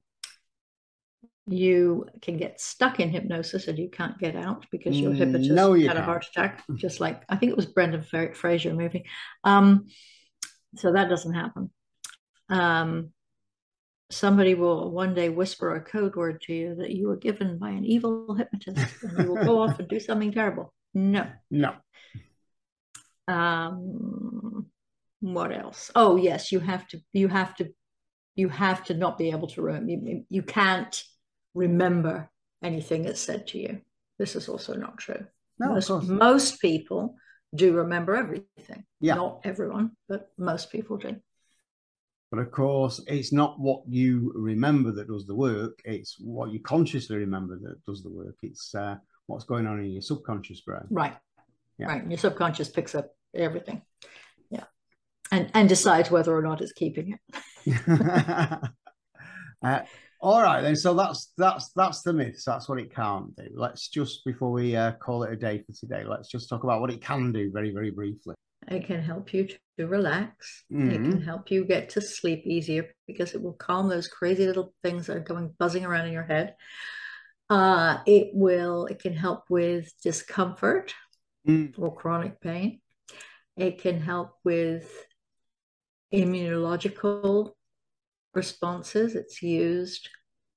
You 1.49 2.07
can 2.23 2.39
get 2.39 2.61
stuck 2.61 2.99
in 2.99 3.11
hypnosis 3.11 3.69
and 3.69 3.79
you 3.79 3.89
can't 3.89 4.19
get 4.19 4.35
out 4.35 4.67
because 4.73 4.99
your 4.99 5.13
hypnotist 5.13 5.53
no, 5.53 5.75
you 5.75 5.87
had 5.87 5.97
can't. 5.97 6.03
a 6.03 6.11
heart 6.11 6.27
attack, 6.27 6.65
just 6.75 6.99
like 6.99 7.23
I 7.29 7.37
think 7.37 7.53
it 7.53 7.57
was 7.57 7.67
Brendan 7.67 8.03
Fraser 8.03 8.75
movie. 8.75 9.05
Um, 9.45 9.87
so 10.75 10.93
that 10.93 11.09
doesn't 11.09 11.35
happen. 11.35 11.71
Um, 12.49 13.13
somebody 14.11 14.55
will 14.55 14.91
one 14.91 15.15
day 15.15 15.29
whisper 15.29 15.75
a 15.75 15.81
code 15.81 16.15
word 16.15 16.41
to 16.43 16.53
you 16.55 16.75
that 16.77 16.91
you 16.91 17.09
were 17.09 17.17
given 17.17 17.59
by 17.59 17.71
an 17.71 17.85
evil 17.85 18.35
hypnotist 18.35 19.03
and 19.03 19.19
you 19.19 19.33
will 19.33 19.45
go 19.45 19.63
off 19.63 19.79
and 19.79 19.89
do 19.89 19.99
something 19.99 20.33
terrible. 20.33 20.73
No. 20.95 21.27
No. 21.51 21.75
Um, 23.29 24.67
what 25.21 25.53
else? 25.53 25.91
Oh 25.95 26.17
yes, 26.17 26.53
you 26.53 26.61
have 26.61 26.87
to 26.89 27.01
you 27.13 27.29
have 27.29 27.57
to 27.57 27.71
you 28.37 28.49
have 28.49 28.85
to 28.85 28.95
not 28.95 29.19
be 29.19 29.31
able 29.31 29.49
to 29.49 29.63
remember. 29.63 29.91
You, 29.91 30.25
you 30.29 30.43
can't 30.43 31.03
remember 31.55 32.31
anything 32.63 33.03
that's 33.03 33.21
said 33.21 33.49
to 33.49 33.59
you. 33.59 33.81
This 34.19 34.37
is 34.37 34.49
also 34.49 34.75
not 34.75 34.99
true. 34.99 35.27
No, 35.59 35.71
most, 35.71 35.91
most 36.09 36.61
people 36.61 37.17
do 37.55 37.73
remember 37.73 38.15
everything. 38.15 38.85
Yeah. 39.01 39.15
Not 39.15 39.41
everyone, 39.45 39.93
but 40.09 40.29
most 40.39 40.71
people 40.71 40.99
do. 40.99 41.17
But 42.31 42.41
of 42.41 42.51
course, 42.51 43.01
it's 43.07 43.33
not 43.33 43.59
what 43.61 43.83
you 43.89 44.33
remember 44.35 44.91
that 44.93 45.09
does 45.09 45.27
the 45.27 45.35
work. 45.35 45.81
It's 45.85 46.17
what 46.19 46.51
you 46.51 46.61
consciously 46.61 47.17
remember 47.19 47.57
that 47.63 47.85
does 47.85 48.03
the 48.03 48.11
work. 48.11 48.35
It's 48.43 48.75
uh, 48.75 48.97
what's 49.27 49.45
going 49.45 49.67
on 49.67 49.79
in 49.79 49.93
your 49.93 50.03
subconscious 50.03 50.61
brain. 50.61 50.83
Right. 50.91 51.17
Yeah. 51.79 51.87
Right. 51.87 52.09
Your 52.09 52.19
subconscious 52.19 52.69
picks 52.69 52.95
up 52.95 53.11
everything 53.35 53.83
Yeah. 54.51 54.65
and 55.31 55.51
and 55.55 55.69
decides 55.69 56.11
whether 56.11 56.37
or 56.37 56.43
not 56.43 56.61
it's 56.61 56.73
keeping 56.73 57.17
it. 57.67 57.75
uh, 59.63 59.81
all 60.27 60.43
right 60.43 60.61
then. 60.61 60.75
So 60.75 60.93
that's 60.93 61.33
that's 61.39 61.71
that's 61.77 62.03
the 62.03 62.13
myths. 62.13 62.45
That's 62.45 62.69
what 62.69 62.81
it 62.81 62.93
can't 62.93 63.35
do. 63.37 63.45
Let's 63.55 63.89
just 63.89 64.25
before 64.25 64.51
we 64.51 64.75
uh, 64.75 64.93
call 64.95 65.23
it 65.23 65.33
a 65.33 65.37
day 65.37 65.63
for 65.65 65.73
today, 65.73 66.03
let's 66.05 66.29
just 66.29 66.49
talk 66.49 66.65
about 66.65 66.81
what 66.81 66.91
it 66.91 67.01
can 67.01 67.31
do 67.31 67.53
very 67.53 67.71
very 67.71 67.93
briefly. 67.93 68.35
It 68.67 68.87
can 68.87 69.01
help 69.01 69.33
you 69.33 69.47
to 69.79 69.87
relax. 69.87 70.65
Mm-hmm. 70.73 70.91
It 70.91 70.95
can 70.95 71.13
mm-hmm. 71.13 71.25
help 71.25 71.53
you 71.53 71.65
get 71.65 71.91
to 71.91 72.01
sleep 72.01 72.45
easier 72.45 72.89
because 73.07 73.35
it 73.35 73.43
will 73.43 73.53
calm 73.53 73.89
those 73.89 74.09
crazy 74.09 74.49
little 74.49 74.75
things 74.83 75.07
that 75.07 75.17
are 75.17 75.21
going 75.21 75.55
buzzing 75.61 75.85
around 75.85 76.07
in 76.07 76.13
your 76.13 76.25
head. 76.25 76.57
Uh, 77.49 77.99
it 78.05 78.31
will. 78.33 78.87
It 78.87 78.99
can 78.99 79.15
help 79.15 79.45
with 79.49 79.93
discomfort 80.03 80.93
mm. 81.47 81.73
or 81.79 81.95
chronic 81.95 82.41
pain. 82.41 82.81
It 83.57 83.81
can 83.81 84.01
help 84.01 84.33
with 84.43 84.91
immunological 86.13 87.53
responses. 88.37 89.15
It's 89.15 89.43
used 89.43 90.09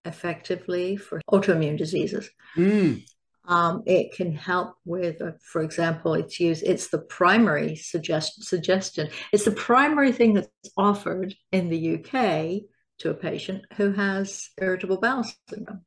effectively 0.05 0.97
for 0.97 1.21
autoimmune 1.31 1.77
diseases. 1.77 2.29
Mm. 2.55 3.03
Um, 3.45 3.81
it 3.87 4.13
can 4.13 4.33
help 4.33 4.75
with, 4.85 5.21
uh, 5.21 5.31
for 5.41 5.63
example, 5.63 6.13
it's 6.13 6.39
used. 6.39 6.63
It's 6.63 6.89
the 6.89 6.99
primary 6.99 7.75
suggest, 7.75 8.43
suggestion. 8.43 9.09
It's 9.33 9.45
the 9.45 9.51
primary 9.51 10.11
thing 10.11 10.35
that's 10.35 10.49
offered 10.77 11.33
in 11.51 11.69
the 11.69 11.95
UK 11.95 12.61
to 12.99 13.09
a 13.09 13.15
patient 13.15 13.65
who 13.75 13.93
has 13.93 14.49
irritable 14.61 14.99
bowel 14.99 15.25
syndrome 15.49 15.81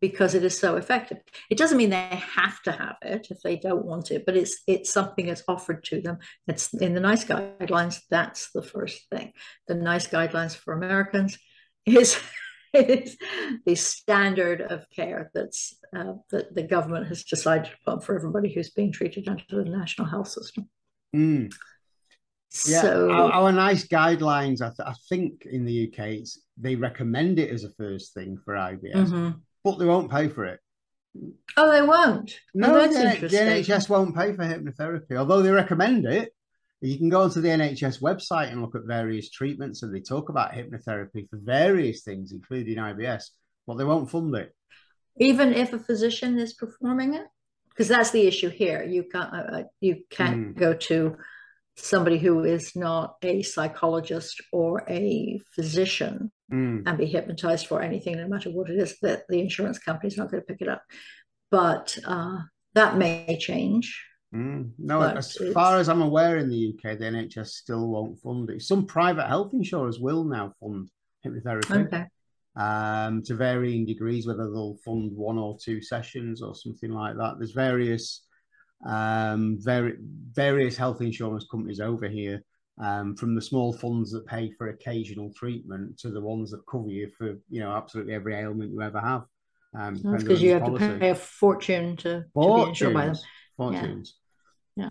because 0.00 0.34
it 0.34 0.44
is 0.44 0.58
so 0.58 0.76
effective. 0.76 1.18
It 1.50 1.58
doesn't 1.58 1.76
mean 1.76 1.90
they 1.90 2.22
have 2.34 2.62
to 2.62 2.72
have 2.72 2.96
it 3.02 3.28
if 3.30 3.40
they 3.42 3.56
don't 3.56 3.84
want 3.84 4.10
it, 4.10 4.24
but 4.24 4.36
it's 4.36 4.62
it's 4.66 4.92
something 4.92 5.26
that's 5.26 5.42
offered 5.48 5.84
to 5.84 6.00
them. 6.00 6.18
It's 6.46 6.72
in 6.74 6.94
the 6.94 7.00
NICE 7.00 7.24
guidelines. 7.24 8.00
That's 8.10 8.50
the 8.52 8.62
first 8.62 9.08
thing. 9.10 9.32
The 9.66 9.74
NICE 9.74 10.08
guidelines 10.08 10.56
for 10.56 10.74
Americans 10.74 11.38
is 11.84 12.18
is 12.74 13.16
the 13.64 13.74
standard 13.74 14.60
of 14.60 14.88
care 14.94 15.30
that's 15.34 15.76
uh, 15.96 16.14
that 16.30 16.54
the 16.54 16.62
government 16.62 17.08
has 17.08 17.24
decided 17.24 17.72
put 17.84 18.04
for 18.04 18.14
everybody 18.14 18.52
who's 18.52 18.70
being 18.70 18.92
treated 18.92 19.28
under 19.28 19.44
the 19.50 19.64
national 19.64 20.06
health 20.06 20.28
system. 20.28 20.68
Mm. 21.14 21.52
Yeah, 22.66 22.80
so, 22.80 23.10
our, 23.10 23.30
our, 23.30 23.52
NICE 23.52 23.88
guidelines, 23.88 24.62
I, 24.62 24.68
th- 24.68 24.88
I, 24.88 24.94
think 25.10 25.44
in 25.44 25.66
the 25.66 25.92
UK, 25.92 26.26
they 26.56 26.76
recommend 26.76 27.38
it 27.38 27.50
as 27.50 27.62
a 27.62 27.70
first 27.72 28.14
thing 28.14 28.38
for 28.42 28.54
IBS. 28.54 28.94
Mm-hmm 28.94 29.30
but 29.64 29.78
they 29.78 29.86
won't 29.86 30.10
pay 30.10 30.28
for 30.28 30.44
it. 30.44 30.60
Oh, 31.56 31.72
they 31.72 31.82
won't. 31.82 32.32
No, 32.54 32.76
oh, 32.76 32.86
the, 32.86 33.26
the, 33.26 33.36
NHS 33.36 33.88
won't 33.88 34.14
pay 34.14 34.32
for 34.32 34.44
hypnotherapy, 34.44 35.16
although 35.16 35.42
they 35.42 35.50
recommend 35.50 36.06
it. 36.06 36.32
You 36.80 36.96
can 36.96 37.08
go 37.08 37.22
onto 37.22 37.40
the 37.40 37.48
NHS 37.48 38.00
website 38.00 38.52
and 38.52 38.62
look 38.62 38.76
at 38.76 38.84
various 38.84 39.30
treatments, 39.30 39.82
and 39.82 39.92
they 39.92 40.00
talk 40.00 40.28
about 40.28 40.52
hypnotherapy 40.52 41.28
for 41.28 41.38
various 41.42 42.02
things, 42.02 42.30
including 42.30 42.76
IBS, 42.76 43.24
but 43.66 43.74
they 43.74 43.84
won't 43.84 44.10
fund 44.10 44.34
it. 44.36 44.54
Even 45.16 45.52
if 45.52 45.72
a 45.72 45.78
physician 45.78 46.38
is 46.38 46.54
performing 46.54 47.14
it, 47.14 47.26
because 47.70 47.88
that's 47.88 48.10
the 48.10 48.26
issue 48.26 48.48
here. 48.48 48.84
You 48.84 49.04
can't 49.04 49.32
uh, 49.32 49.36
uh 49.36 49.62
you 49.80 50.02
can't 50.10 50.54
mm. 50.54 50.58
go 50.58 50.74
to 50.74 51.16
somebody 51.78 52.18
who 52.18 52.44
is 52.44 52.74
not 52.74 53.16
a 53.22 53.42
psychologist 53.42 54.42
or 54.52 54.84
a 54.88 55.40
physician 55.54 56.30
mm. 56.52 56.82
and 56.84 56.98
be 56.98 57.06
hypnotized 57.06 57.66
for 57.66 57.80
anything, 57.80 58.16
no 58.16 58.28
matter 58.28 58.50
what 58.50 58.70
it 58.70 58.78
is, 58.78 58.98
that 59.00 59.22
the 59.28 59.40
insurance 59.40 59.78
company 59.78 60.08
is 60.08 60.16
not 60.16 60.30
going 60.30 60.42
to 60.42 60.46
pick 60.46 60.60
it 60.60 60.68
up. 60.68 60.82
But 61.50 61.96
uh, 62.04 62.38
that 62.74 62.96
may 62.96 63.38
change. 63.40 64.04
Mm. 64.34 64.72
No, 64.78 65.00
as 65.00 65.36
far 65.54 65.78
as 65.78 65.88
I'm 65.88 66.02
aware, 66.02 66.36
in 66.36 66.50
the 66.50 66.74
UK, 66.74 66.98
the 66.98 67.06
NHS 67.06 67.48
still 67.48 67.88
won't 67.88 68.20
fund 68.20 68.50
it. 68.50 68.62
Some 68.62 68.84
private 68.84 69.26
health 69.26 69.52
insurers 69.54 69.98
will 69.98 70.24
now 70.24 70.52
fund 70.60 70.90
hypnotherapy. 71.26 71.86
Okay. 71.86 72.04
Um, 72.56 73.22
to 73.22 73.36
varying 73.36 73.86
degrees, 73.86 74.26
whether 74.26 74.50
they'll 74.50 74.78
fund 74.84 75.12
one 75.12 75.38
or 75.38 75.56
two 75.62 75.80
sessions 75.80 76.42
or 76.42 76.54
something 76.54 76.90
like 76.90 77.16
that. 77.16 77.36
There's 77.38 77.52
various 77.52 78.24
um, 78.86 79.58
very, 79.60 79.96
various 80.32 80.76
health 80.76 81.00
insurance 81.00 81.46
companies 81.50 81.80
over 81.80 82.08
here 82.08 82.42
um, 82.80 83.16
from 83.16 83.34
the 83.34 83.42
small 83.42 83.72
funds 83.72 84.12
that 84.12 84.26
pay 84.26 84.50
for 84.52 84.68
occasional 84.68 85.32
treatment 85.34 85.98
to 85.98 86.10
the 86.10 86.20
ones 86.20 86.50
that 86.50 86.66
cover 86.70 86.88
you 86.88 87.10
for 87.16 87.38
you 87.50 87.60
know 87.60 87.72
absolutely 87.72 88.14
every 88.14 88.34
ailment 88.34 88.70
you 88.70 88.82
ever 88.82 89.00
have. 89.00 89.24
Um, 89.74 90.00
That's 90.02 90.22
because 90.22 90.42
you 90.42 90.52
have 90.52 90.62
policy. 90.62 90.88
to 90.88 90.98
pay 90.98 91.10
a 91.10 91.14
fortune 91.14 91.96
to, 91.98 92.24
to 92.24 92.54
be 92.54 92.68
insured 92.68 92.94
by 92.94 93.06
them. 93.06 93.16
Fortunes. 93.56 94.14
Yeah. 94.76 94.84
yeah. 94.84 94.90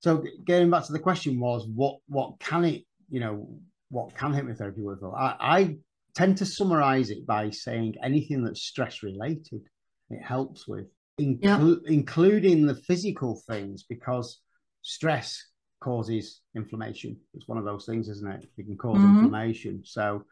So 0.00 0.24
getting 0.46 0.70
back 0.70 0.84
to 0.84 0.92
the 0.92 1.00
question 1.00 1.40
was 1.40 1.66
what 1.66 1.98
what 2.06 2.38
can 2.38 2.64
it 2.64 2.84
you 3.10 3.20
know 3.20 3.48
what 3.90 4.14
can 4.14 4.32
hypnotherapy 4.32 4.78
work 4.78 5.00
for? 5.00 5.16
I, 5.16 5.36
I 5.40 5.76
tend 6.14 6.38
to 6.38 6.46
summarize 6.46 7.10
it 7.10 7.26
by 7.26 7.50
saying 7.50 7.96
anything 8.02 8.44
that's 8.44 8.62
stress 8.62 9.02
related 9.02 9.62
it 10.10 10.22
helps 10.22 10.68
with, 10.68 10.86
inclu- 11.20 11.40
yeah. 11.40 11.92
including 11.92 12.66
the 12.66 12.74
physical 12.74 13.42
things 13.48 13.84
because 13.88 14.40
stress 14.82 15.42
causes 15.80 16.40
inflammation. 16.54 17.16
It's 17.34 17.46
one 17.48 17.58
of 17.58 17.64
those 17.64 17.84
things, 17.86 18.08
isn't 18.08 18.30
it? 18.30 18.46
It 18.56 18.64
can 18.66 18.76
cause 18.76 18.96
mm-hmm. 18.96 19.18
inflammation. 19.18 19.82
So, 19.84 20.24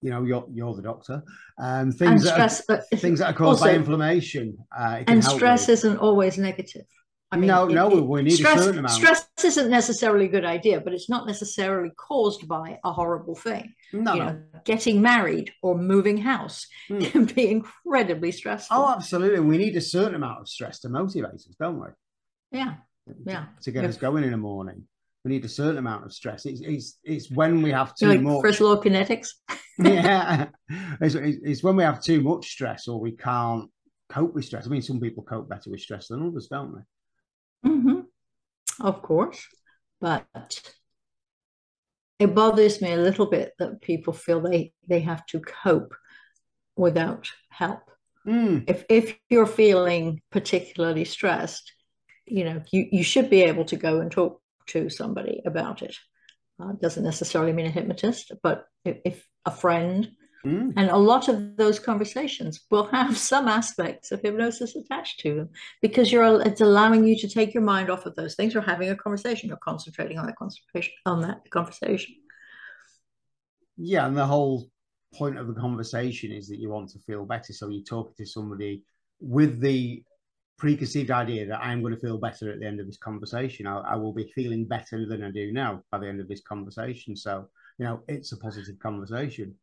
you 0.00 0.10
know, 0.10 0.22
you're 0.24 0.46
you're 0.52 0.74
the 0.74 0.82
doctor. 0.82 1.22
Um, 1.58 1.90
things 1.90 2.22
that 2.24 2.34
stress, 2.34 2.62
are, 2.68 2.98
things 2.98 3.18
that 3.18 3.30
are 3.30 3.32
caused 3.32 3.62
also, 3.62 3.64
by 3.64 3.74
inflammation. 3.74 4.58
Uh, 4.76 5.02
and 5.06 5.24
stress 5.24 5.68
isn't 5.68 5.98
always 5.98 6.38
negative. 6.38 6.86
I 7.30 7.36
mean, 7.36 7.48
no, 7.48 7.68
it, 7.68 7.74
no, 7.74 7.98
it, 7.98 8.06
we 8.06 8.22
need 8.22 8.30
stress, 8.30 8.58
a 8.58 8.62
certain 8.62 8.78
amount. 8.78 8.94
Stress 8.94 9.28
isn't 9.44 9.68
necessarily 9.68 10.24
a 10.24 10.28
good 10.28 10.46
idea, 10.46 10.80
but 10.80 10.94
it's 10.94 11.10
not 11.10 11.26
necessarily 11.26 11.90
caused 11.90 12.48
by 12.48 12.78
a 12.84 12.92
horrible 12.92 13.34
thing. 13.34 13.74
No, 13.92 14.14
you 14.14 14.20
no. 14.20 14.26
know, 14.30 14.42
getting 14.64 15.02
married 15.02 15.52
or 15.62 15.76
moving 15.76 16.16
house 16.16 16.66
mm. 16.90 17.10
can 17.10 17.26
be 17.26 17.50
incredibly 17.50 18.32
stressful. 18.32 18.76
Oh, 18.78 18.94
absolutely. 18.94 19.40
We 19.40 19.58
need 19.58 19.76
a 19.76 19.80
certain 19.80 20.14
amount 20.14 20.40
of 20.40 20.48
stress 20.48 20.80
to 20.80 20.88
motivate 20.88 21.34
us, 21.34 21.54
don't 21.60 21.78
we? 21.78 21.88
Yeah, 22.50 22.76
yeah. 23.26 23.46
To 23.62 23.72
get 23.72 23.84
us 23.84 23.98
going 23.98 24.24
in 24.24 24.30
the 24.30 24.38
morning, 24.38 24.84
we 25.22 25.30
need 25.30 25.44
a 25.44 25.50
certain 25.50 25.78
amount 25.78 26.06
of 26.06 26.14
stress. 26.14 26.46
It's 26.46 26.62
it's, 26.62 26.98
it's 27.04 27.30
when 27.30 27.60
we 27.60 27.72
have 27.72 27.94
too 27.94 28.08
like 28.08 28.22
much. 28.22 28.40
First 28.40 28.62
law 28.62 28.80
kinetics. 28.80 29.28
yeah, 29.78 30.46
it's, 31.02 31.14
it's 31.14 31.62
when 31.62 31.76
we 31.76 31.82
have 31.82 32.02
too 32.02 32.22
much 32.22 32.48
stress 32.48 32.88
or 32.88 32.98
we 32.98 33.12
can't 33.12 33.68
cope 34.08 34.34
with 34.34 34.46
stress. 34.46 34.66
I 34.66 34.70
mean, 34.70 34.80
some 34.80 34.98
people 34.98 35.22
cope 35.24 35.46
better 35.46 35.70
with 35.70 35.80
stress 35.80 36.08
than 36.08 36.26
others, 36.26 36.48
don't 36.50 36.74
they? 36.74 36.82
Mm-hmm. 37.66 38.00
Of 38.80 39.02
course. 39.02 39.46
But 40.00 40.26
it 42.18 42.34
bothers 42.34 42.80
me 42.80 42.92
a 42.92 42.96
little 42.98 43.26
bit 43.26 43.52
that 43.58 43.80
people 43.80 44.12
feel 44.12 44.40
they, 44.40 44.72
they 44.88 45.00
have 45.00 45.24
to 45.26 45.40
cope 45.40 45.94
without 46.76 47.30
help. 47.50 47.80
Mm. 48.26 48.64
If, 48.68 48.84
if 48.88 49.16
you're 49.30 49.46
feeling 49.46 50.20
particularly 50.30 51.04
stressed, 51.04 51.72
you 52.26 52.44
know, 52.44 52.62
you, 52.72 52.86
you 52.92 53.02
should 53.02 53.30
be 53.30 53.42
able 53.42 53.64
to 53.66 53.76
go 53.76 54.00
and 54.00 54.10
talk 54.10 54.40
to 54.68 54.90
somebody 54.90 55.40
about 55.46 55.82
it. 55.82 55.96
Uh, 56.60 56.72
doesn't 56.72 57.04
necessarily 57.04 57.52
mean 57.52 57.66
a 57.66 57.70
hypnotist, 57.70 58.32
but 58.42 58.66
if, 58.84 58.98
if 59.04 59.26
a 59.46 59.50
friend, 59.50 60.10
Mm. 60.46 60.72
And 60.76 60.90
a 60.90 60.96
lot 60.96 61.28
of 61.28 61.56
those 61.56 61.78
conversations 61.78 62.60
will 62.70 62.86
have 62.86 63.16
some 63.30 63.48
aspects 63.48 64.12
of 64.12 64.20
hypnosis 64.22 64.76
attached 64.76 65.20
to 65.20 65.34
them 65.34 65.48
because 65.82 66.12
you're 66.12 66.42
it's 66.42 66.60
allowing 66.60 67.04
you 67.04 67.18
to 67.18 67.28
take 67.28 67.54
your 67.54 67.62
mind 67.62 67.90
off 67.90 68.06
of 68.06 68.14
those 68.14 68.34
things. 68.34 68.54
You're 68.54 68.62
having 68.62 68.90
a 68.90 68.96
conversation. 68.96 69.48
You're 69.48 69.58
concentrating 69.58 70.18
on 70.18 70.26
that 70.26 70.36
concentration 70.36 70.92
on 71.06 71.22
that 71.22 71.48
conversation. 71.50 72.14
Yeah, 73.76 74.06
and 74.06 74.16
the 74.16 74.26
whole 74.26 74.68
point 75.14 75.38
of 75.38 75.46
the 75.46 75.54
conversation 75.54 76.32
is 76.32 76.48
that 76.48 76.58
you 76.58 76.70
want 76.70 76.90
to 76.90 76.98
feel 77.00 77.24
better. 77.24 77.52
So 77.52 77.68
you're 77.68 77.84
talking 77.84 78.14
to 78.18 78.26
somebody 78.26 78.82
with 79.20 79.60
the 79.60 80.02
preconceived 80.58 81.10
idea 81.12 81.46
that 81.46 81.60
I'm 81.62 81.80
going 81.80 81.94
to 81.94 82.00
feel 82.00 82.18
better 82.18 82.50
at 82.50 82.58
the 82.58 82.66
end 82.66 82.80
of 82.80 82.86
this 82.86 82.98
conversation. 82.98 83.66
I, 83.66 83.78
I 83.78 83.96
will 83.96 84.12
be 84.12 84.30
feeling 84.34 84.64
better 84.64 85.06
than 85.06 85.22
I 85.22 85.30
do 85.30 85.52
now 85.52 85.82
by 85.90 85.98
the 85.98 86.08
end 86.08 86.20
of 86.20 86.28
this 86.28 86.42
conversation. 86.42 87.16
So 87.16 87.48
you 87.78 87.84
know, 87.84 88.02
it's 88.08 88.32
a 88.32 88.36
positive 88.36 88.78
conversation 88.80 89.54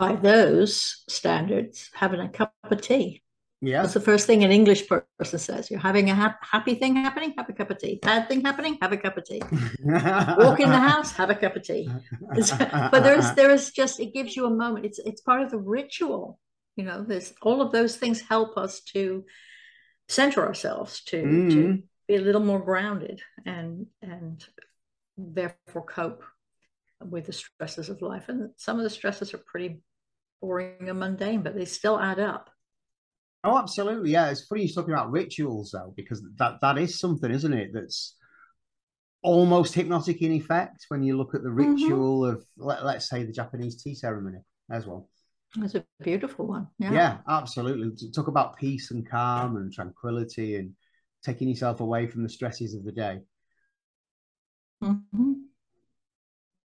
by 0.00 0.16
those 0.16 1.04
standards, 1.10 1.90
having 1.92 2.20
a 2.20 2.28
cup 2.30 2.54
of 2.64 2.80
tea. 2.80 3.22
Yeah. 3.60 3.82
That's 3.82 3.92
the 3.92 4.00
first 4.00 4.26
thing 4.26 4.42
an 4.42 4.50
English 4.50 4.88
person 4.88 5.38
says. 5.38 5.70
You're 5.70 5.78
having 5.78 6.08
a 6.08 6.14
ha- 6.14 6.38
happy 6.40 6.74
thing 6.74 6.96
happening, 6.96 7.34
have 7.36 7.50
a 7.50 7.52
cup 7.52 7.70
of 7.70 7.76
tea. 7.76 7.98
Bad 8.00 8.26
thing 8.26 8.40
happening, 8.40 8.78
have 8.80 8.92
a 8.92 8.96
cup 8.96 9.18
of 9.18 9.24
tea. 9.26 9.42
Walk 9.84 10.60
in 10.60 10.70
the 10.70 10.78
house, 10.78 11.12
have 11.12 11.28
a 11.28 11.34
cup 11.34 11.54
of 11.56 11.64
tea. 11.64 11.90
but 12.32 13.02
there's 13.02 13.30
there 13.34 13.50
is 13.50 13.70
just 13.72 14.00
it 14.00 14.14
gives 14.14 14.34
you 14.34 14.46
a 14.46 14.50
moment. 14.50 14.86
It's 14.86 14.98
it's 14.98 15.20
part 15.20 15.42
of 15.42 15.50
the 15.50 15.58
ritual. 15.58 16.40
You 16.76 16.84
know, 16.84 17.04
there's 17.06 17.34
all 17.42 17.60
of 17.60 17.70
those 17.70 17.96
things 17.96 18.22
help 18.22 18.56
us 18.56 18.80
to 18.94 19.26
center 20.08 20.46
ourselves, 20.46 21.02
to, 21.04 21.22
mm. 21.22 21.50
to 21.50 21.82
be 22.08 22.16
a 22.16 22.20
little 22.22 22.40
more 22.40 22.60
grounded 22.60 23.20
and 23.44 23.86
and 24.00 24.42
therefore 25.18 25.84
cope 25.84 26.24
with 27.00 27.26
the 27.26 27.34
stresses 27.34 27.90
of 27.90 28.00
life. 28.00 28.30
And 28.30 28.50
some 28.56 28.78
of 28.78 28.84
the 28.84 28.90
stresses 28.90 29.34
are 29.34 29.44
pretty 29.44 29.82
boring 30.40 30.88
and 30.88 30.98
mundane, 30.98 31.42
but 31.42 31.54
they 31.54 31.64
still 31.64 31.98
add 31.98 32.18
up. 32.18 32.50
Oh, 33.42 33.58
absolutely. 33.58 34.10
Yeah. 34.10 34.30
It's 34.30 34.46
funny 34.46 34.64
you're 34.64 34.74
talking 34.74 34.94
about 34.94 35.10
rituals 35.10 35.70
though, 35.72 35.92
because 35.96 36.22
that, 36.36 36.60
that 36.60 36.78
is 36.78 36.98
something, 36.98 37.30
isn't 37.30 37.52
it? 37.52 37.70
That's 37.72 38.16
almost 39.22 39.74
hypnotic 39.74 40.22
in 40.22 40.32
effect 40.32 40.86
when 40.88 41.02
you 41.02 41.16
look 41.16 41.34
at 41.34 41.42
the 41.42 41.48
mm-hmm. 41.48 41.74
ritual 41.74 42.22
mm-hmm. 42.22 42.36
of 42.36 42.44
let, 42.56 42.84
let's 42.84 43.08
say 43.08 43.24
the 43.24 43.32
Japanese 43.32 43.82
tea 43.82 43.94
ceremony 43.94 44.38
as 44.70 44.86
well. 44.86 45.08
It's 45.58 45.74
a 45.74 45.84
beautiful 46.02 46.46
one. 46.46 46.68
Yeah. 46.78 46.92
Yeah, 46.92 47.18
absolutely. 47.28 47.90
Talk 48.10 48.28
about 48.28 48.56
peace 48.56 48.90
and 48.92 49.08
calm 49.08 49.56
and 49.56 49.72
tranquility 49.72 50.56
and 50.56 50.74
taking 51.24 51.48
yourself 51.48 51.80
away 51.80 52.06
from 52.06 52.22
the 52.22 52.28
stresses 52.28 52.74
of 52.74 52.84
the 52.84 52.92
day. 52.92 53.20
Mm-hmm. 54.82 55.32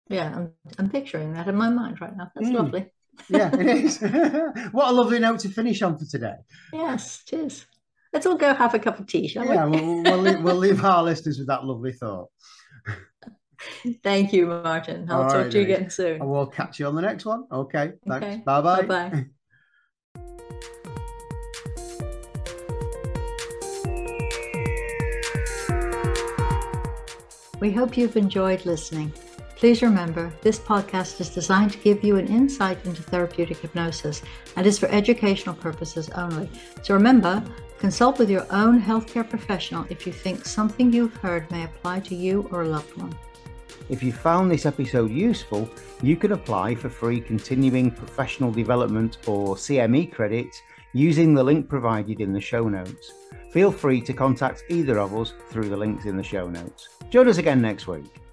Yeah, 0.09 0.35
I'm, 0.35 0.53
I'm 0.79 0.91
picturing 0.91 1.33
that 1.35 1.49
in 1.49 1.55
my 1.55 1.71
mind 1.71 2.01
right 2.01 2.17
now. 2.17 2.31
That's 2.35 2.49
mm. 2.49 2.55
lovely. 2.55 2.91
Yeah, 3.29 3.55
it 3.55 3.67
is. 3.67 4.01
what 4.73 4.89
a 4.89 4.93
lovely 4.93 5.19
note 5.19 5.41
to 5.41 5.49
finish 5.49 5.83
on 5.83 5.99
for 5.99 6.05
today. 6.05 6.37
Yes, 6.73 7.23
cheers. 7.27 7.67
Let's 8.13 8.27
all 8.27 8.37
go 8.37 8.55
have 8.55 8.75
a 8.75 8.79
cup 8.79 9.01
of 9.01 9.07
tea, 9.07 9.27
shall 9.27 9.45
yeah, 9.45 9.67
we? 9.67 9.77
Yeah, 9.77 9.83
we'll, 9.83 10.03
we'll, 10.03 10.19
leave, 10.19 10.43
we'll 10.43 10.57
leave 10.57 10.85
our 10.85 11.03
listeners 11.03 11.39
with 11.39 11.49
that 11.49 11.65
lovely 11.65 11.93
thought. 11.93 12.29
Thank 14.03 14.33
you, 14.33 14.47
Martin. 14.47 15.11
I'll 15.11 15.23
all 15.23 15.29
talk 15.29 15.37
right, 15.37 15.51
to 15.51 15.59
you 15.59 15.65
again 15.65 15.91
soon. 15.91 16.21
And 16.21 16.31
we'll 16.31 16.47
catch 16.47 16.79
you 16.79 16.87
on 16.87 16.95
the 16.95 17.03
next 17.03 17.25
one. 17.25 17.45
Okay, 17.51 17.93
thanks. 18.07 18.27
Okay. 18.27 18.43
Bye-bye. 18.45 18.83
Bye-bye. 18.83 19.27
We 27.61 27.73
hope 27.73 27.97
you've 27.97 28.19
enjoyed 28.19 28.67
listening. 28.67 29.11
Please 29.57 29.83
remember, 29.83 30.33
this 30.43 30.59
podcast 30.59 31.21
is 31.21 31.31
designed 31.31 31.73
to 31.73 31.79
give 31.79 32.03
you 32.03 32.17
an 32.17 32.27
insight 32.27 32.85
into 32.85 33.03
therapeutic 33.03 33.59
hypnosis 33.59 34.21
and 34.57 34.67
is 34.67 34.79
for 34.79 34.87
educational 34.87 35.55
purposes 35.55 36.11
only. 36.11 36.51
So 36.83 36.95
remember, 36.95 37.43
consult 37.79 38.19
with 38.19 38.31
your 38.31 38.47
own 38.51 38.81
healthcare 38.83 39.29
professional 39.29 39.87
if 39.91 40.07
you 40.07 40.13
think 40.13 40.45
something 40.45 40.93
you've 40.93 41.17
heard 41.17 41.49
may 41.51 41.65
apply 41.65 42.01
to 42.01 42.15
you 42.15 42.49
or 42.51 42.63
a 42.63 42.69
loved 42.69 42.97
one. 42.97 43.17
If 43.89 44.03
you 44.03 44.13
found 44.13 44.51
this 44.51 44.67
episode 44.67 45.11
useful, 45.11 45.69
you 46.03 46.17
can 46.17 46.33
apply 46.33 46.75
for 46.75 46.89
free 46.89 47.21
continuing 47.21 47.91
professional 47.91 48.51
development 48.51 49.19
or 49.27 49.55
CME 49.55 50.13
credits 50.13 50.63
using 50.95 51.35
the 51.35 51.45
link 51.45 51.69
provided 51.69 52.21
in 52.21 52.33
the 52.33 52.41
show 52.41 52.69
notes. 52.69 53.13
Feel 53.53 53.71
free 53.71 54.01
to 54.01 54.13
contact 54.13 54.65
either 54.69 54.99
of 54.99 55.15
us 55.15 55.33
through 55.51 55.69
the 55.69 55.77
links 55.77 56.07
in 56.07 56.17
the 56.17 56.23
show 56.23 56.49
notes. 56.49 56.89
Join 57.11 57.29
us 57.29 57.39
again 57.39 57.61
next 57.61 57.87
week. 57.87 58.24